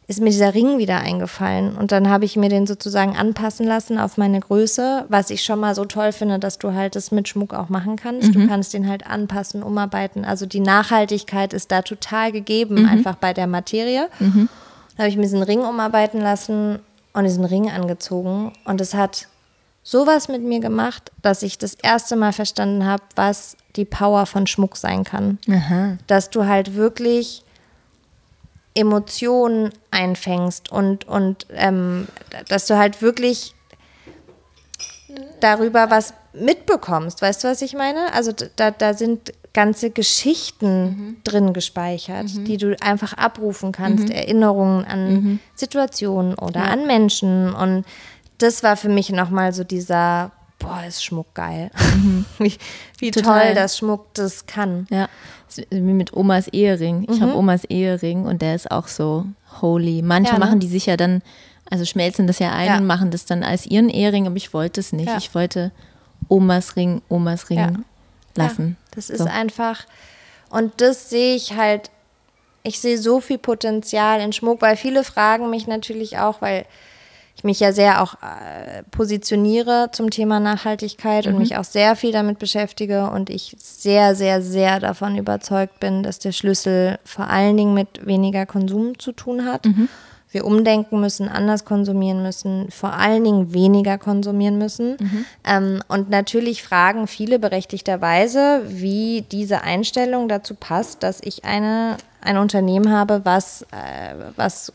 ist 0.07 0.23
mir 0.23 0.31
dieser 0.31 0.55
Ring 0.55 0.79
wieder 0.79 0.97
eingefallen. 0.97 1.77
Und 1.77 1.93
dann 1.93 2.09
habe 2.09 2.25
ich 2.25 2.37
mir 2.37 2.49
den 2.49 2.67
sozusagen 2.67 3.15
anpassen 3.19 3.67
lassen 3.67 3.99
auf 3.99 4.17
meine 4.17 4.41
Größe, 4.41 5.05
was 5.11 5.29
ich 5.29 5.43
schon 5.43 5.61
mal 5.61 5.75
so 5.75 5.85
toll 5.85 6.13
finde, 6.13 6.39
dass 6.39 6.57
du 6.57 6.73
halt 6.73 6.97
das 6.97 7.11
mit 7.11 7.29
Schmuck 7.29 7.53
auch 7.53 7.69
machen 7.69 7.97
kannst. 7.97 8.29
Mhm. 8.29 8.33
Du 8.33 8.49
kannst 8.49 8.73
den 8.73 8.89
halt 8.89 9.07
anpassen, 9.07 9.63
umarbeiten. 9.63 10.25
Also 10.25 10.47
die 10.47 10.61
Nachhaltigkeit 10.61 11.53
ist 11.53 11.71
da 11.71 11.83
total 11.83 12.33
gegeben, 12.33 12.81
mhm. 12.81 12.89
einfach 12.89 13.17
bei 13.17 13.35
der 13.35 13.47
Materie. 13.47 14.09
Mhm. 14.21 14.49
Dann 14.97 14.99
habe 15.05 15.09
ich 15.09 15.17
mir 15.17 15.23
diesen 15.25 15.43
Ring 15.43 15.61
umarbeiten 15.61 16.23
lassen 16.23 16.79
und 17.15 17.25
diesen 17.25 17.45
Ring 17.45 17.71
angezogen 17.71 18.53
und 18.65 18.81
es 18.81 18.93
hat 18.93 19.29
sowas 19.83 20.29
mit 20.29 20.43
mir 20.43 20.61
gemacht, 20.61 21.13
dass 21.23 21.43
ich 21.43 21.59
das 21.59 21.75
erste 21.75 22.17
Mal 22.17 22.33
verstanden 22.33 22.85
habe, 22.85 23.03
was 23.17 23.57
die 23.77 23.85
Power 23.85 24.27
von 24.27 24.47
Schmuck 24.47 24.77
sein 24.77 25.05
kann. 25.05 25.39
Aha. 25.49 25.99
Dass 26.07 26.31
du 26.31 26.47
halt 26.47 26.75
wirklich 26.75 27.45
Emotionen 28.75 29.71
einfängst 29.91 30.73
und, 30.73 31.07
und 31.07 31.47
ähm, 31.51 32.09
dass 32.49 32.67
du 32.67 32.77
halt 32.77 33.03
wirklich 33.03 33.55
darüber 35.41 35.91
was 35.91 36.15
mitbekommst. 36.33 37.23
Weißt 37.23 37.45
du, 37.45 37.49
was 37.49 37.63
ich 37.63 37.75
meine? 37.75 38.13
Also 38.13 38.33
da, 38.57 38.73
da 38.73 38.95
sind 38.95 39.33
ganze 39.55 39.91
Geschichten 39.91 40.85
mhm. 40.85 41.17
drin 41.25 41.53
gespeichert, 41.55 42.35
mhm. 42.35 42.45
die 42.45 42.59
du 42.59 42.77
einfach 42.83 43.15
abrufen 43.15 43.73
kannst, 43.73 44.09
mhm. 44.09 44.11
Erinnerungen 44.11 44.85
an 44.85 45.15
mhm. 45.15 45.39
Situationen 45.55 46.35
oder 46.35 46.61
ja. 46.61 46.67
an 46.67 46.87
Menschen. 46.87 47.55
Und 47.55 47.85
das 48.39 48.63
war 48.63 48.77
für 48.77 48.89
mich 48.89 49.11
nochmal 49.11 49.53
so 49.53 49.65
dieser, 49.65 50.33
boah, 50.59 50.83
ist 50.87 51.05
Schmuck 51.05 51.33
geil. 51.35 51.71
Mhm. 51.95 52.27
wie, 52.39 52.55
wie 52.99 53.11
toll, 53.13 53.55
dass 53.55 53.79
Schmuck 53.79 54.13
das 54.15 54.47
kann. 54.47 54.87
Ja, 54.91 55.09
wie 55.71 55.81
mit 55.81 56.13
Omas 56.13 56.49
Ehering. 56.49 57.07
Ich 57.09 57.21
habe 57.21 57.33
mhm. 57.33 57.39
Omas 57.39 57.65
Ehering 57.65 58.27
und 58.27 58.43
der 58.43 58.57
ist 58.57 58.71
auch 58.71 58.89
so 58.89 59.25
holy. 59.63 60.03
Manche 60.03 60.33
ja, 60.33 60.39
ne? 60.39 60.45
machen 60.45 60.59
die 60.59 60.67
sich 60.67 60.87
ja 60.87 60.97
dann, 60.97 61.23
also 61.71 61.85
schmelzen 61.85 62.27
das 62.27 62.41
ja 62.41 62.53
ein 62.53 62.67
ja. 62.67 62.77
und 62.77 62.87
machen 62.87 63.13
das 63.13 63.25
dann 63.25 63.45
als 63.45 63.67
ihren 63.67 63.89
Ehering, 63.89 64.27
aber 64.27 64.37
ich 64.37 64.53
wollte 64.53 64.81
es 64.81 64.93
nicht. 64.93 65.13
Ich 65.17 65.33
wollte 65.33 65.71
Omas 66.29 66.75
Ring, 66.75 67.03
Omas 67.09 67.51
Ring 67.51 67.85
lassen. 68.43 68.77
das 68.95 69.11
ist 69.11 69.21
so. 69.21 69.25
einfach, 69.27 69.85
und 70.51 70.81
das 70.81 71.11
sehe 71.11 71.35
ich 71.35 71.55
halt, 71.55 71.91
ich 72.63 72.81
sehe 72.81 72.99
so 72.99 73.21
viel 73.21 73.39
Potenzial 73.39 74.21
in 74.21 74.33
Schmuck, 74.33 74.63
weil 74.63 74.77
viele 74.77 75.05
fragen 75.05 75.51
mich 75.51 75.67
natürlich 75.67 76.19
auch, 76.19 76.41
weil 76.41 76.65
ich 77.37 77.45
mich 77.45 77.61
ja 77.61 77.73
sehr 77.73 78.03
auch 78.03 78.15
äh, 78.23 78.85
positioniere 78.91 79.89
zum 79.93 80.11
Thema 80.11 80.39
Nachhaltigkeit 80.39 81.27
mhm. 81.27 81.33
und 81.33 81.39
mich 81.41 81.57
auch 81.57 81.65
sehr 81.65 81.97
viel 81.97 82.13
damit 82.13 82.39
beschäftige 82.39 83.11
und 83.11 83.29
ich 83.29 83.57
sehr, 83.59 84.15
sehr, 84.15 84.41
sehr 84.41 84.79
davon 84.79 85.19
überzeugt 85.19 85.81
bin, 85.81 86.03
dass 86.03 86.19
der 86.21 86.33
Schlüssel 86.33 86.99
vor 87.05 87.29
allen 87.29 87.57
Dingen 87.57 87.75
mit 87.75 88.07
weniger 88.07 88.47
Konsum 88.47 88.99
zu 88.99 89.13
tun 89.13 89.45
hat. 89.45 89.67
Mhm. 89.67 89.89
Wir 90.35 90.45
umdenken 90.45 91.01
müssen, 91.01 91.29
anders 91.29 91.65
konsumieren 91.65 92.23
müssen, 92.23 92.69
vor 92.71 92.93
allen 92.93 93.23
Dingen 93.23 93.55
weniger 93.55 93.99
konsumieren 93.99 94.59
müssen. 94.59 94.97
Mhm. 94.99 95.25
Ähm, 95.45 95.83
und 95.87 96.11
natürlich 96.11 96.65
fragen 96.65 97.07
viele 97.07 97.39
berechtigterweise, 97.39 98.63
wie 98.67 99.23
diese 99.31 99.63
Einstellung 99.63 100.29
dazu 100.29 100.57
passt, 100.57 101.05
dass 101.05 101.21
ich 101.23 101.45
eine, 101.45 101.97
ein 102.21 102.37
Unternehmen 102.37 102.91
habe, 102.91 103.21
was, 103.25 103.63
äh, 103.71 104.15
was 104.35 104.73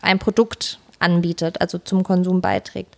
ein 0.00 0.18
Produkt 0.18 0.78
anbietet, 1.00 1.60
also 1.60 1.76
zum 1.76 2.02
Konsum 2.02 2.40
beiträgt. 2.40 2.96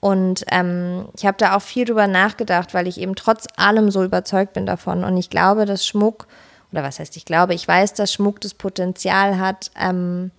Und 0.00 0.44
ähm, 0.50 1.06
ich 1.16 1.26
habe 1.26 1.36
da 1.38 1.56
auch 1.56 1.62
viel 1.62 1.84
drüber 1.84 2.06
nachgedacht, 2.06 2.74
weil 2.74 2.86
ich 2.86 2.98
eben 2.98 3.14
trotz 3.14 3.46
allem 3.56 3.90
so 3.90 4.02
überzeugt 4.02 4.54
bin 4.54 4.66
davon. 4.66 5.04
Und 5.04 5.16
ich 5.16 5.30
glaube, 5.30 5.66
dass 5.66 5.86
Schmuck, 5.86 6.26
oder 6.72 6.82
was 6.82 6.98
heißt 6.98 7.16
ich 7.16 7.24
glaube, 7.24 7.54
ich 7.54 7.68
weiß, 7.68 7.94
dass 7.94 8.12
Schmuck 8.12 8.40
das 8.40 8.54
Potenzial 8.54 9.38
hat, 9.38 9.70
ähm, 9.78 10.30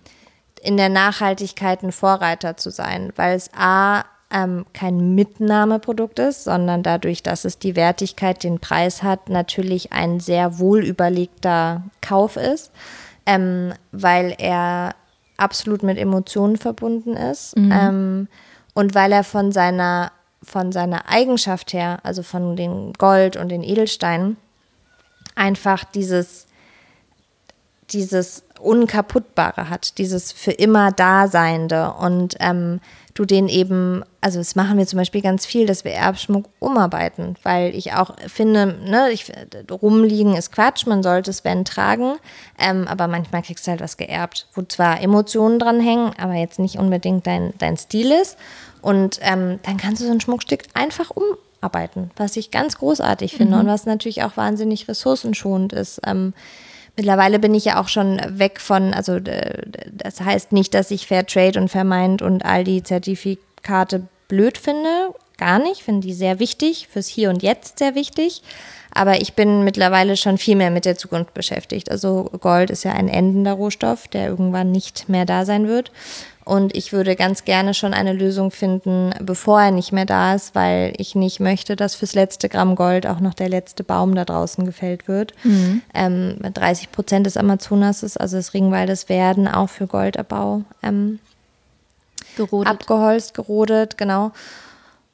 in 0.66 0.76
der 0.76 0.88
Nachhaltigkeit 0.88 1.84
ein 1.84 1.92
Vorreiter 1.92 2.56
zu 2.56 2.70
sein, 2.70 3.12
weil 3.14 3.36
es 3.36 3.50
A, 3.56 4.04
ähm, 4.32 4.66
kein 4.72 5.14
Mitnahmeprodukt 5.14 6.18
ist, 6.18 6.42
sondern 6.42 6.82
dadurch, 6.82 7.22
dass 7.22 7.44
es 7.44 7.60
die 7.60 7.76
Wertigkeit, 7.76 8.42
den 8.42 8.58
Preis 8.58 9.04
hat, 9.04 9.28
natürlich 9.28 9.92
ein 9.92 10.18
sehr 10.18 10.58
wohlüberlegter 10.58 11.84
Kauf 12.00 12.36
ist, 12.36 12.72
ähm, 13.26 13.74
weil 13.92 14.34
er 14.38 14.96
absolut 15.36 15.84
mit 15.84 15.98
Emotionen 15.98 16.56
verbunden 16.56 17.14
ist 17.14 17.56
mhm. 17.56 17.72
ähm, 17.72 18.28
und 18.74 18.96
weil 18.96 19.12
er 19.12 19.22
von 19.22 19.52
seiner, 19.52 20.10
von 20.42 20.72
seiner 20.72 21.08
Eigenschaft 21.08 21.72
her, 21.72 22.00
also 22.02 22.24
von 22.24 22.56
den 22.56 22.92
Gold 22.94 23.36
und 23.36 23.50
den 23.50 23.62
Edelsteinen, 23.62 24.36
einfach 25.36 25.84
dieses, 25.84 26.48
dieses 27.90 28.42
Unkaputtbare 28.60 29.70
hat, 29.70 29.98
dieses 29.98 30.32
für 30.32 30.52
immer 30.52 30.92
Daseinende 30.92 31.92
und 31.92 32.36
ähm, 32.40 32.80
du 33.14 33.24
den 33.24 33.48
eben, 33.48 34.02
also 34.20 34.38
das 34.38 34.56
machen 34.56 34.78
wir 34.78 34.86
zum 34.86 34.98
Beispiel 34.98 35.22
ganz 35.22 35.46
viel, 35.46 35.66
dass 35.66 35.84
wir 35.84 35.92
Erbschmuck 35.92 36.46
umarbeiten, 36.58 37.36
weil 37.42 37.74
ich 37.74 37.94
auch 37.94 38.14
finde, 38.28 38.66
ne, 38.84 39.10
ich, 39.10 39.32
rumliegen 39.70 40.34
ist 40.34 40.52
Quatsch, 40.52 40.86
man 40.86 41.02
sollte 41.02 41.30
es 41.30 41.44
wenn 41.44 41.64
tragen, 41.64 42.16
ähm, 42.58 42.86
aber 42.88 43.08
manchmal 43.08 43.42
kriegst 43.42 43.66
du 43.66 43.70
halt 43.70 43.80
was 43.80 43.96
geerbt, 43.96 44.48
wo 44.54 44.62
zwar 44.62 45.00
Emotionen 45.00 45.58
dran 45.58 45.80
hängen, 45.80 46.12
aber 46.18 46.34
jetzt 46.34 46.58
nicht 46.58 46.78
unbedingt 46.78 47.26
dein, 47.26 47.54
dein 47.58 47.76
Stil 47.76 48.12
ist 48.12 48.36
und 48.82 49.18
ähm, 49.22 49.58
dann 49.62 49.76
kannst 49.78 50.02
du 50.02 50.06
so 50.06 50.12
ein 50.12 50.20
Schmuckstück 50.20 50.64
einfach 50.74 51.10
umarbeiten, 51.10 52.10
was 52.16 52.36
ich 52.36 52.50
ganz 52.50 52.76
großartig 52.78 53.34
finde 53.34 53.54
mhm. 53.54 53.62
und 53.62 53.66
was 53.68 53.86
natürlich 53.86 54.24
auch 54.24 54.36
wahnsinnig 54.36 54.88
ressourcenschonend 54.88 55.72
ist. 55.72 56.00
Ähm, 56.06 56.34
Mittlerweile 56.96 57.38
bin 57.38 57.54
ich 57.54 57.66
ja 57.66 57.80
auch 57.80 57.88
schon 57.88 58.20
weg 58.26 58.60
von, 58.60 58.94
also 58.94 59.18
das 59.20 60.20
heißt 60.20 60.52
nicht, 60.52 60.72
dass 60.72 60.90
ich 60.90 61.06
Fairtrade 61.06 61.60
und 61.60 61.68
Vermeint 61.68 62.22
und 62.22 62.44
all 62.44 62.64
die 62.64 62.82
Zertifikate 62.82 64.08
blöd 64.28 64.56
finde. 64.56 65.14
Gar 65.36 65.58
nicht, 65.58 65.82
finde 65.82 66.06
die 66.06 66.14
sehr 66.14 66.38
wichtig, 66.38 66.88
fürs 66.90 67.06
Hier 67.06 67.28
und 67.28 67.42
Jetzt 67.42 67.78
sehr 67.78 67.94
wichtig. 67.94 68.42
Aber 68.92 69.20
ich 69.20 69.34
bin 69.34 69.62
mittlerweile 69.62 70.16
schon 70.16 70.38
viel 70.38 70.56
mehr 70.56 70.70
mit 70.70 70.86
der 70.86 70.96
Zukunft 70.96 71.34
beschäftigt. 71.34 71.90
Also 71.90 72.30
Gold 72.40 72.70
ist 72.70 72.84
ja 72.84 72.92
ein 72.92 73.08
endender 73.08 73.52
Rohstoff, 73.52 74.08
der 74.08 74.28
irgendwann 74.28 74.72
nicht 74.72 75.10
mehr 75.10 75.26
da 75.26 75.44
sein 75.44 75.68
wird. 75.68 75.92
Und 76.46 76.76
ich 76.76 76.92
würde 76.92 77.16
ganz 77.16 77.44
gerne 77.44 77.74
schon 77.74 77.92
eine 77.92 78.12
Lösung 78.12 78.52
finden, 78.52 79.12
bevor 79.20 79.62
er 79.62 79.70
nicht 79.72 79.90
mehr 79.90 80.06
da 80.06 80.32
ist, 80.36 80.54
weil 80.54 80.92
ich 80.96 81.16
nicht 81.16 81.40
möchte, 81.40 81.74
dass 81.74 81.96
fürs 81.96 82.14
letzte 82.14 82.48
Gramm 82.48 82.76
Gold 82.76 83.04
auch 83.04 83.18
noch 83.18 83.34
der 83.34 83.48
letzte 83.48 83.82
Baum 83.82 84.14
da 84.14 84.24
draußen 84.24 84.64
gefällt 84.64 85.08
wird. 85.08 85.34
Mhm. 85.42 85.82
Ähm, 85.92 86.36
30 86.54 86.92
Prozent 86.92 87.26
des 87.26 87.36
Amazonas, 87.36 88.16
also 88.16 88.36
des 88.36 88.54
Regenwaldes, 88.54 89.08
werden 89.08 89.48
auch 89.48 89.68
für 89.68 89.88
Goldabbau 89.88 90.62
ähm, 90.84 91.18
gerodet. 92.36 92.72
abgeholzt, 92.72 93.34
gerodet, 93.34 93.98
genau. 93.98 94.30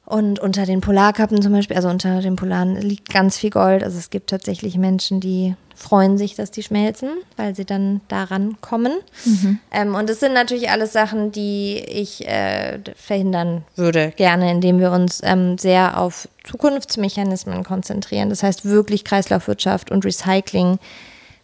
Und 0.05 0.39
unter 0.39 0.65
den 0.65 0.81
Polarkappen 0.81 1.41
zum 1.41 1.53
Beispiel, 1.53 1.77
also 1.77 1.87
unter 1.87 2.21
den 2.21 2.35
Polaren 2.35 2.75
liegt 2.75 3.09
ganz 3.09 3.37
viel 3.37 3.49
Gold. 3.49 3.83
Also 3.83 3.97
es 3.97 4.09
gibt 4.09 4.29
tatsächlich 4.29 4.77
Menschen, 4.77 5.21
die 5.21 5.55
freuen 5.75 6.17
sich, 6.17 6.35
dass 6.35 6.51
die 6.51 6.61
schmelzen, 6.61 7.09
weil 7.37 7.55
sie 7.55 7.65
dann 7.65 8.01
daran 8.09 8.57
kommen. 8.61 8.93
Mhm. 9.25 9.59
Ähm, 9.71 9.95
und 9.95 10.09
es 10.09 10.19
sind 10.19 10.33
natürlich 10.33 10.69
alles 10.69 10.93
Sachen, 10.93 11.31
die 11.31 11.79
ich 11.79 12.27
äh, 12.27 12.79
verhindern 12.95 13.63
würde, 13.75 14.13
gerne, 14.15 14.51
indem 14.51 14.79
wir 14.79 14.91
uns 14.91 15.21
ähm, 15.23 15.57
sehr 15.57 15.99
auf 15.99 16.27
Zukunftsmechanismen 16.43 17.63
konzentrieren. 17.63 18.29
Das 18.29 18.43
heißt 18.43 18.65
wirklich 18.65 19.05
Kreislaufwirtschaft 19.05 19.89
und 19.89 20.05
Recycling, 20.05 20.79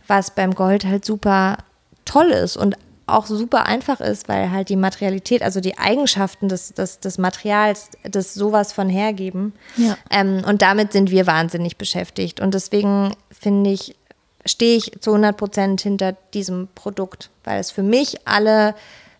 was 0.07 0.31
beim 0.31 0.53
Gold 0.53 0.85
halt 0.85 1.05
super 1.05 1.57
toll 2.05 2.27
ist 2.27 2.57
und 2.57 2.75
auch 3.13 3.25
super 3.25 3.65
einfach 3.65 3.99
ist, 3.99 4.27
weil 4.27 4.51
halt 4.51 4.69
die 4.69 4.75
Materialität, 4.75 5.41
also 5.41 5.59
die 5.59 5.77
Eigenschaften 5.77 6.49
des, 6.49 6.73
des, 6.73 6.99
des 6.99 7.17
Materials, 7.17 7.89
das 8.03 8.33
sowas 8.33 8.73
von 8.73 8.89
hergeben. 8.89 9.53
Ja. 9.77 9.97
Ähm, 10.09 10.43
und 10.45 10.61
damit 10.61 10.93
sind 10.93 11.11
wir 11.11 11.27
wahnsinnig 11.27 11.77
beschäftigt. 11.77 12.39
Und 12.39 12.53
deswegen 12.53 13.15
finde 13.31 13.71
ich, 13.71 13.95
stehe 14.45 14.77
ich 14.77 14.91
zu 14.99 15.11
100 15.11 15.37
Prozent 15.37 15.81
hinter 15.81 16.13
diesem 16.33 16.67
Produkt, 16.75 17.29
weil 17.43 17.59
es 17.59 17.71
für 17.71 17.83
mich 17.83 18.27
alle 18.27 18.75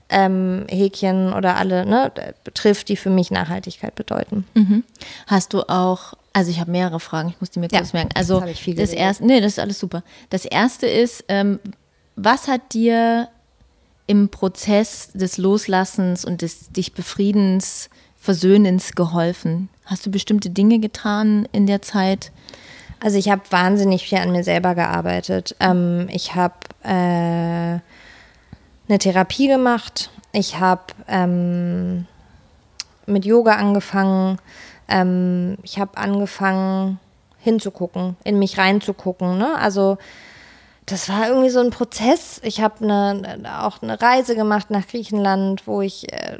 ähm, 0.09 0.65
Häkchen 0.69 1.33
oder 1.33 1.55
alle 1.55 1.85
ne, 1.85 2.11
betrifft, 2.43 2.89
die 2.89 2.97
für 2.97 3.09
mich 3.09 3.31
Nachhaltigkeit 3.31 3.95
bedeuten. 3.95 4.45
Mhm. 4.55 4.83
Hast 5.27 5.53
du 5.53 5.61
auch, 5.69 6.13
also 6.33 6.49
ich 6.49 6.59
habe 6.59 6.71
mehrere 6.71 6.99
Fragen, 6.99 7.29
ich 7.29 7.39
muss 7.39 7.51
die 7.51 7.59
mir 7.59 7.69
kurz 7.69 7.91
ja, 7.91 7.99
merken. 7.99 8.11
Also 8.15 8.39
das, 8.39 8.59
das 8.75 8.89
erste, 8.91 9.25
nee, 9.25 9.39
das 9.39 9.53
ist 9.53 9.59
alles 9.59 9.79
super. 9.79 10.03
Das 10.29 10.45
erste 10.45 10.87
ist, 10.87 11.23
ähm, 11.27 11.59
was 12.15 12.47
hat 12.47 12.73
dir 12.73 13.29
im 14.09 14.29
Prozess 14.29 15.11
des 15.13 15.37
Loslassens 15.37 16.25
und 16.25 16.41
des 16.41 16.71
dich 16.71 16.93
befriedens, 16.93 17.91
Versöhnens 18.19 18.93
geholfen? 18.93 19.69
Hast 19.85 20.03
du 20.03 20.09
bestimmte 20.09 20.49
Dinge 20.49 20.79
getan 20.79 21.47
in 21.51 21.67
der 21.67 21.83
Zeit? 21.83 22.31
Also 22.99 23.19
ich 23.19 23.29
habe 23.29 23.43
wahnsinnig 23.51 24.03
viel 24.03 24.17
an 24.17 24.31
mir 24.31 24.43
selber 24.43 24.73
gearbeitet. 24.73 25.55
Ähm, 25.59 26.07
ich 26.11 26.33
habe 26.33 26.55
äh, 26.83 26.89
eine 28.89 28.97
Therapie 28.97 29.47
gemacht. 29.47 30.09
Ich 30.31 30.59
habe 30.59 30.81
ähm, 31.07 32.07
mit 33.05 33.25
Yoga 33.25 33.57
angefangen. 33.57 34.39
Ähm, 34.87 35.57
ich 35.61 35.79
habe 35.79 35.97
angefangen 35.97 36.99
hinzugucken, 37.37 38.17
in 38.23 38.39
mich 38.39 38.57
reinzugucken. 38.57 39.37
Ne? 39.37 39.55
Also 39.55 39.99
das 40.89 41.09
war 41.09 41.27
irgendwie 41.27 41.49
so 41.49 41.59
ein 41.59 41.69
Prozess. 41.69 42.39
Ich 42.43 42.61
habe 42.61 42.83
eine, 42.83 43.61
auch 43.61 43.81
eine 43.81 44.01
Reise 44.01 44.35
gemacht 44.35 44.69
nach 44.69 44.87
Griechenland, 44.87 45.67
wo 45.67 45.81
ich 45.81 46.11
äh, 46.11 46.39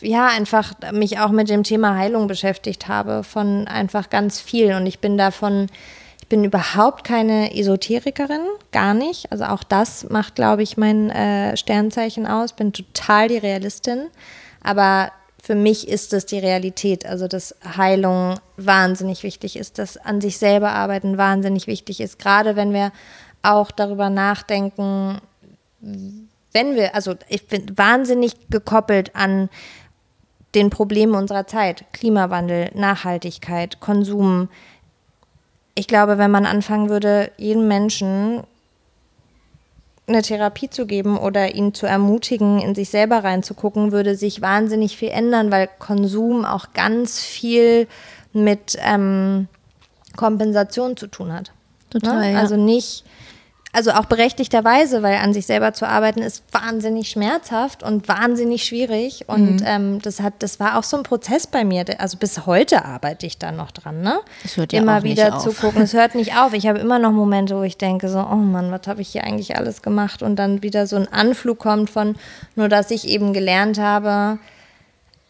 ja 0.00 0.26
einfach 0.28 0.72
mich 0.92 1.18
auch 1.18 1.30
mit 1.30 1.48
dem 1.48 1.62
Thema 1.62 1.96
Heilung 1.96 2.26
beschäftigt 2.26 2.88
habe, 2.88 3.24
von 3.24 3.66
einfach 3.68 4.10
ganz 4.10 4.40
viel. 4.40 4.74
Und 4.74 4.86
ich 4.86 4.98
bin 4.98 5.16
davon, 5.16 5.68
ich 6.20 6.28
bin 6.28 6.44
überhaupt 6.44 7.04
keine 7.04 7.54
Esoterikerin, 7.56 8.42
gar 8.70 8.94
nicht. 8.94 9.30
Also 9.30 9.44
auch 9.44 9.62
das 9.62 10.08
macht, 10.08 10.34
glaube 10.34 10.62
ich, 10.62 10.76
mein 10.76 11.10
äh, 11.10 11.56
Sternzeichen 11.56 12.26
aus. 12.26 12.52
Bin 12.52 12.72
total 12.72 13.28
die 13.28 13.38
Realistin. 13.38 14.08
Aber 14.62 15.10
für 15.42 15.56
mich 15.56 15.88
ist 15.88 16.12
das 16.12 16.24
die 16.24 16.38
Realität, 16.38 17.04
also 17.04 17.26
dass 17.26 17.56
Heilung 17.76 18.36
wahnsinnig 18.56 19.24
wichtig 19.24 19.56
ist, 19.56 19.78
dass 19.78 19.96
an 19.96 20.20
sich 20.20 20.38
selber 20.38 20.70
arbeiten 20.70 21.18
wahnsinnig 21.18 21.66
wichtig 21.66 22.00
ist, 22.00 22.20
gerade 22.20 22.54
wenn 22.54 22.72
wir 22.72 22.92
auch 23.42 23.70
darüber 23.70 24.10
nachdenken, 24.10 25.20
wenn 25.80 26.74
wir, 26.74 26.94
also 26.94 27.14
ich 27.28 27.46
bin 27.46 27.76
wahnsinnig 27.76 28.50
gekoppelt 28.50 29.14
an 29.16 29.48
den 30.54 30.70
Problemen 30.70 31.14
unserer 31.14 31.46
Zeit, 31.46 31.84
Klimawandel, 31.92 32.70
Nachhaltigkeit, 32.74 33.80
Konsum. 33.80 34.48
Ich 35.74 35.88
glaube, 35.88 36.18
wenn 36.18 36.30
man 36.30 36.46
anfangen 36.46 36.90
würde, 36.90 37.32
jedem 37.38 37.68
Menschen 37.68 38.44
eine 40.06 40.22
Therapie 40.22 40.68
zu 40.68 40.86
geben 40.86 41.16
oder 41.16 41.54
ihn 41.54 41.74
zu 41.74 41.86
ermutigen, 41.86 42.60
in 42.60 42.74
sich 42.74 42.90
selber 42.90 43.24
reinzugucken, 43.24 43.92
würde 43.92 44.16
sich 44.16 44.42
wahnsinnig 44.42 44.96
viel 44.96 45.08
ändern, 45.08 45.50
weil 45.50 45.70
Konsum 45.78 46.44
auch 46.44 46.72
ganz 46.74 47.20
viel 47.20 47.86
mit 48.32 48.76
ähm, 48.80 49.48
Kompensation 50.16 50.96
zu 50.96 51.06
tun 51.06 51.32
hat. 51.32 51.52
Total. 51.90 52.20
Ne? 52.20 52.32
Ja. 52.32 52.40
Also 52.40 52.56
nicht 52.56 53.04
also 53.74 53.92
auch 53.92 54.04
berechtigterweise, 54.04 55.02
weil 55.02 55.16
an 55.16 55.32
sich 55.32 55.46
selber 55.46 55.72
zu 55.72 55.88
arbeiten 55.88 56.20
ist 56.20 56.44
wahnsinnig 56.52 57.08
schmerzhaft 57.08 57.82
und 57.82 58.06
wahnsinnig 58.06 58.64
schwierig. 58.64 59.24
Und 59.28 59.60
mhm. 59.60 59.66
ähm, 59.66 60.02
das 60.02 60.20
hat, 60.20 60.34
das 60.40 60.60
war 60.60 60.78
auch 60.78 60.82
so 60.82 60.98
ein 60.98 61.04
Prozess 61.04 61.46
bei 61.46 61.64
mir. 61.64 61.86
Also 61.98 62.18
bis 62.18 62.44
heute 62.44 62.84
arbeite 62.84 63.24
ich 63.24 63.38
da 63.38 63.50
noch 63.50 63.70
dran, 63.70 64.02
ne? 64.02 64.20
Es 64.44 64.58
hört 64.58 64.74
ja 64.74 64.82
immer 64.82 64.98
auch 64.98 65.02
wieder 65.04 65.38
zu 65.38 65.52
gucken. 65.52 65.80
Es 65.80 65.94
hört 65.94 66.14
nicht 66.14 66.36
auf. 66.36 66.52
Ich 66.52 66.66
habe 66.66 66.80
immer 66.80 66.98
noch 66.98 67.12
Momente, 67.12 67.56
wo 67.56 67.62
ich 67.62 67.78
denke 67.78 68.10
so, 68.10 68.18
oh 68.18 68.36
Mann, 68.36 68.70
was 68.70 68.86
habe 68.86 69.00
ich 69.00 69.08
hier 69.08 69.24
eigentlich 69.24 69.56
alles 69.56 69.80
gemacht? 69.80 70.22
Und 70.22 70.36
dann 70.36 70.62
wieder 70.62 70.86
so 70.86 70.96
ein 70.96 71.10
Anflug 71.10 71.58
kommt 71.58 71.88
von, 71.88 72.16
nur 72.56 72.68
dass 72.68 72.90
ich 72.90 73.08
eben 73.08 73.32
gelernt 73.32 73.78
habe, 73.78 74.38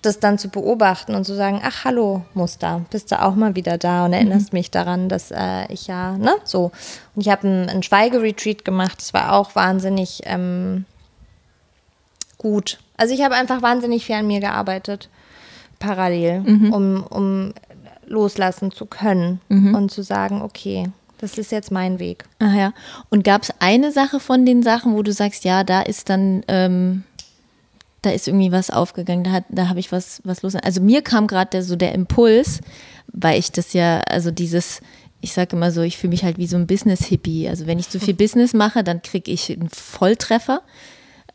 das 0.03 0.19
dann 0.19 0.37
zu 0.37 0.49
beobachten 0.49 1.15
und 1.15 1.25
zu 1.25 1.35
sagen, 1.35 1.61
ach 1.63 1.85
hallo 1.85 2.23
Muster, 2.35 2.85
bist 2.91 3.13
du 3.13 3.23
auch 3.23 3.35
mal 3.35 3.55
wieder 3.55 3.79
da 3.79 4.05
und 4.05 4.13
erinnerst 4.13 4.53
mhm. 4.53 4.59
mich 4.59 4.71
daran, 4.71 5.09
dass 5.09 5.31
äh, 5.31 5.73
ich 5.73 5.87
ja, 5.87 6.19
ne, 6.19 6.35
so. 6.45 6.73
Und 7.15 7.23
ich 7.23 7.29
habe 7.29 7.49
ein, 7.49 7.69
ein 7.69 7.83
Schweigeretreat 7.83 8.65
gemacht, 8.65 8.99
das 8.99 9.15
war 9.15 9.33
auch 9.33 9.55
wahnsinnig 9.55 10.23
ähm, 10.25 10.85
gut. 12.37 12.81
Also 12.97 13.15
ich 13.15 13.23
habe 13.23 13.37
einfach 13.37 13.63
wahnsinnig 13.63 14.05
viel 14.05 14.17
an 14.17 14.27
mir 14.27 14.41
gearbeitet, 14.41 15.09
parallel, 15.79 16.41
mhm. 16.41 16.73
um, 16.73 17.05
um 17.05 17.55
loslassen 18.07 18.73
zu 18.73 18.87
können 18.87 19.41
mhm. 19.49 19.75
und 19.75 19.91
zu 19.91 20.03
sagen, 20.03 20.43
okay, 20.43 20.91
das 21.19 21.39
ist 21.39 21.53
jetzt 21.53 21.71
mein 21.71 22.01
Weg. 22.01 22.25
Ach 22.41 22.53
ja. 22.53 22.73
Und 23.09 23.23
gab 23.23 23.45
es 23.45 23.55
eine 23.61 23.93
Sache 23.93 24.19
von 24.19 24.45
den 24.45 24.65
Sachen, 24.65 24.95
wo 24.95 25.03
du 25.03 25.13
sagst, 25.13 25.45
ja, 25.45 25.63
da 25.63 25.81
ist 25.83 26.11
dann 26.11 26.43
ähm 26.49 27.05
da 28.03 28.11
ist 28.11 28.29
irgendwie 28.29 28.53
was 28.53 28.71
aufgegangen, 28.71 29.25
da, 29.25 29.45
da 29.49 29.69
habe 29.69 29.81
ich 29.81 29.93
was, 29.93 30.21
was 30.25 30.43
los. 30.43 30.57
Also 30.57 30.81
mir 30.81 31.03
kam 31.03 31.29
gerade 31.29 31.63
so 31.63 31.77
der 31.77 31.93
Impuls, 31.95 32.61
weil 33.13 33.39
ich 33.39 33.53
das 33.53 33.73
ja, 33.73 34.01
also 34.01 34.31
dieses, 34.31 34.81
ich 35.21 35.33
sage 35.33 35.57
immer 35.57 35.71
so, 35.71 35.83
ich 35.83 35.97
fühle 35.97 36.11
mich 36.11 36.25
halt 36.25 36.37
wie 36.37 36.49
so 36.49 36.57
ein 36.57 36.67
Business-Hippie. 36.67 37.49
Also 37.49 37.67
wenn 37.67 37.79
ich 37.79 37.89
zu 37.89 38.01
viel 38.01 38.15
Business 38.15 38.55
mache, 38.55 38.83
dann 38.83 39.03
kriege 39.03 39.31
ich 39.31 39.51
einen 39.51 39.69
Volltreffer. 39.69 40.63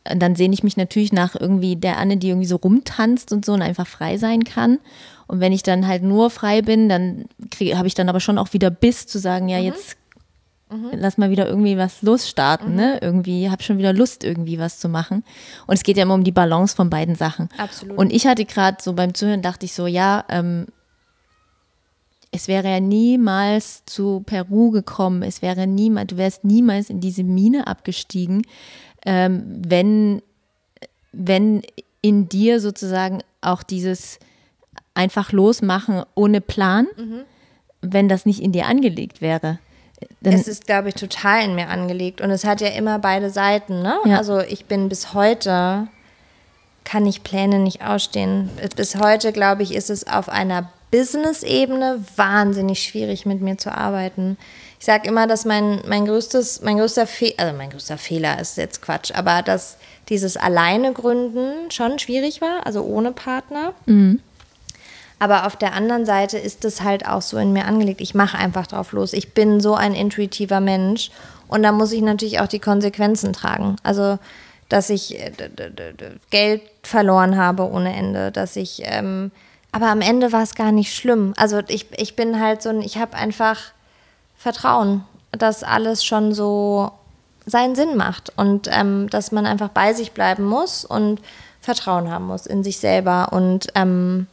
Dann 0.04 0.36
sehne 0.36 0.54
ich 0.54 0.64
mich 0.64 0.76
natürlich 0.76 1.14
nach 1.14 1.36
irgendwie 1.36 1.78
der 1.78 1.98
Anne, 1.98 2.18
die 2.18 2.30
irgendwie 2.30 2.48
so 2.48 2.58
rumtanzt 2.58 3.32
und 3.32 3.46
so 3.46 3.54
und 3.54 3.62
einfach 3.62 3.88
frei 3.88 4.18
sein 4.18 4.44
kann. 4.44 4.80
Und 5.28 5.40
wenn 5.40 5.54
ich 5.54 5.64
dann 5.64 5.88
halt 5.88 6.04
nur 6.04 6.30
frei 6.30 6.62
bin, 6.62 6.90
dann 6.90 7.26
habe 7.74 7.88
ich 7.88 7.94
dann 7.94 8.10
aber 8.10 8.20
schon 8.20 8.38
auch 8.38 8.54
wieder 8.54 8.70
Biss 8.70 9.08
zu 9.08 9.20
sagen, 9.20 9.48
ja, 9.48 9.60
mhm. 9.60 9.66
jetzt 9.66 9.98
Mhm. 10.70 10.90
Lass 10.94 11.18
mal 11.18 11.30
wieder 11.30 11.48
irgendwie 11.48 11.78
was 11.78 12.02
losstarten, 12.02 12.76
ne? 12.76 12.86
mhm. 12.86 12.92
ne? 12.94 13.00
Irgendwie, 13.02 13.50
habe 13.50 13.64
schon 13.64 13.78
wieder 13.78 13.94
Lust, 13.94 14.24
irgendwie 14.24 14.60
was 14.60 14.80
zu 14.80 14.90
machen. 14.90 15.24
Und 15.66 15.76
es 15.76 15.84
geht 15.84 15.98
ja 15.98 16.04
immer 16.04 16.14
um 16.14 16.24
die 16.24 16.32
Balance 16.32 16.76
von 16.76 16.90
beiden 16.90 17.16
Sachen. 17.16 17.50
Absolut. 17.58 17.98
Und 17.98 18.12
ich 18.12 18.28
hatte 18.28 18.46
gerade 18.46 18.78
so 18.82 18.94
beim 18.94 19.14
Zuhören, 19.14 19.42
dachte 19.42 19.66
ich 19.66 19.74
so, 19.74 19.88
ja, 19.88 20.26
ähm, 20.30 20.68
es 22.32 22.48
wäre 22.48 22.70
ja 22.70 22.80
niemals 22.80 23.86
zu 23.86 24.22
Peru 24.26 24.72
gekommen, 24.72 25.24
es 25.24 25.42
wäre 25.42 25.66
niemals, 25.66 26.08
du 26.08 26.18
wärst 26.18 26.44
niemals 26.44 26.90
in 26.90 27.00
diese 27.00 27.24
Mine 27.24 27.68
abgestiegen, 27.68 28.44
ähm, 29.06 29.62
wenn, 29.66 30.22
wenn 31.14 31.62
in 32.02 32.28
dir 32.28 32.60
sozusagen 32.60 33.22
auch 33.42 33.64
dieses 33.64 34.20
einfach 34.94 35.32
losmachen 35.32 36.04
ohne 36.16 36.42
Plan, 36.42 36.88
mhm. 36.98 37.22
wenn 37.82 38.10
das 38.10 38.26
nicht 38.26 38.42
in 38.42 38.52
dir 38.52 38.66
angelegt 38.66 39.22
wäre. 39.22 39.60
Es 40.24 40.48
ist, 40.48 40.66
glaube 40.66 40.90
ich, 40.90 40.96
total 40.96 41.46
in 41.46 41.56
mir 41.56 41.70
angelegt. 41.70 42.22
Und 42.22 42.32
es 42.32 42.44
hat 42.44 42.62
ja 42.62 42.70
immer 42.70 43.00
beide 43.00 43.30
Seiten. 43.30 43.82
Ne? 43.82 43.98
Ja. 44.06 44.18
Also 44.18 44.40
ich 44.40 44.66
bin 44.66 44.90
bis 44.90 45.14
heute, 45.14 45.88
kann 46.84 47.06
ich 47.06 47.24
Pläne 47.24 47.60
nicht 47.60 47.82
ausstehen. 47.84 48.50
Bis 48.76 48.96
heute, 48.96 49.32
glaube 49.32 49.64
ich, 49.64 49.74
ist 49.74 49.90
es 49.90 50.08
auf 50.08 50.30
einer 50.30 50.70
Business-Ebene 50.92 52.04
wahnsinnig 52.16 52.84
schwierig, 52.84 53.26
mit 53.26 53.42
mir 53.42 53.58
zu 53.58 53.74
arbeiten. 53.74 54.38
Ich 54.80 54.86
sage 54.86 55.08
immer, 55.08 55.28
dass 55.28 55.44
mein, 55.44 55.82
mein 55.88 56.06
größtes, 56.06 56.62
mein 56.62 56.78
größter 56.78 57.08
Fehler, 57.08 57.34
also 57.38 57.58
mein 57.58 57.72
größter 57.72 57.98
Fehler 57.98 58.40
ist 58.40 58.58
jetzt 58.58 58.82
Quatsch, 58.82 59.12
aber 59.14 59.42
dass 59.42 59.78
dieses 60.10 60.38
alleine 60.38 60.94
Gründen 60.94 61.72
schon 61.72 62.00
schwierig 62.00 62.42
war, 62.42 62.66
also 62.66 62.84
ohne 62.84 63.12
Partner. 63.12 63.74
Mhm. 63.86 64.22
Aber 65.20 65.48
auf 65.48 65.56
der 65.56 65.74
anderen 65.74 66.06
Seite 66.06 66.38
ist 66.38 66.64
es 66.66 66.82
halt 66.82 67.08
auch 67.08 67.22
so 67.22 67.38
in 67.38 67.54
mir 67.54 67.66
angelegt. 67.66 68.02
Ich 68.02 68.14
mache 68.14 68.38
einfach 68.38 68.68
drauf 68.68 68.92
los. 68.92 69.14
Ich 69.14 69.34
bin 69.34 69.60
so 69.60 69.74
ein 69.74 69.96
intuitiver 69.96 70.60
Mensch. 70.60 71.10
Und 71.48 71.64
da 71.64 71.72
muss 71.72 71.92
ich 71.92 72.02
natürlich 72.02 72.40
auch 72.40 72.48
die 72.48 72.60
Konsequenzen 72.60 73.34
tragen. 73.34 73.78
Also, 73.84 74.20
dass 74.70 74.90
ich 74.90 75.20
äh, 75.20 75.32
Geld 76.30 76.62
verloren 76.84 77.38
habe 77.38 77.70
ohne 77.70 77.96
Ende, 77.96 78.32
dass 78.32 78.56
ich, 78.56 78.82
ähm, 78.84 79.32
aber 79.72 79.88
am 79.88 80.02
Ende 80.02 80.32
war 80.34 80.44
es 80.44 80.56
gar 80.56 80.72
nicht 80.72 80.94
schlimm. 80.94 81.34
Also 81.38 81.62
ich, 81.68 81.88
ich 81.98 82.16
bin 82.16 82.40
halt 82.40 82.62
so 82.62 82.70
ein, 82.70 82.82
ich 82.82 82.98
habe 82.98 83.16
einfach 83.16 83.58
Vertrauen, 84.38 85.04
dass 85.32 85.64
alles 85.64 86.04
schon 86.04 86.34
so 86.34 86.92
seinen 87.46 87.76
Sinn 87.76 87.96
macht 87.96 88.34
und 88.36 88.68
ähm, 88.72 89.10
dass 89.10 89.32
man 89.32 89.46
einfach 89.46 89.70
bei 89.70 89.94
sich 89.94 90.12
bleiben 90.12 90.44
muss 90.44 90.84
und 90.84 91.22
Vertrauen 91.62 92.12
haben 92.12 92.28
muss 92.28 92.46
in 92.46 92.64
sich 92.64 92.78
selber 92.78 93.30
und 93.32 93.68
ähm, 93.74 94.28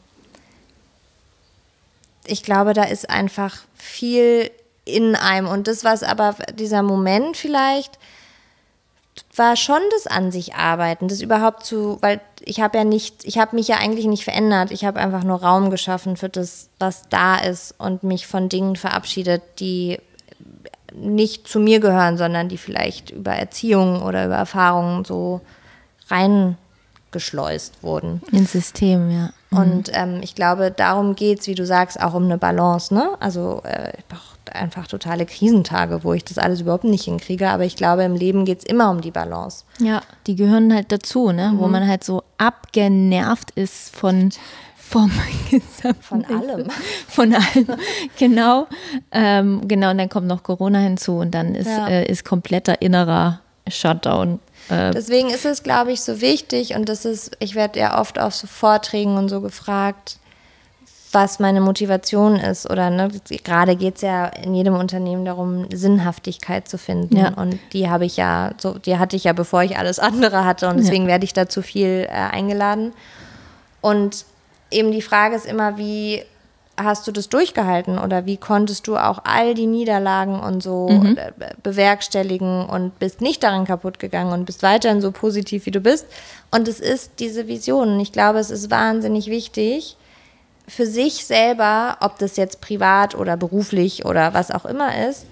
ich 2.27 2.43
glaube, 2.43 2.73
da 2.73 2.83
ist 2.83 3.09
einfach 3.09 3.57
viel 3.75 4.51
in 4.85 5.15
einem. 5.15 5.47
Und 5.47 5.67
das, 5.67 5.83
was 5.83 6.03
aber 6.03 6.35
dieser 6.57 6.83
Moment 6.83 7.37
vielleicht 7.37 7.97
war 9.35 9.55
schon 9.55 9.81
das 9.91 10.07
an 10.07 10.31
sich 10.31 10.55
arbeiten, 10.55 11.07
das 11.07 11.21
überhaupt 11.21 11.65
zu, 11.65 11.97
weil 12.01 12.21
ich 12.41 12.61
habe 12.61 12.77
ja 12.77 12.83
nicht, 12.83 13.23
ich 13.23 13.37
habe 13.37 13.55
mich 13.55 13.67
ja 13.67 13.77
eigentlich 13.77 14.05
nicht 14.07 14.23
verändert, 14.23 14.71
ich 14.71 14.85
habe 14.85 14.99
einfach 14.99 15.23
nur 15.23 15.41
Raum 15.41 15.69
geschaffen 15.69 16.17
für 16.17 16.29
das, 16.29 16.69
was 16.79 17.03
da 17.09 17.37
ist 17.37 17.75
und 17.77 18.03
mich 18.03 18.27
von 18.27 18.49
Dingen 18.49 18.75
verabschiedet, 18.75 19.41
die 19.59 19.99
nicht 20.93 21.47
zu 21.47 21.59
mir 21.59 21.79
gehören, 21.79 22.17
sondern 22.17 22.49
die 22.49 22.57
vielleicht 22.57 23.11
über 23.11 23.33
Erziehung 23.33 24.01
oder 24.01 24.25
über 24.25 24.35
Erfahrungen 24.35 25.03
so 25.03 25.41
reingeschleust 26.09 27.83
wurden. 27.83 28.21
Ins 28.31 28.53
System, 28.53 29.11
ja. 29.11 29.31
Mhm. 29.51 29.57
Und 29.57 29.91
ähm, 29.93 30.19
ich 30.21 30.35
glaube, 30.35 30.71
darum 30.71 31.15
geht 31.15 31.41
es, 31.41 31.47
wie 31.47 31.55
du 31.55 31.65
sagst, 31.65 31.99
auch 32.01 32.13
um 32.13 32.25
eine 32.25 32.37
Balance. 32.37 32.93
Ne? 32.93 33.09
Also 33.19 33.61
äh, 33.63 33.93
ich 33.97 34.05
brauche 34.05 34.35
einfach 34.53 34.87
totale 34.87 35.25
Krisentage, 35.25 36.03
wo 36.03 36.13
ich 36.13 36.23
das 36.23 36.37
alles 36.37 36.61
überhaupt 36.61 36.83
nicht 36.83 37.05
hinkriege. 37.05 37.49
Aber 37.49 37.63
ich 37.63 37.75
glaube, 37.75 38.03
im 38.03 38.15
Leben 38.15 38.45
geht 38.45 38.59
es 38.59 38.65
immer 38.65 38.89
um 38.89 39.01
die 39.01 39.11
Balance. 39.11 39.65
Ja, 39.79 40.01
die 40.27 40.35
gehören 40.35 40.73
halt 40.73 40.91
dazu, 40.91 41.31
ne? 41.31 41.51
Mhm. 41.53 41.59
wo 41.59 41.67
man 41.67 41.87
halt 41.87 42.03
so 42.03 42.23
abgenervt 42.37 43.51
ist 43.51 43.95
von 43.95 44.31
vom 44.75 45.11
von 46.01 46.25
allem. 46.25 46.67
Von 47.07 47.33
allem, 47.33 47.67
genau. 48.19 48.67
Ähm, 49.11 49.67
genau, 49.67 49.91
und 49.91 49.97
dann 49.97 50.09
kommt 50.09 50.27
noch 50.27 50.43
Corona 50.43 50.79
hinzu 50.79 51.17
und 51.17 51.31
dann 51.31 51.55
ist, 51.55 51.67
ja. 51.67 51.87
äh, 51.87 52.05
ist 52.05 52.23
kompletter 52.23 52.81
innerer 52.81 53.39
Shutdown 53.67 54.39
äh, 54.69 54.91
Deswegen 54.91 55.29
ist 55.29 55.45
es, 55.45 55.63
glaube 55.63 55.91
ich, 55.91 56.01
so 56.01 56.21
wichtig 56.21 56.75
und 56.75 56.89
das 56.89 57.05
ist, 57.05 57.35
ich 57.39 57.55
werde 57.55 57.79
ja 57.79 57.99
oft 57.99 58.19
auf 58.19 58.33
so 58.35 58.47
Vorträgen 58.47 59.17
und 59.17 59.29
so 59.29 59.41
gefragt, 59.41 60.17
was 61.15 61.39
meine 61.39 61.61
Motivation 61.61 62.35
ist. 62.35 62.69
Oder 62.69 62.89
ne, 62.89 63.09
gerade 63.43 63.75
geht 63.75 63.95
es 63.95 64.01
ja 64.01 64.25
in 64.25 64.53
jedem 64.53 64.75
Unternehmen 64.75 65.23
darum, 65.23 65.65
Sinnhaftigkeit 65.71 66.67
zu 66.67 66.77
finden. 66.77 67.15
Ja. 67.15 67.29
Und 67.29 67.57
die 67.71 67.89
habe 67.89 68.05
ich 68.05 68.17
ja, 68.17 68.51
so, 68.57 68.77
die 68.77 68.97
hatte 68.99 69.15
ich 69.15 69.23
ja, 69.23 69.33
bevor 69.33 69.63
ich 69.63 69.77
alles 69.77 69.97
andere 69.97 70.43
hatte. 70.43 70.67
Und 70.67 70.77
deswegen 70.77 71.03
ja. 71.03 71.11
werde 71.11 71.23
ich 71.23 71.33
da 71.33 71.47
zu 71.47 71.61
viel 71.61 72.05
äh, 72.09 72.11
eingeladen. 72.11 72.91
Und 73.81 74.25
eben 74.71 74.91
die 74.91 75.01
Frage 75.01 75.35
ist 75.35 75.45
immer, 75.45 75.77
wie 75.77 76.23
hast 76.77 77.07
du 77.07 77.11
das 77.11 77.29
durchgehalten 77.29 77.97
oder 77.97 78.25
wie 78.25 78.37
konntest 78.37 78.87
du 78.87 78.97
auch 78.97 79.19
all 79.23 79.53
die 79.53 79.67
Niederlagen 79.67 80.39
und 80.39 80.61
so 80.61 80.89
mhm. 80.89 81.17
Äh, 81.17 81.31
bewerkstelligen 81.63 82.65
und 82.65 82.99
bist 82.99 83.21
nicht 83.21 83.43
daran 83.43 83.65
kaputt 83.65 83.99
gegangen 83.99 84.33
und 84.33 84.45
bist 84.45 84.63
weiterhin 84.63 85.01
so 85.01 85.11
positiv, 85.11 85.65
wie 85.65 85.71
du 85.71 85.79
bist. 85.79 86.05
Und 86.51 86.67
es 86.67 86.79
ist 86.79 87.13
diese 87.19 87.47
Vision. 87.47 87.99
Ich 87.99 88.11
glaube, 88.11 88.39
es 88.39 88.51
ist 88.51 88.69
wahnsinnig 88.69 89.27
wichtig, 89.27 89.97
für 90.67 90.85
sich 90.85 91.25
selber, 91.25 91.97
ob 92.01 92.17
das 92.17 92.37
jetzt 92.37 92.59
privat 92.59 93.15
oder 93.15 93.37
beruflich 93.37 94.05
oder 94.05 94.33
was 94.33 94.51
auch 94.51 94.65
immer 94.65 95.07
ist, 95.07 95.27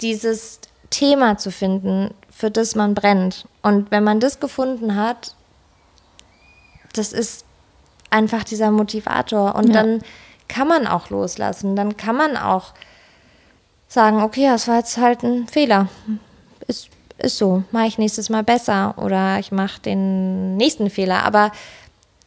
dieses 0.00 0.60
Thema 0.90 1.38
zu 1.38 1.50
finden, 1.50 2.12
für 2.28 2.50
das 2.50 2.74
man 2.74 2.94
brennt. 2.94 3.46
Und 3.62 3.90
wenn 3.90 4.02
man 4.02 4.20
das 4.20 4.40
gefunden 4.40 4.96
hat, 4.96 5.36
das 6.92 7.12
ist 7.12 7.44
einfach 8.12 8.44
dieser 8.44 8.70
Motivator. 8.70 9.54
Und 9.54 9.68
Ja. 9.68 9.74
dann 9.82 10.00
kann 10.48 10.68
man 10.68 10.86
auch 10.86 11.10
loslassen. 11.10 11.76
Dann 11.76 11.96
kann 11.96 12.16
man 12.16 12.36
auch 12.36 12.72
sagen, 13.88 14.22
okay, 14.22 14.46
das 14.46 14.68
war 14.68 14.78
jetzt 14.78 14.96
halt 14.98 15.22
ein 15.22 15.46
Fehler. 15.48 15.88
Ist, 16.66 16.88
ist 17.18 17.38
so. 17.38 17.62
Mache 17.70 17.86
ich 17.86 17.98
nächstes 17.98 18.30
Mal 18.30 18.42
besser 18.42 18.94
oder 18.98 19.38
ich 19.38 19.52
mache 19.52 19.80
den 19.80 20.56
nächsten 20.56 20.90
Fehler. 20.90 21.24
Aber 21.24 21.52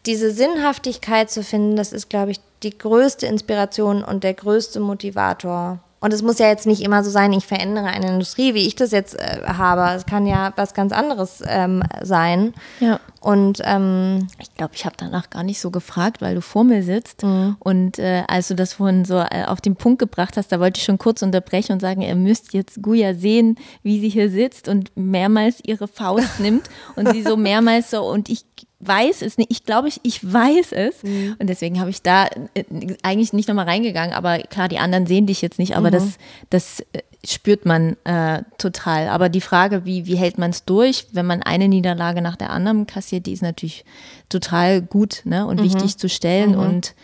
diese 0.05 0.31
Sinnhaftigkeit 0.31 1.31
zu 1.31 1.43
finden, 1.43 1.75
das 1.75 1.91
ist, 1.91 2.09
glaube 2.09 2.31
ich, 2.31 2.39
die 2.63 2.77
größte 2.77 3.25
Inspiration 3.25 4.03
und 4.03 4.23
der 4.23 4.33
größte 4.33 4.79
Motivator. 4.79 5.79
Und 6.05 6.13
es 6.13 6.21
muss 6.21 6.37
ja 6.37 6.47
jetzt 6.49 6.67
nicht 6.67 6.83
immer 6.83 7.03
so 7.03 7.09
sein, 7.09 7.33
ich 7.33 7.47
verändere 7.47 7.87
eine 7.87 8.11
Industrie, 8.11 8.53
wie 8.53 8.67
ich 8.67 8.75
das 8.75 8.91
jetzt 8.91 9.19
äh, 9.19 9.41
habe. 9.47 9.95
Es 9.95 10.05
kann 10.05 10.27
ja 10.27 10.53
was 10.55 10.75
ganz 10.75 10.91
anderes 10.91 11.41
ähm, 11.47 11.81
sein. 12.03 12.53
Ja. 12.79 12.99
Und 13.21 13.59
ähm, 13.63 14.27
Ich 14.39 14.53
glaube, 14.53 14.73
ich 14.75 14.85
habe 14.85 14.95
danach 14.99 15.31
gar 15.31 15.41
nicht 15.41 15.59
so 15.59 15.71
gefragt, 15.71 16.21
weil 16.21 16.35
du 16.35 16.41
vor 16.41 16.63
mir 16.63 16.83
sitzt. 16.83 17.23
Und 17.57 17.97
äh, 17.97 18.21
als 18.27 18.49
du 18.49 18.53
das 18.53 18.73
vorhin 18.73 19.03
so 19.03 19.17
äh, 19.17 19.45
auf 19.47 19.61
den 19.61 19.75
Punkt 19.77 19.97
gebracht 19.97 20.37
hast, 20.37 20.51
da 20.51 20.59
wollte 20.59 20.77
ich 20.77 20.85
schon 20.85 20.99
kurz 20.99 21.23
unterbrechen 21.23 21.71
und 21.71 21.79
sagen, 21.79 22.03
ihr 22.03 22.15
müsst 22.15 22.53
jetzt 22.53 22.83
Guya 22.83 23.15
sehen, 23.15 23.57
wie 23.81 23.99
sie 23.99 24.09
hier 24.09 24.29
sitzt 24.29 24.67
und 24.67 24.91
mehrmals 24.95 25.57
ihre 25.63 25.87
Faust 25.87 26.39
nimmt 26.39 26.69
und 26.95 27.11
sie 27.11 27.23
so 27.23 27.35
mehrmals 27.35 27.89
so 27.89 28.03
und 28.03 28.29
ich 28.29 28.45
weiß 28.79 29.21
es 29.21 29.37
nicht. 29.37 29.51
Ich 29.51 29.63
glaube, 29.63 29.87
ich, 29.87 29.99
ich 30.03 30.21
weiß 30.21 30.71
es. 30.71 31.03
Und 31.03 31.47
deswegen 31.47 31.79
habe 31.79 31.89
ich 31.89 32.01
da 32.01 32.27
äh, 32.53 32.63
eigentlich 33.03 33.33
nicht 33.33 33.47
nochmal 33.47 33.65
reingegangen. 33.65 34.13
Aber 34.13 34.39
klar, 34.39 34.67
die 34.67 34.79
anderen 34.79 35.07
sehen 35.07 35.25
dich 35.25 35.41
jetzt 35.41 35.59
nicht, 35.59 35.75
aber 35.75 35.91
das, 35.91 36.17
das 36.49 36.81
äh, 36.91 37.01
spürt 37.25 37.65
man 37.65 37.95
äh, 38.03 38.43
total. 38.57 39.07
Aber 39.07 39.29
die 39.29 39.41
Frage, 39.41 39.85
wie, 39.85 40.05
wie 40.05 40.15
hält 40.15 40.37
man 40.37 40.51
es 40.51 40.65
durch, 40.65 41.07
wenn 41.13 41.25
man 41.25 41.41
eine 41.41 41.67
Niederlage 41.67 42.21
nach 42.21 42.35
der 42.35 42.51
anderen 42.51 42.85
kassiert, 42.85 43.25
die 43.25 43.33
ist 43.33 43.41
natürlich 43.41 43.85
total 44.29 44.81
gut 44.81 45.21
ne? 45.25 45.45
und 45.47 45.63
wichtig 45.63 45.97
zu 45.97 46.09
stellen. 46.09 46.55
Und 46.55 46.95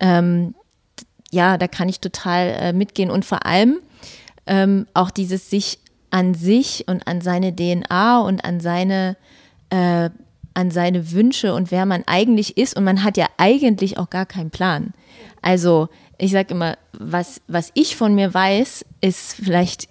ähm, 0.00 0.54
ja, 1.30 1.58
da 1.58 1.68
kann 1.68 1.88
ich 1.88 2.00
total 2.00 2.48
äh, 2.58 2.72
mitgehen. 2.72 3.10
Und 3.10 3.24
vor 3.24 3.44
allem 3.46 3.80
ähm, 4.46 4.86
auch 4.94 5.10
dieses 5.10 5.50
sich 5.50 5.80
an 6.10 6.34
sich 6.34 6.84
und 6.86 7.06
an 7.06 7.20
seine 7.20 7.54
DNA 7.54 8.20
und 8.20 8.44
an 8.44 8.60
seine 8.60 9.16
äh, 9.70 10.10
an 10.56 10.70
seine 10.70 11.12
Wünsche 11.12 11.54
und 11.54 11.70
wer 11.70 11.84
man 11.84 12.02
eigentlich 12.06 12.56
ist 12.56 12.76
und 12.76 12.84
man 12.84 13.04
hat 13.04 13.16
ja 13.16 13.26
eigentlich 13.36 13.98
auch 13.98 14.08
gar 14.08 14.26
keinen 14.26 14.50
Plan. 14.50 14.94
Also 15.42 15.88
ich 16.18 16.32
sage 16.32 16.54
immer, 16.54 16.78
was, 16.92 17.42
was 17.46 17.70
ich 17.74 17.94
von 17.96 18.14
mir 18.14 18.32
weiß, 18.32 18.84
ist 19.02 19.34
vielleicht 19.34 19.88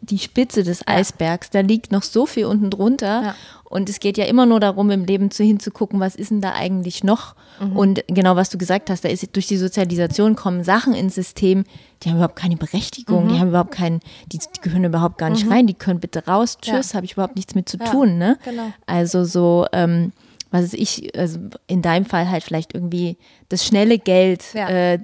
die 0.00 0.18
Spitze 0.18 0.62
des 0.62 0.86
Eisbergs. 0.88 1.50
Da 1.50 1.60
liegt 1.60 1.92
noch 1.92 2.02
so 2.02 2.24
viel 2.24 2.46
unten 2.46 2.70
drunter. 2.70 3.22
Ja. 3.22 3.34
Und 3.72 3.88
es 3.88 4.00
geht 4.00 4.18
ja 4.18 4.26
immer 4.26 4.44
nur 4.44 4.60
darum, 4.60 4.90
im 4.90 5.06
Leben 5.06 5.30
zu 5.30 5.42
hinzugucken, 5.42 5.98
was 5.98 6.14
ist 6.14 6.30
denn 6.30 6.42
da 6.42 6.52
eigentlich 6.52 7.04
noch? 7.04 7.34
Und 7.74 8.04
genau, 8.06 8.36
was 8.36 8.50
du 8.50 8.58
gesagt 8.58 8.90
hast, 8.90 9.02
da 9.02 9.08
ist 9.08 9.34
durch 9.34 9.46
die 9.46 9.56
Sozialisation 9.56 10.36
kommen 10.36 10.62
Sachen 10.62 10.92
ins 10.92 11.14
System, 11.14 11.64
die 12.02 12.10
haben 12.10 12.16
überhaupt 12.16 12.36
keine 12.36 12.56
Berechtigung, 12.56 13.28
die 13.28 13.38
haben 13.38 13.48
überhaupt 13.48 13.70
keinen, 13.70 14.00
die, 14.30 14.38
die 14.38 14.60
gehören 14.60 14.84
überhaupt 14.84 15.16
gar 15.16 15.30
nicht 15.30 15.48
rein, 15.50 15.66
die 15.66 15.74
können 15.74 16.00
bitte 16.00 16.26
raus, 16.26 16.58
tschüss, 16.60 16.92
habe 16.94 17.06
ich 17.06 17.12
überhaupt 17.12 17.36
nichts 17.36 17.54
mit 17.54 17.68
zu 17.68 17.78
tun, 17.78 18.18
ne? 18.18 18.36
genau. 18.44 18.72
Also 18.84 19.24
so, 19.24 19.66
ähm, 19.72 20.12
was 20.52 20.62
ist 20.66 20.74
ich, 20.74 21.18
also 21.18 21.40
in 21.66 21.82
deinem 21.82 22.04
Fall 22.04 22.30
halt 22.30 22.44
vielleicht 22.44 22.74
irgendwie 22.74 23.16
das 23.48 23.64
schnelle 23.66 23.98
Geld, 23.98 24.44
Ja. 24.54 24.68
äh, 24.68 24.98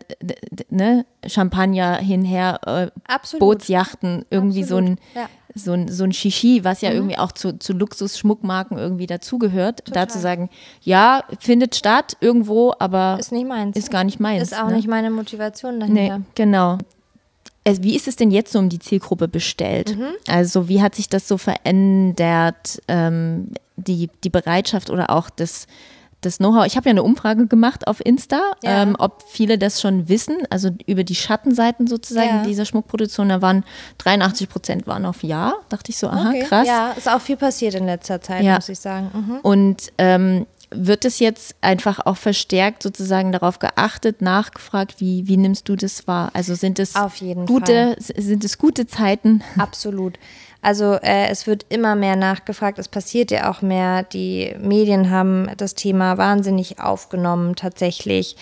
ne? 0.71 1.05
Champagner 1.27 1.97
hinher, 1.97 2.61
äh, 2.65 2.91
Absolut. 3.13 3.41
Bootsjachten, 3.41 4.25
irgendwie 4.31 4.63
so 4.63 4.77
ein, 4.77 4.93
Absolut, 4.93 5.15
ja. 5.17 5.29
so 5.55 5.73
ein, 5.73 5.89
so 5.89 6.05
ein 6.05 6.13
Shishi, 6.13 6.63
was 6.65 6.81
Mhm. 6.83 6.89
ja 6.89 6.95
irgendwie 6.95 7.19
auch 7.19 7.33
zu, 7.33 7.59
zu 7.59 7.73
Luxus-Schmuckmarken 7.73 8.79
irgendwie 8.79 9.07
dazugehört, 9.07 9.83
da 9.95 10.07
zu 10.07 10.19
sagen, 10.21 10.49
ja, 10.83 11.25
findet 11.41 11.75
statt 11.75 12.17
irgendwo, 12.21 12.73
aber 12.79 13.17
ist 13.19 13.33
nicht 13.33 13.49
meins. 13.49 13.77
ist 13.77 13.91
gar 13.91 14.05
nicht 14.05 14.21
meins. 14.21 14.43
Ist 14.45 14.59
auch 14.61 14.69
ne? 14.69 14.77
nicht 14.77 14.87
meine 14.89 15.11
Motivation 15.11 15.79
Nee, 15.79 16.09
dahinter. 16.09 16.21
genau. 16.35 16.79
Also 17.69 17.83
wie 17.83 17.95
ist 17.95 18.09
es 18.09 18.17
denn 18.17 18.31
jetzt 18.31 18.53
so 18.53 18.59
um 18.59 18.69
die 18.69 18.79
Zielgruppe 18.79 19.29
bestellt? 19.29 19.97
Mhm. 19.97 20.07
Also 20.27 20.69
wie 20.69 20.81
hat 20.83 20.95
sich 20.95 21.09
das 21.09 21.29
so 21.29 21.37
verändert, 21.39 22.81
ähm, 22.89 23.49
die, 23.77 24.11
die 24.25 24.31
Bereitschaft 24.31 24.91
oder 24.91 25.11
auch 25.11 25.31
das, 25.31 25.67
das 26.21 26.39
Know-how? 26.39 26.67
Ich 26.67 26.77
habe 26.77 26.87
ja 26.87 26.91
eine 26.91 27.03
Umfrage 27.03 27.47
gemacht 27.47 27.87
auf 27.87 28.05
Insta, 28.05 28.41
Ja. 28.63 28.83
ähm, 28.83 28.97
ob 28.99 29.23
viele 29.29 29.59
das 29.59 29.81
schon 29.81 30.09
wissen, 30.09 30.37
also 30.51 30.71
über 30.87 31.05
die 31.05 31.15
Schattenseiten 31.15 31.87
sozusagen 31.87 32.29
Ja. 32.39 32.43
dieser 32.45 32.65
Schmuckproduktion. 32.65 33.29
Da 33.29 33.41
waren 33.43 33.65
83 33.99 34.49
Prozent 34.49 34.87
waren 34.87 35.05
auf 35.05 35.23
Ja. 35.23 35.55
Dachte 35.69 35.91
ich 35.91 35.99
so, 35.99 36.09
aha, 36.09 36.31
Okay. 36.31 36.45
krass. 36.45 36.67
Ja, 36.67 36.93
ist 36.93 37.09
auch 37.09 37.21
viel 37.21 37.37
passiert 37.37 37.75
in 37.75 37.87
letzter 37.87 38.21
Zeit, 38.21 38.43
Ja. 38.45 38.57
muss 38.57 38.69
ich 38.69 38.81
sagen. 38.81 39.11
Mhm. 39.13 39.39
Und 39.43 39.93
ähm, 39.99 40.47
wird 40.71 41.05
es 41.05 41.19
jetzt 41.19 41.57
einfach 41.61 42.05
auch 42.05 42.17
verstärkt 42.17 42.83
sozusagen 42.83 43.33
darauf 43.33 43.59
geachtet, 43.59 44.21
nachgefragt, 44.21 45.01
wie, 45.01 45.27
wie 45.27 45.37
nimmst 45.37 45.69
du 45.69 45.77
das 45.77 46.07
wahr? 46.07 46.31
Also 46.35 46.55
sind 46.55 46.79
es 46.79 46.95
Auf 46.95 47.17
jeden 47.17 47.47
gute, 47.47 47.97
sind 47.99 48.45
es 48.45 48.59
gute 48.59 48.87
Zeiten? 48.87 49.43
Absolut. 49.59 50.19
Also 50.61 50.95
äh, 50.95 51.29
es 51.29 51.47
wird 51.47 51.67
immer 51.69 51.95
mehr 51.95 52.17
nachgefragt, 52.17 52.79
es 52.79 52.89
passiert 52.89 53.31
ja 53.31 53.51
auch 53.51 53.63
mehr. 53.63 54.03
Die 54.03 54.55
Medien 54.61 55.11
haben 55.11 55.51
das 55.57 55.75
Thema 55.75 56.19
wahnsinnig 56.19 56.81
aufgenommen, 56.81 57.55
tatsächlich. 57.55 58.37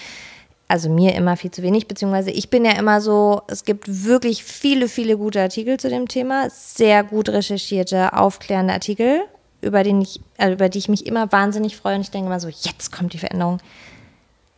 Also 0.69 0.89
mir 0.89 1.15
immer 1.15 1.37
viel 1.37 1.53
zu 1.53 1.63
wenig, 1.63 1.87
beziehungsweise 1.87 2.33
ich 2.33 2.51
bin 2.51 2.65
ja 2.65 2.73
immer 2.73 3.01
so, 3.01 3.43
es 3.47 3.65
gibt 3.65 4.05
wirklich 4.05 4.43
viele, 4.43 4.89
viele 4.89 5.17
gute 5.17 5.41
Artikel 5.41 5.79
zu 5.79 5.89
dem 5.89 6.09
Thema, 6.09 6.51
sehr 6.51 7.05
gut 7.05 7.29
recherchierte, 7.29 8.15
aufklärende 8.15 8.73
Artikel, 8.73 9.21
über, 9.67 9.83
den 9.83 10.01
ich, 10.03 10.21
äh, 10.39 10.53
über 10.53 10.69
die 10.69 10.79
ich 10.79 10.89
mich 10.89 11.07
immer 11.07 11.31
wahnsinnig 11.33 11.77
freue 11.77 11.97
und 11.97 12.01
ich 12.03 12.11
denke 12.11 12.27
immer 12.29 12.41
so, 12.41 12.49
jetzt 12.49 12.93
kommt 12.93 13.13
die 13.13 13.19
Veränderung 13.19 13.59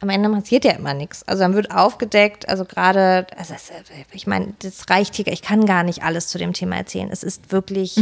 am 0.00 0.10
Ende 0.10 0.28
passiert 0.30 0.64
ja 0.64 0.74
immer 0.74 0.94
nichts. 0.94 1.26
Also 1.26 1.42
dann 1.42 1.54
wird 1.56 1.72
aufgedeckt, 1.72 2.48
also 2.48 2.64
gerade, 2.64 3.26
also 3.36 3.52
es, 3.54 3.72
ich 4.12 4.28
meine, 4.28 4.54
das 4.60 4.88
reicht 4.88 5.16
hier, 5.16 5.26
ich 5.26 5.42
kann 5.42 5.66
gar 5.66 5.82
nicht 5.82 6.04
alles 6.04 6.28
zu 6.28 6.38
dem 6.38 6.52
Thema 6.52 6.76
erzählen. 6.76 7.08
Es 7.10 7.24
ist 7.24 7.50
wirklich 7.50 7.96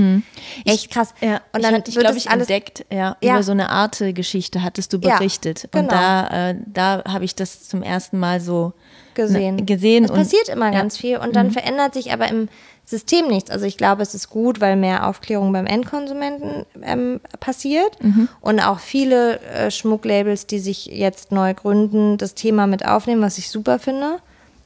echt 0.66 0.90
krass. 0.90 1.14
Ja, 1.22 1.40
und 1.54 1.64
dann 1.64 1.76
ich 1.76 1.88
ich 1.88 1.94
wird 1.96 2.04
glaube 2.04 2.18
ich, 2.18 2.28
alles 2.28 2.50
entdeckt, 2.50 2.84
ja, 2.92 3.16
Ja. 3.22 3.32
über 3.36 3.42
so 3.42 3.52
eine 3.52 3.70
Arte-Geschichte 3.70 4.62
hattest 4.62 4.92
du 4.92 4.98
Ja, 4.98 5.16
berichtet. 5.16 5.68
genau. 5.72 5.84
Und 5.84 5.90
da, 5.92 6.50
äh, 6.50 6.56
da 6.66 7.02
habe 7.08 7.24
ich 7.24 7.34
das 7.34 7.66
zum 7.66 7.82
ersten 7.82 8.18
Mal 8.18 8.42
so 8.42 8.74
gesehen. 9.14 9.56
ne, 9.56 9.64
gesehen. 9.64 10.04
Es 10.04 10.10
Mhm. 10.10 10.16
passiert 10.16 10.50
immer 10.50 10.70
ganz 10.72 10.98
viel 10.98 11.16
und 11.16 11.34
dann 11.34 11.50
verändert 11.50 11.94
sich 11.94 12.12
aber 12.12 12.28
im 12.28 12.50
System 12.88 13.26
nichts. 13.26 13.50
Also 13.50 13.66
ich 13.66 13.76
glaube, 13.76 14.02
es 14.02 14.14
ist 14.14 14.30
gut, 14.30 14.60
weil 14.60 14.76
mehr 14.76 15.08
Aufklärung 15.08 15.52
beim 15.52 15.66
Endkonsumenten 15.66 16.64
ähm, 16.82 17.20
passiert 17.40 18.00
Mhm. 18.02 18.28
und 18.40 18.60
auch 18.60 18.78
viele 18.78 19.40
äh, 19.40 19.70
Schmucklabels, 19.72 20.46
die 20.46 20.60
sich 20.60 20.86
jetzt 20.86 21.32
neu 21.32 21.52
gründen, 21.52 22.16
das 22.16 22.34
Thema 22.34 22.68
mit 22.68 22.86
aufnehmen, 22.86 23.22
was 23.22 23.38
ich 23.38 23.50
super 23.50 23.80
finde. 23.80 24.18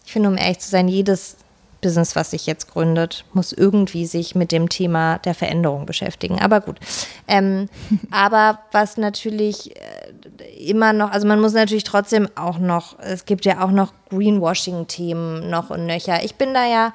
Ich 0.04 0.12
finde, 0.12 0.28
um 0.28 0.36
ehrlich 0.36 0.58
zu 0.58 0.68
sein, 0.68 0.86
jedes 0.86 1.36
Business, 1.80 2.14
was 2.14 2.32
sich 2.32 2.44
jetzt 2.44 2.70
gründet, 2.70 3.24
muss 3.32 3.54
irgendwie 3.54 4.04
sich 4.04 4.34
mit 4.34 4.52
dem 4.52 4.68
Thema 4.68 5.16
der 5.20 5.32
Veränderung 5.34 5.86
beschäftigen. 5.86 6.38
Aber 6.38 6.60
gut. 6.60 6.78
Ähm, 7.26 7.70
aber 8.10 8.58
was 8.70 8.98
natürlich 8.98 9.74
äh, 9.76 10.68
immer 10.68 10.92
noch, 10.92 11.10
also 11.10 11.26
man 11.26 11.40
muss 11.40 11.54
natürlich 11.54 11.84
trotzdem 11.84 12.28
auch 12.34 12.58
noch, 12.58 12.98
es 12.98 13.24
gibt 13.24 13.46
ja 13.46 13.64
auch 13.64 13.70
noch 13.70 13.94
Greenwashing-Themen 14.10 15.48
noch 15.48 15.70
und 15.70 15.86
nöcher. 15.86 16.22
Ich 16.22 16.34
bin 16.34 16.52
da 16.52 16.66
ja, 16.66 16.92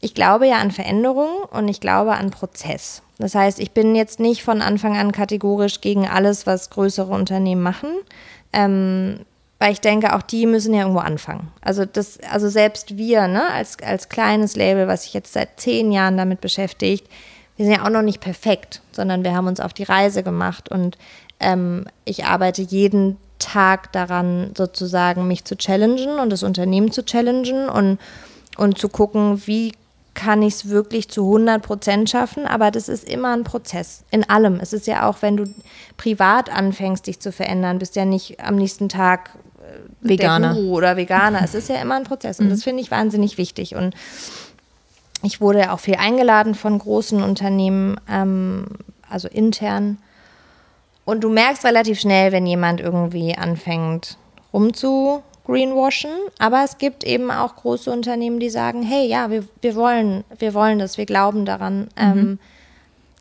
ich 0.00 0.14
glaube 0.14 0.46
ja 0.46 0.56
an 0.56 0.70
Veränderung 0.70 1.30
und 1.50 1.68
ich 1.68 1.80
glaube 1.80 2.12
an 2.12 2.30
Prozess. 2.30 3.02
Das 3.18 3.34
heißt, 3.34 3.58
ich 3.58 3.72
bin 3.72 3.94
jetzt 3.96 4.20
nicht 4.20 4.42
von 4.42 4.62
Anfang 4.62 4.96
an 4.96 5.12
kategorisch 5.12 5.80
gegen 5.80 6.06
alles, 6.06 6.46
was 6.46 6.70
größere 6.70 7.12
Unternehmen 7.12 7.62
machen. 7.62 7.90
Ähm, 8.52 9.20
weil 9.58 9.72
ich 9.72 9.80
denke, 9.80 10.14
auch 10.14 10.22
die 10.22 10.46
müssen 10.46 10.72
ja 10.72 10.82
irgendwo 10.82 11.00
anfangen. 11.00 11.50
Also 11.60 11.84
das, 11.84 12.18
also 12.30 12.48
selbst 12.48 12.96
wir, 12.96 13.26
ne, 13.26 13.50
als, 13.50 13.76
als 13.82 14.08
kleines 14.08 14.54
Label, 14.54 14.86
was 14.86 15.02
sich 15.02 15.14
jetzt 15.14 15.32
seit 15.32 15.58
zehn 15.58 15.90
Jahren 15.90 16.16
damit 16.16 16.40
beschäftigt, 16.40 17.06
wir 17.56 17.66
sind 17.66 17.74
ja 17.74 17.84
auch 17.84 17.90
noch 17.90 18.02
nicht 18.02 18.20
perfekt, 18.20 18.82
sondern 18.92 19.24
wir 19.24 19.34
haben 19.34 19.48
uns 19.48 19.58
auf 19.58 19.72
die 19.72 19.82
Reise 19.82 20.22
gemacht 20.22 20.68
und 20.68 20.96
ähm, 21.40 21.86
ich 22.04 22.24
arbeite 22.24 22.62
jeden 22.62 23.16
Tag 23.40 23.92
daran, 23.92 24.52
sozusagen 24.56 25.26
mich 25.26 25.44
zu 25.44 25.56
challengen 25.56 26.20
und 26.20 26.30
das 26.30 26.44
Unternehmen 26.44 26.92
zu 26.92 27.04
challengen 27.04 27.68
und, 27.68 27.98
und 28.56 28.78
zu 28.78 28.88
gucken, 28.88 29.42
wie 29.46 29.72
kann 30.18 30.42
ich 30.42 30.54
es 30.54 30.68
wirklich 30.68 31.08
zu 31.08 31.22
100 31.22 31.62
Prozent 31.62 32.10
schaffen, 32.10 32.44
aber 32.44 32.72
das 32.72 32.88
ist 32.88 33.08
immer 33.08 33.36
ein 33.36 33.44
Prozess 33.44 34.02
in 34.10 34.28
allem. 34.28 34.58
Es 34.60 34.72
ist 34.72 34.88
ja 34.88 35.08
auch, 35.08 35.22
wenn 35.22 35.36
du 35.36 35.44
privat 35.96 36.50
anfängst, 36.50 37.06
dich 37.06 37.20
zu 37.20 37.30
verändern, 37.30 37.78
bist 37.78 37.94
ja 37.94 38.04
nicht 38.04 38.40
am 38.40 38.56
nächsten 38.56 38.88
Tag 38.88 39.30
äh, 39.60 40.08
Veganer. 40.08 40.56
oder 40.56 40.96
Veganer. 40.96 41.40
Es 41.44 41.54
ist 41.54 41.68
ja 41.68 41.76
immer 41.76 41.94
ein 41.94 42.02
Prozess 42.02 42.40
und 42.40 42.50
das 42.50 42.64
finde 42.64 42.82
ich 42.82 42.90
wahnsinnig 42.90 43.38
wichtig. 43.38 43.76
Und 43.76 43.94
ich 45.22 45.40
wurde 45.40 45.60
ja 45.60 45.72
auch 45.72 45.78
viel 45.78 45.94
eingeladen 45.94 46.56
von 46.56 46.76
großen 46.80 47.22
Unternehmen, 47.22 48.00
ähm, 48.10 48.66
also 49.08 49.28
intern. 49.28 49.98
Und 51.04 51.22
du 51.22 51.30
merkst 51.30 51.64
relativ 51.64 52.00
schnell, 52.00 52.32
wenn 52.32 52.44
jemand 52.44 52.80
irgendwie 52.80 53.36
anfängt 53.36 54.18
rumzu 54.52 55.22
greenwashen, 55.48 56.10
aber 56.38 56.62
es 56.62 56.78
gibt 56.78 57.04
eben 57.04 57.30
auch 57.30 57.56
große 57.56 57.90
Unternehmen, 57.90 58.38
die 58.38 58.50
sagen, 58.50 58.82
hey, 58.82 59.08
ja, 59.08 59.30
wir, 59.30 59.44
wir 59.62 59.74
wollen, 59.74 60.24
wir 60.38 60.52
wollen 60.54 60.78
das, 60.78 60.98
wir 60.98 61.06
glauben 61.06 61.44
daran. 61.46 61.88
Ähm, 61.96 62.38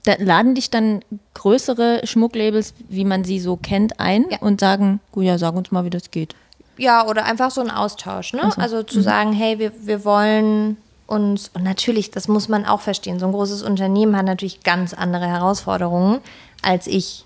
Da 0.04 0.16
laden 0.20 0.54
dich 0.54 0.70
dann 0.70 1.02
größere 1.34 2.02
Schmucklabels, 2.06 2.74
wie 2.90 3.06
man 3.06 3.24
sie 3.24 3.40
so 3.40 3.56
kennt, 3.56 4.00
ein 4.00 4.26
Ja. 4.30 4.38
und 4.42 4.60
sagen, 4.60 5.00
gut, 5.12 5.24
ja, 5.24 5.38
sag 5.38 5.56
uns 5.56 5.72
mal, 5.72 5.86
wie 5.86 5.90
das 5.90 6.12
geht. 6.12 6.36
Ja, 6.78 7.08
oder 7.08 7.26
einfach 7.26 7.50
so 7.50 7.62
ein 7.62 7.72
Austausch, 7.72 8.34
ne? 8.34 8.52
Also 8.58 8.84
zu 8.84 9.02
sagen, 9.02 9.34
hey, 9.34 9.58
wir, 9.58 9.72
wir 9.82 10.06
wollen 10.06 10.78
uns, 11.08 11.50
und 11.54 11.64
natürlich, 11.64 12.12
das 12.12 12.28
muss 12.28 12.50
man 12.50 12.66
auch 12.66 12.82
verstehen, 12.82 13.20
so 13.20 13.26
ein 13.26 13.32
großes 13.32 13.64
Unternehmen 13.64 14.16
hat 14.18 14.26
natürlich 14.26 14.64
ganz 14.64 14.94
andere 14.94 15.26
Herausforderungen 15.28 16.20
als 16.62 16.86
ich 16.88 17.24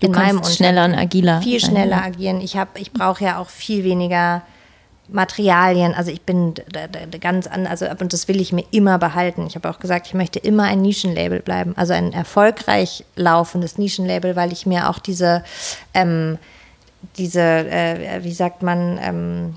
Du 0.00 0.06
in 0.06 0.12
meinem 0.12 0.36
kannst 0.36 0.50
Unternehmen. 0.50 0.54
schneller 0.56 0.84
und 0.86 0.94
agiler. 0.94 1.42
Viel 1.42 1.60
sein, 1.60 1.70
schneller 1.70 1.96
ja. 1.98 2.02
agieren. 2.04 2.40
Ich, 2.40 2.56
hab- 2.56 2.78
ich 2.78 2.92
brauche 2.92 3.24
ja 3.24 3.38
auch 3.38 3.48
viel 3.48 3.84
weniger 3.84 4.42
Materialien. 5.08 5.94
Also 5.94 6.10
ich 6.10 6.22
bin 6.22 6.54
ganz 7.20 7.46
an, 7.46 7.66
also 7.66 7.86
und 8.00 8.12
das 8.12 8.26
will 8.26 8.40
ich 8.40 8.52
mir 8.52 8.64
immer 8.70 8.98
behalten. 8.98 9.46
Ich 9.46 9.54
habe 9.54 9.68
auch 9.68 9.78
gesagt, 9.78 10.06
ich 10.06 10.14
möchte 10.14 10.38
immer 10.38 10.64
ein 10.64 10.80
Nischenlabel 10.80 11.40
bleiben, 11.40 11.74
also 11.76 11.92
ein 11.92 12.12
erfolgreich 12.12 13.04
laufendes 13.14 13.76
Nischenlabel, 13.78 14.34
weil 14.34 14.52
ich 14.52 14.64
mir 14.66 14.88
auch 14.88 14.98
diese, 14.98 15.44
ähm, 15.92 16.38
diese, 17.18 17.40
äh, 17.42 18.24
wie 18.24 18.32
sagt 18.32 18.62
man, 18.62 18.98
ähm, 19.02 19.56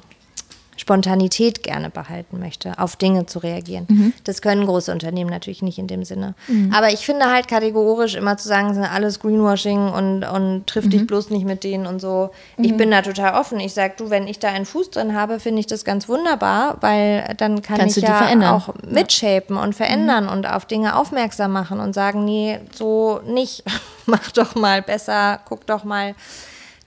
Spontanität 0.87 1.63
gerne 1.63 1.89
behalten 1.89 2.39
möchte, 2.39 2.79
auf 2.79 2.95
Dinge 2.95 3.25
zu 3.25 3.39
reagieren. 3.39 3.85
Mhm. 3.89 4.13
Das 4.23 4.41
können 4.41 4.65
große 4.65 4.89
Unternehmen 4.89 5.29
natürlich 5.29 5.61
nicht 5.61 5.77
in 5.79 5.87
dem 5.87 6.05
Sinne. 6.05 6.33
Aber 6.73 6.93
ich 6.93 7.05
finde 7.05 7.25
halt 7.29 7.49
kategorisch 7.49 8.15
immer 8.15 8.37
zu 8.37 8.47
sagen, 8.47 8.73
sind 8.73 8.85
alles 8.85 9.19
Greenwashing 9.19 9.89
und, 9.89 10.23
und 10.23 10.65
triff 10.65 10.85
Mhm. 10.85 10.89
dich 10.91 11.05
bloß 11.07 11.29
nicht 11.31 11.45
mit 11.45 11.65
denen 11.65 11.85
und 11.87 11.99
so. 11.99 12.29
Ich 12.55 12.77
bin 12.77 12.89
da 12.89 13.01
total 13.01 13.33
offen. 13.37 13.59
Ich 13.59 13.73
sage, 13.73 13.95
du, 13.97 14.09
wenn 14.09 14.27
ich 14.29 14.39
da 14.39 14.47
einen 14.47 14.63
Fuß 14.65 14.91
drin 14.91 15.13
habe, 15.13 15.41
finde 15.41 15.59
ich 15.59 15.67
das 15.67 15.83
ganz 15.83 16.07
wunderbar, 16.07 16.77
weil 16.79 17.33
dann 17.35 17.61
kann 17.61 17.79
Kannst 17.79 17.97
ich 17.97 18.03
ja 18.03 18.15
verändern. 18.15 18.53
auch 18.53 18.73
mitshapen 18.89 19.57
und 19.57 19.75
verändern 19.75 20.29
und 20.29 20.47
auf 20.49 20.65
Dinge 20.65 20.95
aufmerksam 20.95 21.51
machen 21.51 21.81
und 21.81 21.91
sagen, 21.91 22.23
nee, 22.23 22.59
so 22.73 23.19
nicht. 23.27 23.65
Mach 24.05 24.31
doch 24.31 24.55
mal 24.55 24.81
besser, 24.81 25.41
guck 25.43 25.67
doch 25.67 25.83
mal 25.83 26.15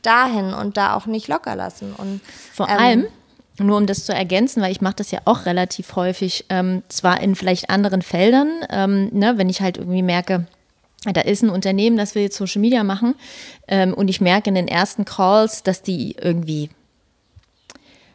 dahin 0.01 0.55
und 0.55 0.79
da 0.79 0.95
auch 0.97 1.05
nicht 1.05 1.29
locker 1.29 1.55
lassen. 1.55 1.93
Und 1.99 2.23
Vor 2.55 2.67
ähm, 2.71 2.79
allem, 2.79 3.07
nur 3.65 3.77
um 3.77 3.87
das 3.87 4.05
zu 4.05 4.13
ergänzen, 4.13 4.63
weil 4.63 4.73
ich 4.73 4.81
mache 4.81 4.97
das 4.97 5.11
ja 5.11 5.21
auch 5.25 5.47
relativ 5.47 5.97
häufig, 5.97 6.47
ähm, 6.49 6.83
zwar 6.89 7.21
in 7.21 7.35
vielleicht 7.35 7.71
anderen 7.71 8.03
Feldern, 8.03 8.49
ähm, 8.71 9.09
ne, 9.13 9.35
wenn 9.37 9.49
ich 9.49 9.61
halt 9.61 9.79
irgendwie 9.79 10.03
merke, 10.03 10.47
da 11.05 11.23
ist 11.23 11.43
ein 11.43 11.51
Unternehmen, 11.51 11.97
das 11.97 12.15
will 12.15 12.23
jetzt 12.23 12.37
Social 12.37 12.61
Media 12.61 12.85
machen 12.85 13.15
ähm, 13.69 13.95
und 13.95 14.09
ich 14.09 14.21
merke 14.21 14.51
in 14.51 14.55
den 14.55 14.69
ersten 14.69 15.05
Calls, 15.05 15.63
dass 15.63 15.83
die 15.83 16.17
irgendwie 16.21 16.71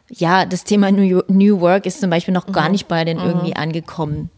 ja, 0.08 0.44
das 0.44 0.64
Thema 0.64 0.92
New, 0.92 1.22
New 1.28 1.60
Work 1.60 1.86
ist 1.86 2.00
zum 2.00 2.10
Beispiel 2.10 2.32
noch 2.32 2.46
gar 2.46 2.68
nicht 2.68 2.86
bei 2.86 3.04
denen 3.04 3.20
irgendwie 3.20 3.56
angekommen. 3.56 4.30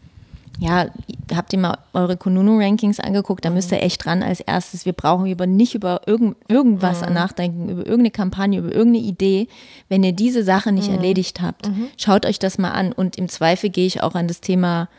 Ja, 0.59 0.87
habt 1.33 1.53
ihr 1.53 1.59
mal 1.59 1.77
eure 1.93 2.17
Konunu-Rankings 2.17 2.99
angeguckt? 2.99 3.45
Da 3.45 3.49
müsst 3.49 3.71
ihr 3.71 3.81
echt 3.81 4.03
dran 4.03 4.21
als 4.23 4.41
erstes. 4.41 4.85
Wir 4.85 4.91
brauchen 4.93 5.25
über 5.27 5.47
nicht 5.47 5.73
über 5.73 6.01
irgend, 6.05 6.35
irgendwas 6.49 7.01
nachdenken, 7.01 7.69
über 7.69 7.81
irgendeine 7.85 8.11
Kampagne, 8.11 8.59
über 8.59 8.71
irgendeine 8.73 9.05
Idee. 9.05 9.47
Wenn 9.87 10.03
ihr 10.03 10.11
diese 10.11 10.43
Sache 10.43 10.71
nicht 10.73 10.89
erledigt 10.89 11.41
habt, 11.41 11.69
schaut 11.97 12.25
euch 12.25 12.39
das 12.39 12.57
mal 12.57 12.71
an. 12.71 12.91
Und 12.91 13.17
im 13.17 13.29
Zweifel 13.29 13.69
gehe 13.69 13.85
ich 13.87 14.03
auch 14.03 14.15
an 14.15 14.27
das 14.27 14.41
Thema 14.41 14.89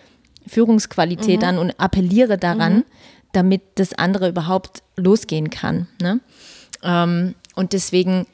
Führungsqualität 0.46 1.44
an 1.44 1.58
und 1.58 1.78
appelliere 1.78 2.38
daran, 2.38 2.84
damit 3.32 3.62
das 3.76 3.92
andere 3.92 4.28
überhaupt 4.28 4.82
losgehen 4.96 5.50
kann. 5.50 5.86
Ne? 6.00 6.20
Ähm, 6.82 7.34
und 7.54 7.72
deswegen, 7.74 8.26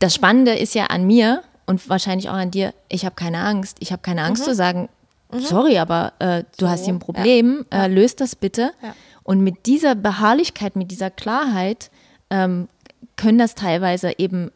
das 0.00 0.14
Spannende 0.14 0.52
ist 0.54 0.74
ja 0.74 0.86
an 0.86 1.06
mir 1.06 1.42
und 1.66 1.88
wahrscheinlich 1.88 2.28
auch 2.28 2.34
an 2.34 2.50
dir, 2.50 2.74
ich 2.88 3.04
habe 3.04 3.14
keine 3.14 3.38
Angst. 3.38 3.76
Ich 3.80 3.92
habe 3.92 4.02
keine 4.02 4.22
Angst 4.22 4.42
Mhm. 4.42 4.46
zu 4.50 4.54
sagen, 4.54 4.88
sorry, 5.40 5.78
aber 5.78 6.12
äh, 6.18 6.44
du 6.58 6.68
hast 6.68 6.84
hier 6.84 6.94
ein 6.94 6.98
Problem, 6.98 7.66
äh, 7.70 7.86
löst 7.88 8.20
das 8.20 8.36
bitte. 8.36 8.72
Ja. 8.82 8.94
Und 9.22 9.40
mit 9.40 9.66
dieser 9.66 9.94
Beharrlichkeit, 9.94 10.76
mit 10.76 10.90
dieser 10.90 11.10
Klarheit 11.10 11.90
ähm, 12.30 12.68
können 13.16 13.38
das 13.38 13.54
teilweise 13.54 14.18
eben 14.18 14.50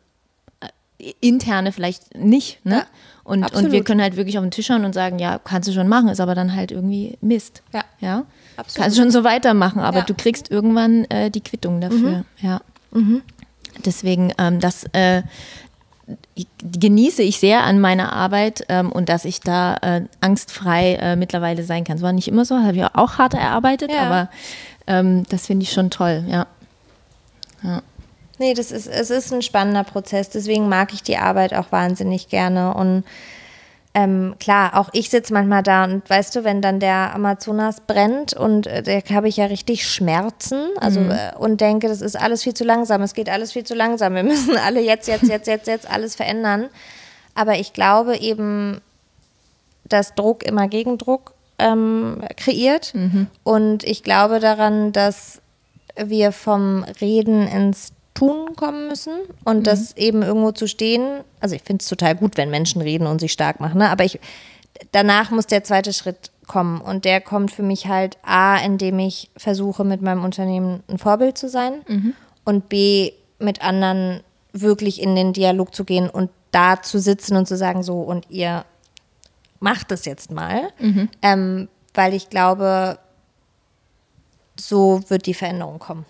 äh, 0.60 1.12
interne 1.20 1.72
vielleicht 1.72 2.14
nicht. 2.16 2.64
Ne? 2.64 2.76
Ja, 2.76 2.86
und, 3.24 3.54
und 3.54 3.72
wir 3.72 3.84
können 3.84 4.00
halt 4.02 4.16
wirklich 4.16 4.38
auf 4.38 4.44
den 4.44 4.50
Tisch 4.50 4.66
schauen 4.66 4.84
und 4.84 4.94
sagen, 4.94 5.18
ja, 5.18 5.38
kannst 5.38 5.68
du 5.68 5.72
schon 5.72 5.88
machen, 5.88 6.08
ist 6.08 6.20
aber 6.20 6.34
dann 6.34 6.54
halt 6.54 6.70
irgendwie 6.70 7.18
Mist. 7.20 7.62
Ja. 7.72 7.84
ja? 8.00 8.24
Absolut. 8.56 8.82
Kannst 8.82 8.96
schon 8.96 9.10
so 9.10 9.24
weitermachen, 9.24 9.80
aber 9.80 9.98
Ja. 9.98 10.04
du 10.04 10.14
kriegst 10.14 10.50
irgendwann 10.50 11.04
äh, 11.06 11.30
die 11.30 11.42
Quittung 11.42 11.80
dafür. 11.80 12.24
Ja. 12.40 12.60
Deswegen, 13.84 14.32
ähm, 14.38 14.60
das 14.60 14.84
äh, 14.92 15.22
genieße 16.62 17.22
ich 17.22 17.38
sehr 17.38 17.64
an 17.64 17.80
meiner 17.80 18.12
Arbeit 18.12 18.64
ähm, 18.68 18.90
und 18.90 19.08
dass 19.08 19.24
ich 19.24 19.40
da 19.40 19.76
äh, 19.82 20.02
angstfrei 20.20 20.94
äh, 20.94 21.16
mittlerweile 21.16 21.64
sein 21.64 21.84
kann. 21.84 21.96
Es 21.96 22.02
war 22.02 22.12
nicht 22.12 22.28
immer 22.28 22.44
so, 22.44 22.58
habe 22.58 22.76
ich 22.76 22.84
auch 22.84 23.18
hart 23.18 23.34
erarbeitet, 23.34 23.90
Ja. 23.92 24.02
aber 24.02 24.30
ähm, 24.86 25.24
das 25.28 25.46
finde 25.46 25.64
ich 25.64 25.72
schon 25.72 25.90
toll, 25.90 26.24
ja. 26.28 26.46
Nee, 28.38 28.54
das 28.54 28.70
ist, 28.70 28.86
es 28.86 29.10
ist 29.10 29.32
ein 29.32 29.42
spannender 29.42 29.82
Prozess, 29.84 30.30
deswegen 30.30 30.68
mag 30.68 30.92
ich 30.92 31.02
die 31.02 31.16
Arbeit 31.18 31.54
auch 31.54 31.72
wahnsinnig 31.72 32.28
gerne. 32.28 32.72
Und 32.72 33.02
ähm, 33.98 34.36
klar, 34.38 34.78
auch 34.78 34.90
ich 34.92 35.10
sitze 35.10 35.32
manchmal 35.32 35.64
da 35.64 35.82
und 35.82 36.08
weißt 36.08 36.36
du, 36.36 36.44
wenn 36.44 36.62
dann 36.62 36.78
der 36.78 37.12
Amazonas 37.14 37.80
brennt 37.80 38.32
und 38.32 38.68
äh, 38.68 38.82
da 38.82 39.14
habe 39.14 39.26
ich 39.26 39.38
ja 39.38 39.46
richtig 39.46 39.88
Schmerzen, 39.88 40.68
also 40.80 41.00
äh, 41.00 41.32
und 41.36 41.60
denke, 41.60 41.88
das 41.88 42.00
ist 42.00 42.14
alles 42.14 42.44
viel 42.44 42.54
zu 42.54 42.62
langsam, 42.62 43.02
es 43.02 43.14
geht 43.14 43.28
alles 43.28 43.52
viel 43.52 43.64
zu 43.64 43.74
langsam, 43.74 44.14
wir 44.14 44.22
müssen 44.24 44.56
alle 44.56 44.80
jetzt, 44.80 45.08
jetzt, 45.08 45.26
jetzt, 45.26 45.48
jetzt, 45.48 45.66
jetzt 45.66 45.90
alles 45.90 46.14
verändern. 46.14 46.68
Aber 47.34 47.58
ich 47.58 47.72
glaube 47.72 48.16
eben, 48.18 48.80
dass 49.84 50.14
Druck 50.14 50.44
immer 50.44 50.68
Gegendruck 50.68 51.34
ähm, 51.58 52.22
kreiert. 52.36 52.92
Und 53.44 53.84
ich 53.84 54.02
glaube 54.02 54.38
daran, 54.40 54.92
dass 54.92 55.40
wir 55.96 56.32
vom 56.32 56.84
Reden 57.00 57.46
ins 57.46 57.92
Tun 58.18 58.56
kommen 58.56 58.88
müssen 58.88 59.12
und 59.44 59.68
das 59.68 59.96
eben 59.96 60.22
irgendwo 60.22 60.50
zu 60.50 60.66
stehen. 60.66 61.20
Also 61.38 61.54
ich 61.54 61.62
finde 61.62 61.82
es 61.82 61.88
total 61.88 62.16
gut, 62.16 62.36
wenn 62.36 62.50
Menschen 62.50 62.82
reden 62.82 63.06
und 63.06 63.20
sich 63.20 63.30
stark 63.30 63.60
machen, 63.60 63.78
ne? 63.78 63.90
aber 63.90 64.04
ich, 64.04 64.18
danach 64.90 65.30
muss 65.30 65.46
der 65.46 65.62
zweite 65.62 65.92
Schritt 65.92 66.32
kommen 66.48 66.80
und 66.80 67.04
der 67.04 67.20
kommt 67.20 67.52
für 67.52 67.62
mich 67.62 67.86
halt 67.86 68.18
A, 68.24 68.56
indem 68.56 68.98
ich 68.98 69.30
versuche, 69.36 69.84
mit 69.84 70.02
meinem 70.02 70.24
Unternehmen 70.24 70.82
ein 70.88 70.98
Vorbild 70.98 71.38
zu 71.38 71.48
sein 71.48 71.84
und 72.44 72.68
B, 72.68 73.12
mit 73.38 73.62
anderen 73.62 74.24
wirklich 74.52 75.00
in 75.00 75.14
den 75.14 75.32
Dialog 75.32 75.72
zu 75.72 75.84
gehen 75.84 76.10
und 76.10 76.30
da 76.50 76.82
zu 76.82 76.98
sitzen 76.98 77.36
und 77.36 77.46
zu 77.46 77.56
sagen, 77.56 77.84
so 77.84 78.00
und 78.00 78.28
ihr 78.30 78.64
macht 79.60 79.92
es 79.92 80.06
jetzt 80.06 80.32
mal, 80.32 80.72
ähm, 81.22 81.68
weil 81.94 82.14
ich 82.14 82.30
glaube, 82.30 82.98
so 84.58 85.02
wird 85.06 85.26
die 85.26 85.34
Veränderung 85.34 85.78
kommen. 85.78 86.04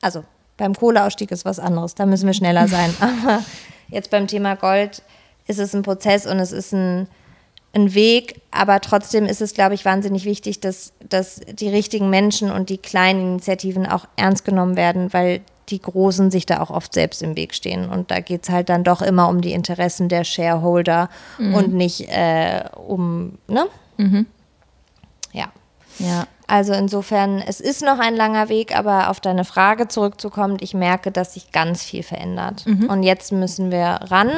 Also 0.00 0.22
beim 0.60 0.74
Kohleausstieg 0.74 1.30
ist 1.32 1.44
was 1.44 1.58
anderes, 1.58 1.94
da 1.96 2.06
müssen 2.06 2.26
wir 2.26 2.34
schneller 2.34 2.68
sein. 2.76 2.94
Aber 3.00 3.42
jetzt 3.88 4.10
beim 4.10 4.28
Thema 4.28 4.54
Gold 4.54 5.02
ist 5.48 5.58
es 5.58 5.74
ein 5.74 5.82
Prozess 5.82 6.26
und 6.26 6.38
es 6.38 6.52
ist 6.52 6.72
ein, 6.72 7.08
ein 7.72 7.94
Weg, 7.94 8.42
aber 8.52 8.80
trotzdem 8.80 9.24
ist 9.24 9.40
es, 9.40 9.54
glaube 9.54 9.74
ich, 9.74 9.84
wahnsinnig 9.84 10.24
wichtig, 10.24 10.60
dass, 10.60 10.92
dass 11.08 11.40
die 11.40 11.68
richtigen 11.68 12.10
Menschen 12.10 12.50
und 12.50 12.68
die 12.68 12.78
kleinen 12.78 13.32
Initiativen 13.32 13.86
auch 13.86 14.06
ernst 14.16 14.44
genommen 14.44 14.76
werden, 14.76 15.12
weil 15.12 15.40
die 15.70 15.80
Großen 15.80 16.30
sich 16.30 16.46
da 16.46 16.60
auch 16.60 16.70
oft 16.70 16.92
selbst 16.92 17.22
im 17.22 17.36
Weg 17.36 17.54
stehen. 17.54 17.88
Und 17.88 18.10
da 18.10 18.20
geht 18.20 18.42
es 18.42 18.50
halt 18.50 18.68
dann 18.68 18.84
doch 18.84 19.02
immer 19.02 19.28
um 19.28 19.40
die 19.40 19.52
Interessen 19.52 20.08
der 20.08 20.24
Shareholder 20.24 21.08
und 21.54 21.72
nicht 21.72 22.08
äh, 22.08 22.64
um, 22.74 23.38
ne? 23.46 23.66
Ja. 25.32 25.52
Ja. 25.98 26.26
Also 26.50 26.72
insofern, 26.72 27.38
es 27.38 27.60
ist 27.60 27.80
noch 27.80 28.00
ein 28.00 28.16
langer 28.16 28.48
Weg, 28.48 28.76
aber 28.76 29.08
auf 29.08 29.20
deine 29.20 29.44
Frage 29.44 29.86
zurückzukommen, 29.86 30.56
ich 30.58 30.74
merke, 30.74 31.12
dass 31.12 31.34
sich 31.34 31.52
ganz 31.52 31.84
viel 31.84 32.02
verändert. 32.02 32.64
Und 32.88 33.04
jetzt 33.04 33.30
müssen 33.30 33.70
wir 33.70 33.86
ran 33.86 34.32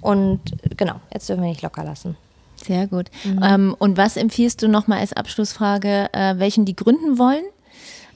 und 0.00 0.40
genau, 0.78 0.94
jetzt 1.12 1.28
dürfen 1.28 1.42
wir 1.42 1.50
nicht 1.50 1.60
locker 1.60 1.84
lassen. 1.84 2.16
Sehr 2.64 2.86
gut. 2.86 3.08
Ähm, 3.44 3.76
und 3.78 3.98
was 3.98 4.16
empfiehlst 4.16 4.62
du 4.62 4.68
nochmal 4.68 5.00
als 5.00 5.12
Abschlussfrage, 5.12 6.08
äh, 6.14 6.38
welchen 6.38 6.64
die 6.64 6.74
gründen 6.74 7.18
wollen 7.18 7.44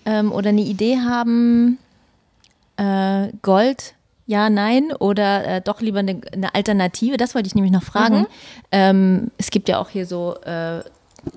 ähm, 0.06 0.32
oder 0.32 0.48
eine 0.48 0.62
Idee 0.62 0.96
haben, 1.00 1.76
äh, 2.78 3.28
Gold, 3.42 3.96
ja, 4.26 4.48
nein 4.48 4.92
oder 4.98 5.44
äh, 5.46 5.60
doch 5.60 5.82
lieber 5.82 5.98
eine, 5.98 6.22
eine 6.32 6.54
Alternative? 6.54 7.18
Das 7.18 7.34
wollte 7.34 7.48
ich 7.48 7.54
nämlich 7.54 7.72
noch 7.72 7.82
fragen. 7.82 8.26
Ähm, 8.72 9.30
es 9.36 9.50
gibt 9.50 9.68
ja 9.68 9.78
auch 9.78 9.90
hier 9.90 10.06
so, 10.06 10.36
äh, 10.36 10.80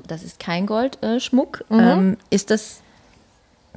das 0.08 0.24
ist 0.24 0.40
kein 0.40 0.66
Goldschmuck. 0.66 1.04
Äh, 1.16 1.20
Schmuck. 1.20 1.64
ähm, 1.72 2.18
ist 2.30 2.50
das, 2.50 2.82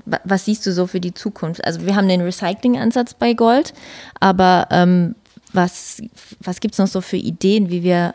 wa- 0.05 0.21
was 0.25 0.45
siehst 0.45 0.65
du 0.67 0.73
so 0.73 0.87
für 0.87 1.01
die 1.01 1.15
Zukunft? 1.15 1.65
Also 1.65 1.83
wir 1.87 1.97
haben 1.97 2.09
den 2.09 2.21
Recycling-Ansatz 2.21 3.15
bei 3.15 3.33
Gold, 3.35 3.75
aber 4.21 4.69
ähm, 4.71 5.15
was, 5.53 6.03
was 6.41 6.61
gibt 6.61 6.75
es 6.75 6.79
noch 6.79 6.87
so 6.89 7.01
für 7.01 7.17
Ideen, 7.17 7.71
wie 7.71 7.83
wir 7.83 8.15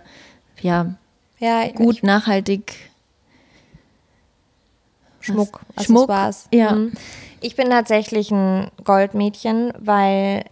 ja, 0.61 0.93
Ja, 1.39 1.67
gut, 1.71 2.03
nachhaltig. 2.03 2.75
Schmuck, 5.19 5.61
Schmuck, 5.81 6.09
Accessoires. 6.09 6.47
ja. 6.51 6.71
Mhm. 6.73 6.93
Ich 7.43 7.55
bin 7.55 7.69
tatsächlich 7.71 8.29
ein 8.31 8.69
Goldmädchen, 8.83 9.73
weil 9.79 10.45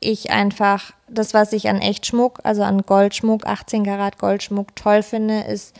ich 0.00 0.30
einfach 0.32 0.92
das, 1.08 1.32
was 1.32 1.52
ich 1.52 1.68
an 1.68 1.80
Echtschmuck, 1.80 2.40
also 2.42 2.62
an 2.64 2.82
Goldschmuck, 2.82 3.46
18 3.46 3.84
Karat 3.84 4.18
Goldschmuck 4.18 4.74
toll 4.74 5.02
finde, 5.04 5.42
ist, 5.42 5.76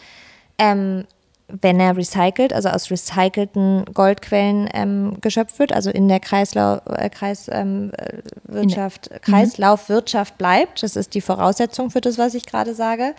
ähm, 0.59 1.05
wenn 1.49 1.79
er 1.79 1.97
recycelt, 1.97 2.53
also 2.53 2.71
aus 2.71 2.91
recycelten 2.91 3.85
Goldquellen 3.95 4.69
ähm, 4.75 5.19
geschöpft 5.21 5.59
wird, 5.59 5.73
also 5.73 5.91
in 5.91 6.09
der 6.09 6.19
Kreislau 6.19 6.81
äh, 6.87 7.09
Kreiswirtschaft, 7.09 9.11
ähm, 9.11 9.17
äh, 9.17 9.21
Kreislaufwirtschaft 9.21 10.39
bleibt, 10.39 10.83
das 10.83 10.97
ist 10.97 11.15
die 11.15 11.21
Voraussetzung 11.21 11.91
für 11.91 12.01
das, 12.01 12.19
was 12.19 12.35
ich 12.35 12.47
gerade 12.47 12.75
sage, 12.75 13.15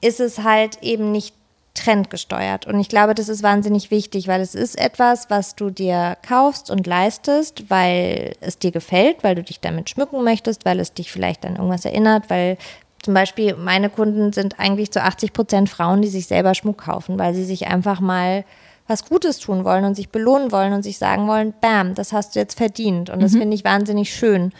ist 0.00 0.18
es 0.18 0.38
halt 0.38 0.82
eben 0.82 1.12
nicht 1.12 1.34
trendgesteuert. 1.74 2.66
Und 2.66 2.78
ich 2.80 2.88
glaube, 2.88 3.14
das 3.14 3.28
ist 3.28 3.42
wahnsinnig 3.42 3.90
wichtig, 3.90 4.28
weil 4.28 4.40
es 4.40 4.54
ist 4.54 4.78
etwas, 4.78 5.30
was 5.30 5.56
du 5.56 5.70
dir 5.70 6.16
kaufst 6.26 6.70
und 6.70 6.86
leistest, 6.86 7.70
weil 7.70 8.34
es 8.40 8.58
dir 8.58 8.72
gefällt, 8.72 9.24
weil 9.24 9.34
du 9.34 9.42
dich 9.42 9.60
damit 9.60 9.88
schmücken 9.88 10.22
möchtest, 10.22 10.64
weil 10.64 10.80
es 10.80 10.92
dich 10.92 11.10
vielleicht 11.10 11.46
an 11.46 11.56
irgendwas 11.56 11.84
erinnert, 11.84 12.28
weil 12.28 12.58
zum 13.02 13.14
Beispiel 13.14 13.56
meine 13.56 13.90
Kunden 13.90 14.32
sind 14.32 14.58
eigentlich 14.58 14.92
zu 14.92 15.02
80 15.02 15.32
Prozent 15.32 15.68
Frauen, 15.68 16.02
die 16.02 16.08
sich 16.08 16.26
selber 16.26 16.54
Schmuck 16.54 16.78
kaufen, 16.78 17.18
weil 17.18 17.34
sie 17.34 17.44
sich 17.44 17.66
einfach 17.66 18.00
mal 18.00 18.44
was 18.86 19.04
Gutes 19.04 19.38
tun 19.38 19.64
wollen 19.64 19.84
und 19.84 19.94
sich 19.94 20.08
belohnen 20.08 20.52
wollen 20.52 20.72
und 20.72 20.82
sich 20.82 20.98
sagen 20.98 21.28
wollen, 21.28 21.54
bam, 21.60 21.94
das 21.94 22.12
hast 22.12 22.34
du 22.34 22.40
jetzt 22.40 22.56
verdient. 22.56 23.10
Und 23.10 23.22
das 23.22 23.32
mhm. 23.32 23.38
finde 23.38 23.54
ich 23.54 23.64
wahnsinnig 23.64 24.14
schön. 24.14 24.52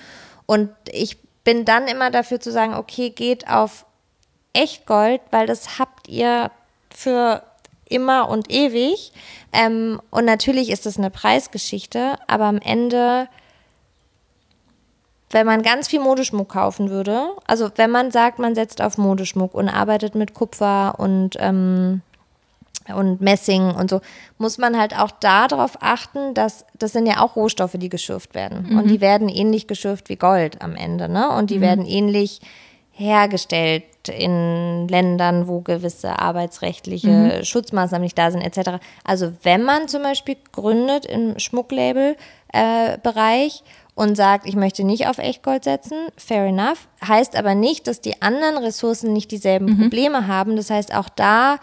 Und 0.46 0.70
ich 0.90 1.18
bin 1.44 1.64
dann 1.64 1.86
immer 1.88 2.10
dafür 2.10 2.40
zu 2.40 2.52
sagen, 2.52 2.74
okay, 2.74 3.10
geht 3.10 3.48
auf 3.48 3.84
Echtgold, 4.52 5.20
weil 5.30 5.46
das 5.46 5.78
habt 5.78 6.08
ihr 6.08 6.50
für 6.90 7.42
immer 7.88 8.28
und 8.28 8.50
ewig. 8.50 9.12
Ähm, 9.52 10.00
und 10.10 10.24
natürlich 10.24 10.70
ist 10.70 10.86
es 10.86 10.98
eine 10.98 11.10
Preisgeschichte, 11.10 12.16
aber 12.26 12.44
am 12.44 12.58
Ende, 12.58 13.28
wenn 15.32 15.46
man 15.46 15.62
ganz 15.62 15.88
viel 15.88 16.00
Modeschmuck 16.00 16.50
kaufen 16.50 16.90
würde, 16.90 17.30
also 17.46 17.70
wenn 17.76 17.90
man 17.90 18.10
sagt, 18.10 18.38
man 18.38 18.54
setzt 18.54 18.80
auf 18.80 18.98
Modeschmuck 18.98 19.54
und 19.54 19.68
arbeitet 19.68 20.14
mit 20.14 20.34
Kupfer 20.34 20.94
und 20.98 21.36
ähm, 21.40 22.02
und 22.88 23.20
Messing 23.20 23.70
und 23.70 23.90
so, 23.90 24.00
muss 24.38 24.58
man 24.58 24.76
halt 24.78 24.98
auch 24.98 25.12
darauf 25.12 25.78
achten, 25.80 26.34
dass 26.34 26.64
das 26.78 26.92
sind 26.92 27.06
ja 27.06 27.20
auch 27.20 27.36
Rohstoffe, 27.36 27.76
die 27.76 27.88
geschürft 27.88 28.34
werden. 28.34 28.66
Mhm. 28.70 28.78
Und 28.78 28.88
die 28.88 29.00
werden 29.00 29.28
ähnlich 29.28 29.68
geschürft 29.68 30.08
wie 30.08 30.16
Gold 30.16 30.60
am 30.62 30.74
Ende, 30.74 31.08
ne? 31.08 31.30
Und 31.30 31.50
die 31.50 31.58
mhm. 31.58 31.62
werden 31.62 31.86
ähnlich 31.86 32.40
hergestellt 32.90 33.84
in 34.08 34.88
Ländern, 34.88 35.46
wo 35.48 35.60
gewisse 35.60 36.18
arbeitsrechtliche 36.18 37.08
mhm. 37.08 37.44
Schutzmaßnahmen 37.44 38.02
nicht 38.02 38.18
da 38.18 38.30
sind, 38.30 38.42
etc. 38.42 38.82
Also 39.04 39.32
wenn 39.42 39.62
man 39.62 39.88
zum 39.88 40.02
Beispiel 40.02 40.36
gründet 40.52 41.06
im 41.06 41.38
Schmucklabel-Bereich 41.38 42.16
äh, 42.52 43.62
und 43.94 44.16
sagt, 44.16 44.46
ich 44.46 44.56
möchte 44.56 44.84
nicht 44.84 45.06
auf 45.06 45.18
Echtgold 45.18 45.64
setzen, 45.64 46.08
fair 46.16 46.46
enough, 46.46 46.88
heißt 47.06 47.36
aber 47.36 47.54
nicht, 47.54 47.86
dass 47.86 48.00
die 48.00 48.22
anderen 48.22 48.56
Ressourcen 48.56 49.12
nicht 49.12 49.30
dieselben 49.30 49.66
mhm. 49.66 49.80
Probleme 49.80 50.26
haben. 50.26 50.56
Das 50.56 50.70
heißt, 50.70 50.94
auch 50.94 51.08
da 51.10 51.56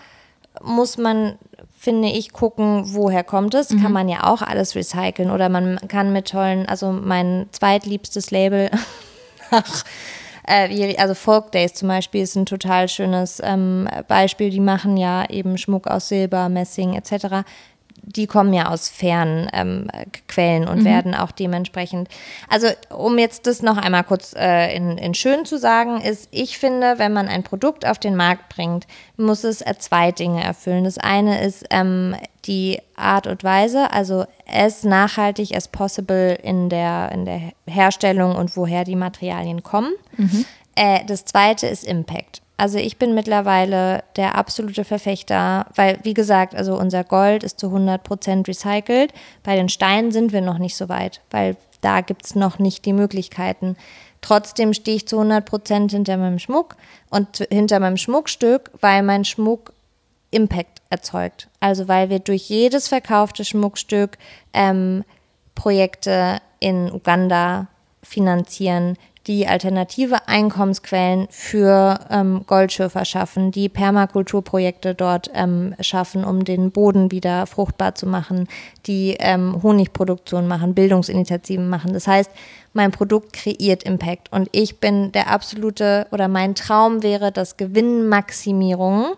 muss 0.61 0.97
man, 0.97 1.37
finde 1.77 2.09
ich, 2.09 2.31
gucken, 2.31 2.93
woher 2.93 3.23
kommt 3.23 3.55
es. 3.55 3.71
Mhm. 3.71 3.81
Kann 3.81 3.91
man 3.91 4.09
ja 4.09 4.25
auch 4.25 4.41
alles 4.41 4.75
recyceln 4.75 5.31
oder 5.31 5.49
man 5.49 5.79
kann 5.87 6.13
mit 6.13 6.29
tollen, 6.29 6.67
also 6.67 6.91
mein 6.91 7.47
zweitliebstes 7.51 8.29
Label 8.29 8.69
nach 9.51 9.85
äh, 10.45 10.95
also 10.97 11.15
Folk 11.15 11.51
Days 11.51 11.73
zum 11.73 11.87
Beispiel 11.87 12.21
ist 12.21 12.35
ein 12.35 12.45
total 12.45 12.89
schönes 12.89 13.41
ähm, 13.43 13.87
Beispiel. 14.07 14.51
Die 14.51 14.59
machen 14.59 14.97
ja 14.97 15.27
eben 15.29 15.57
Schmuck 15.57 15.87
aus 15.87 16.09
Silber, 16.09 16.49
Messing 16.49 16.93
etc 16.93 17.43
die 18.03 18.27
kommen 18.27 18.53
ja 18.53 18.69
aus 18.69 18.89
fernen 18.89 19.49
ähm, 19.53 19.87
Quellen 20.27 20.67
und 20.67 20.79
mhm. 20.79 20.85
werden 20.85 21.15
auch 21.15 21.31
dementsprechend. 21.31 22.09
Also, 22.47 22.67
um 22.89 23.17
jetzt 23.17 23.47
das 23.47 23.61
noch 23.61 23.77
einmal 23.77 24.03
kurz 24.03 24.33
äh, 24.35 24.75
in, 24.75 24.97
in 24.97 25.13
schön 25.13 25.45
zu 25.45 25.57
sagen, 25.57 26.01
ist, 26.01 26.27
ich 26.31 26.57
finde, 26.57 26.97
wenn 26.97 27.13
man 27.13 27.27
ein 27.27 27.43
Produkt 27.43 27.85
auf 27.85 27.99
den 27.99 28.15
Markt 28.15 28.49
bringt, 28.49 28.87
muss 29.17 29.43
es 29.43 29.61
äh, 29.61 29.75
zwei 29.77 30.11
Dinge 30.11 30.43
erfüllen. 30.43 30.83
Das 30.83 30.97
eine 30.97 31.41
ist 31.43 31.65
ähm, 31.69 32.15
die 32.45 32.79
Art 32.95 33.27
und 33.27 33.43
Weise, 33.43 33.91
also 33.91 34.25
as 34.47 34.83
nachhaltig 34.83 35.55
as 35.55 35.67
possible 35.67 36.33
in 36.33 36.69
der, 36.69 37.11
in 37.11 37.25
der 37.25 37.41
Herstellung 37.67 38.35
und 38.35 38.55
woher 38.55 38.83
die 38.83 38.95
Materialien 38.95 39.63
kommen. 39.63 39.93
Mhm. 40.17 40.45
Äh, 40.75 41.05
das 41.05 41.25
zweite 41.25 41.67
ist 41.67 41.83
Impact. 41.83 42.41
Also 42.59 42.77
ich 42.77 42.97
bin 42.97 43.15
mittlerweile 43.15 44.03
der 44.17 44.35
absolute 44.35 44.83
Verfechter, 44.83 45.67
weil, 45.75 45.97
wie 46.03 46.13
gesagt, 46.13 46.53
also 46.55 46.77
unser 46.77 47.05
Gold 47.05 47.45
ist 47.45 47.57
zu 47.57 47.67
100 47.67 48.03
Prozent 48.03 48.49
recycelt. 48.49 49.13
Bei 49.43 49.55
den 49.55 49.69
Steinen 49.69 50.11
sind 50.11 50.33
wir 50.33 50.41
noch 50.41 50.57
nicht 50.57 50.75
so 50.75 50.89
weit, 50.89 51.21
weil 51.31 51.55
da 51.79 52.01
gibt 52.01 52.25
es 52.25 52.35
noch 52.35 52.59
nicht 52.59 52.83
die 52.83 52.91
Möglichkeiten. 52.91 53.77
Trotzdem 54.19 54.73
stehe 54.73 54.97
ich 54.97 55.07
zu 55.07 55.15
100 55.15 55.45
Prozent 55.45 55.93
hinter 55.93 56.17
meinem 56.17 56.37
Schmuck 56.37 56.75
und 57.09 57.47
hinter 57.49 57.79
meinem 57.79 57.95
Schmuckstück, 57.95 58.71
weil 58.81 59.03
mein 59.03 59.23
Schmuck 59.23 59.71
Impact 60.29 60.81
erzeugt. 60.89 61.47
Also 61.61 61.87
weil 61.87 62.09
wir 62.09 62.19
durch 62.19 62.49
jedes 62.49 62.89
verkaufte 62.89 63.45
Schmuckstück 63.45 64.17
ähm, 64.51 65.05
Projekte 65.55 66.41
in 66.59 66.91
Uganda 66.91 67.67
finanzieren, 68.03 68.97
die 69.29 69.45
alternative 69.47 70.27
Einkommensquellen 70.27 71.27
für 71.29 71.99
ähm, 72.09 72.45
Goldschürfer 72.47 73.05
schaffen, 73.05 73.51
die 73.51 73.69
Permakulturprojekte 73.69 74.95
dort 74.95 75.29
ähm, 75.35 75.75
schaffen, 75.81 76.25
um 76.25 76.43
den 76.43 76.71
Boden 76.71 77.11
wieder 77.11 77.45
fruchtbar 77.45 77.93
zu 77.93 78.07
machen, 78.07 78.47
die 78.87 79.17
ähm, 79.19 79.61
Honigproduktion 79.61 80.47
machen, 80.47 80.73
Bildungsinitiativen 80.73 81.69
machen. 81.69 81.93
Das 81.93 82.07
heißt, 82.07 82.31
mein 82.73 82.89
Produkt 82.89 83.33
kreiert 83.33 83.83
Impact 83.83 84.31
und 84.31 84.49
ich 84.51 84.79
bin 84.79 85.11
der 85.11 85.29
absolute 85.29 86.07
oder 86.09 86.27
mein 86.27 86.55
Traum 86.55 87.03
wäre, 87.03 87.31
dass 87.31 87.55
Gewinnmaximierung, 87.55 89.13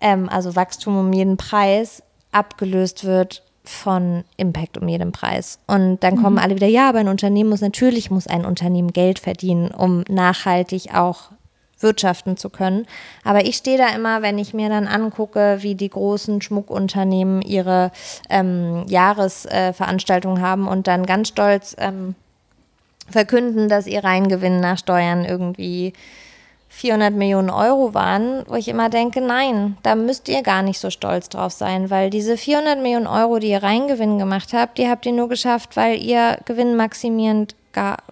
ähm, 0.00 0.28
also 0.28 0.54
Wachstum 0.54 0.96
um 0.96 1.12
jeden 1.12 1.36
Preis, 1.36 2.04
abgelöst 2.30 3.04
wird 3.04 3.42
von 3.70 4.24
Impact 4.36 4.76
um 4.78 4.88
jeden 4.88 5.12
Preis. 5.12 5.58
Und 5.66 6.02
dann 6.02 6.16
kommen 6.16 6.36
mhm. 6.36 6.42
alle 6.42 6.56
wieder, 6.56 6.66
ja, 6.66 6.88
aber 6.88 6.98
ein 6.98 7.08
Unternehmen 7.08 7.50
muss 7.50 7.60
natürlich, 7.60 8.10
muss 8.10 8.26
ein 8.26 8.44
Unternehmen 8.44 8.92
Geld 8.92 9.18
verdienen, 9.18 9.70
um 9.70 10.04
nachhaltig 10.08 10.94
auch 10.94 11.30
wirtschaften 11.78 12.36
zu 12.36 12.50
können. 12.50 12.86
Aber 13.24 13.44
ich 13.44 13.56
stehe 13.56 13.78
da 13.78 13.88
immer, 13.88 14.22
wenn 14.22 14.38
ich 14.38 14.52
mir 14.52 14.68
dann 14.68 14.86
angucke, 14.86 15.58
wie 15.60 15.74
die 15.74 15.88
großen 15.88 16.42
Schmuckunternehmen 16.42 17.42
ihre 17.42 17.90
ähm, 18.28 18.84
Jahresveranstaltungen 18.86 20.38
äh, 20.38 20.44
haben 20.44 20.68
und 20.68 20.86
dann 20.86 21.06
ganz 21.06 21.28
stolz 21.28 21.74
ähm, 21.78 22.14
verkünden, 23.08 23.68
dass 23.68 23.86
ihr 23.86 24.04
Reingewinn 24.04 24.60
nach 24.60 24.78
Steuern 24.78 25.24
irgendwie 25.24 25.94
400 26.72 27.12
Millionen 27.12 27.50
Euro 27.50 27.94
waren, 27.94 28.44
wo 28.46 28.54
ich 28.54 28.68
immer 28.68 28.88
denke, 28.88 29.20
nein, 29.20 29.76
da 29.82 29.96
müsst 29.96 30.28
ihr 30.28 30.42
gar 30.42 30.62
nicht 30.62 30.78
so 30.78 30.88
stolz 30.88 31.28
drauf 31.28 31.52
sein, 31.52 31.90
weil 31.90 32.10
diese 32.10 32.36
400 32.36 32.80
Millionen 32.80 33.08
Euro, 33.08 33.40
die 33.40 33.50
ihr 33.50 33.62
Reingewinn 33.62 34.18
gemacht 34.18 34.52
habt, 34.52 34.78
die 34.78 34.88
habt 34.88 35.04
ihr 35.04 35.12
nur 35.12 35.28
geschafft, 35.28 35.76
weil 35.76 36.00
ihr 36.00 36.38
gewinnmaximierend 36.44 37.56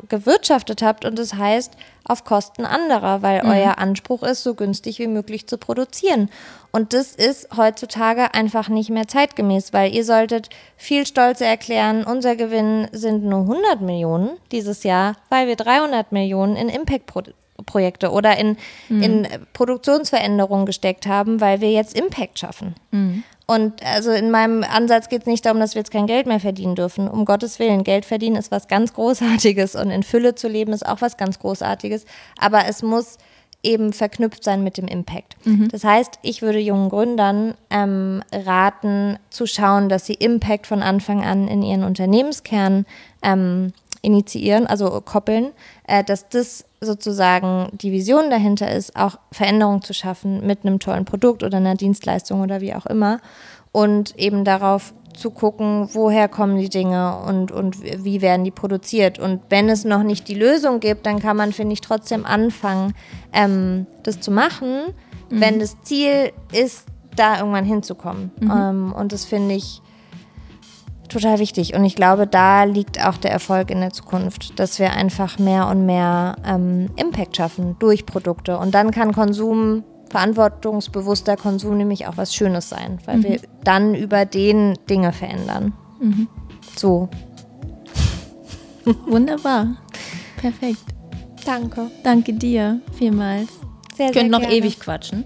gewirtschaftet 0.08 0.82
habt 0.82 1.04
und 1.04 1.18
das 1.18 1.34
heißt 1.34 1.72
auf 2.04 2.24
Kosten 2.24 2.64
anderer, 2.64 3.22
weil 3.22 3.42
mhm. 3.42 3.50
euer 3.50 3.78
Anspruch 3.78 4.22
ist, 4.22 4.42
so 4.42 4.54
günstig 4.54 4.98
wie 4.98 5.08
möglich 5.08 5.48
zu 5.48 5.58
produzieren. 5.58 6.30
Und 6.70 6.92
das 6.92 7.12
ist 7.12 7.48
heutzutage 7.56 8.34
einfach 8.34 8.68
nicht 8.68 8.90
mehr 8.90 9.08
zeitgemäß, 9.08 9.72
weil 9.72 9.92
ihr 9.92 10.04
solltet 10.04 10.48
viel 10.76 11.06
stolzer 11.06 11.46
erklären, 11.46 12.04
unser 12.04 12.36
Gewinn 12.36 12.88
sind 12.92 13.24
nur 13.24 13.40
100 13.40 13.80
Millionen 13.80 14.30
dieses 14.52 14.84
Jahr, 14.84 15.14
weil 15.28 15.48
wir 15.48 15.56
300 15.56 16.12
Millionen 16.12 16.54
in 16.54 16.68
Impact 16.68 17.06
produzieren 17.06 17.47
Projekte 17.66 18.10
oder 18.10 18.38
in, 18.38 18.56
mhm. 18.88 19.02
in 19.02 19.28
Produktionsveränderungen 19.52 20.66
gesteckt 20.66 21.06
haben, 21.06 21.40
weil 21.40 21.60
wir 21.60 21.70
jetzt 21.70 21.98
Impact 21.98 22.38
schaffen. 22.38 22.74
Mhm. 22.90 23.24
Und 23.46 23.82
also 23.82 24.10
in 24.10 24.30
meinem 24.30 24.62
Ansatz 24.62 25.08
geht 25.08 25.22
es 25.22 25.26
nicht 25.26 25.46
darum, 25.46 25.58
dass 25.58 25.74
wir 25.74 25.80
jetzt 25.80 25.90
kein 25.90 26.06
Geld 26.06 26.26
mehr 26.26 26.38
verdienen 26.38 26.74
dürfen. 26.74 27.08
Um 27.08 27.24
Gottes 27.24 27.58
Willen, 27.58 27.82
Geld 27.82 28.04
verdienen 28.04 28.36
ist 28.36 28.50
was 28.50 28.68
ganz 28.68 28.92
Großartiges 28.92 29.74
und 29.74 29.90
in 29.90 30.02
Fülle 30.02 30.34
zu 30.34 30.48
leben 30.48 30.72
ist 30.72 30.86
auch 30.86 31.00
was 31.00 31.16
ganz 31.16 31.38
Großartiges. 31.38 32.04
Aber 32.38 32.66
es 32.66 32.82
muss 32.82 33.16
eben 33.62 33.92
verknüpft 33.92 34.44
sein 34.44 34.62
mit 34.62 34.76
dem 34.76 34.86
Impact. 34.86 35.36
Mhm. 35.44 35.68
Das 35.68 35.82
heißt, 35.82 36.18
ich 36.22 36.42
würde 36.42 36.60
jungen 36.60 36.90
Gründern 36.90 37.54
ähm, 37.70 38.22
raten, 38.32 39.18
zu 39.30 39.46
schauen, 39.46 39.88
dass 39.88 40.06
sie 40.06 40.14
Impact 40.14 40.66
von 40.66 40.82
Anfang 40.82 41.24
an 41.24 41.48
in 41.48 41.62
ihren 41.62 41.84
Unternehmenskern 41.84 42.86
ähm, 43.22 43.72
initiieren, 44.02 44.66
also 44.66 45.00
koppeln, 45.00 45.50
äh, 45.86 46.04
dass 46.04 46.28
das 46.28 46.64
sozusagen 46.80 47.68
die 47.72 47.92
Vision 47.92 48.30
dahinter 48.30 48.70
ist, 48.70 48.96
auch 48.96 49.18
Veränderungen 49.32 49.82
zu 49.82 49.92
schaffen 49.94 50.46
mit 50.46 50.64
einem 50.64 50.78
tollen 50.78 51.04
Produkt 51.04 51.42
oder 51.42 51.56
einer 51.56 51.74
Dienstleistung 51.74 52.40
oder 52.40 52.60
wie 52.60 52.74
auch 52.74 52.86
immer 52.86 53.20
und 53.72 54.16
eben 54.18 54.44
darauf 54.44 54.94
zu 55.14 55.30
gucken, 55.30 55.88
woher 55.92 56.28
kommen 56.28 56.58
die 56.58 56.68
Dinge 56.68 57.18
und, 57.26 57.50
und 57.50 57.82
wie 57.82 58.22
werden 58.22 58.44
die 58.44 58.52
produziert. 58.52 59.18
Und 59.18 59.40
wenn 59.48 59.68
es 59.68 59.84
noch 59.84 60.04
nicht 60.04 60.28
die 60.28 60.34
Lösung 60.34 60.78
gibt, 60.78 61.06
dann 61.06 61.18
kann 61.18 61.36
man, 61.36 61.52
finde 61.52 61.72
ich, 61.72 61.80
trotzdem 61.80 62.24
anfangen, 62.24 62.94
ähm, 63.32 63.86
das 64.04 64.20
zu 64.20 64.30
machen, 64.30 64.94
mhm. 65.28 65.40
wenn 65.40 65.58
das 65.58 65.80
Ziel 65.82 66.32
ist, 66.52 66.84
da 67.16 67.38
irgendwann 67.38 67.64
hinzukommen. 67.64 68.30
Mhm. 68.38 68.50
Ähm, 68.50 68.94
und 68.96 69.12
das 69.12 69.24
finde 69.24 69.56
ich 69.56 69.82
total 71.08 71.38
wichtig. 71.38 71.74
Und 71.74 71.84
ich 71.84 71.94
glaube, 71.94 72.26
da 72.26 72.64
liegt 72.64 73.04
auch 73.04 73.16
der 73.16 73.30
Erfolg 73.30 73.70
in 73.70 73.80
der 73.80 73.90
Zukunft, 73.90 74.58
dass 74.58 74.78
wir 74.78 74.92
einfach 74.92 75.38
mehr 75.38 75.68
und 75.68 75.86
mehr 75.86 76.36
ähm, 76.46 76.90
Impact 76.96 77.36
schaffen 77.36 77.76
durch 77.78 78.06
Produkte. 78.06 78.58
Und 78.58 78.74
dann 78.74 78.90
kann 78.90 79.12
Konsum 79.12 79.84
verantwortungsbewusster 80.10 81.36
Konsum 81.36 81.76
nämlich 81.76 82.06
auch 82.06 82.16
was 82.16 82.34
Schönes 82.34 82.68
sein, 82.68 82.98
weil 83.04 83.22
wir 83.22 83.40
dann 83.62 83.94
über 83.94 84.24
den 84.24 84.78
Dinge 84.88 85.12
verändern. 85.12 85.74
So. 86.76 87.08
Wunderbar. 89.06 89.76
Perfekt. 90.38 90.84
Danke. 91.44 91.90
Danke 92.02 92.32
dir 92.32 92.80
vielmals. 92.92 93.48
Sehr, 93.96 94.08
Wir 94.08 94.14
können 94.14 94.30
noch 94.30 94.40
gerne. 94.40 94.54
ewig 94.54 94.80
quatschen. 94.80 95.24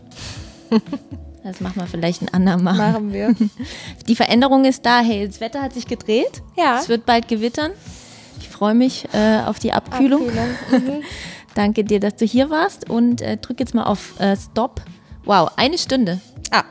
Das 1.42 1.60
machen 1.60 1.76
wir 1.76 1.86
vielleicht 1.86 2.22
ein 2.22 2.28
andermal. 2.28 2.76
Machen 2.92 3.12
wir. 3.12 3.34
Die 4.08 4.14
Veränderung 4.14 4.64
ist 4.64 4.86
da. 4.86 5.00
Hey, 5.00 5.26
das 5.26 5.40
Wetter 5.40 5.60
hat 5.62 5.72
sich 5.72 5.86
gedreht. 5.86 6.42
Ja. 6.56 6.78
Es 6.78 6.88
wird 6.88 7.04
bald 7.04 7.28
gewittern. 7.28 7.72
Ich 8.40 8.48
freue 8.48 8.74
mich 8.74 9.06
äh, 9.12 9.40
auf 9.46 9.58
die 9.58 9.72
Abkühlung. 9.72 10.28
Abkühlung. 10.28 10.48
Mhm. 10.98 11.02
Danke 11.54 11.84
dir, 11.84 12.00
dass 12.00 12.16
du 12.16 12.24
hier 12.24 12.48
warst 12.48 12.88
und 12.88 13.20
äh, 13.20 13.36
drück 13.36 13.60
jetzt 13.60 13.74
mal 13.74 13.84
auf 13.84 14.18
äh, 14.20 14.36
Stop. 14.36 14.80
Wow, 15.24 15.50
eine 15.56 15.76
Stunde. 15.76 16.20
Ah, 16.50 16.64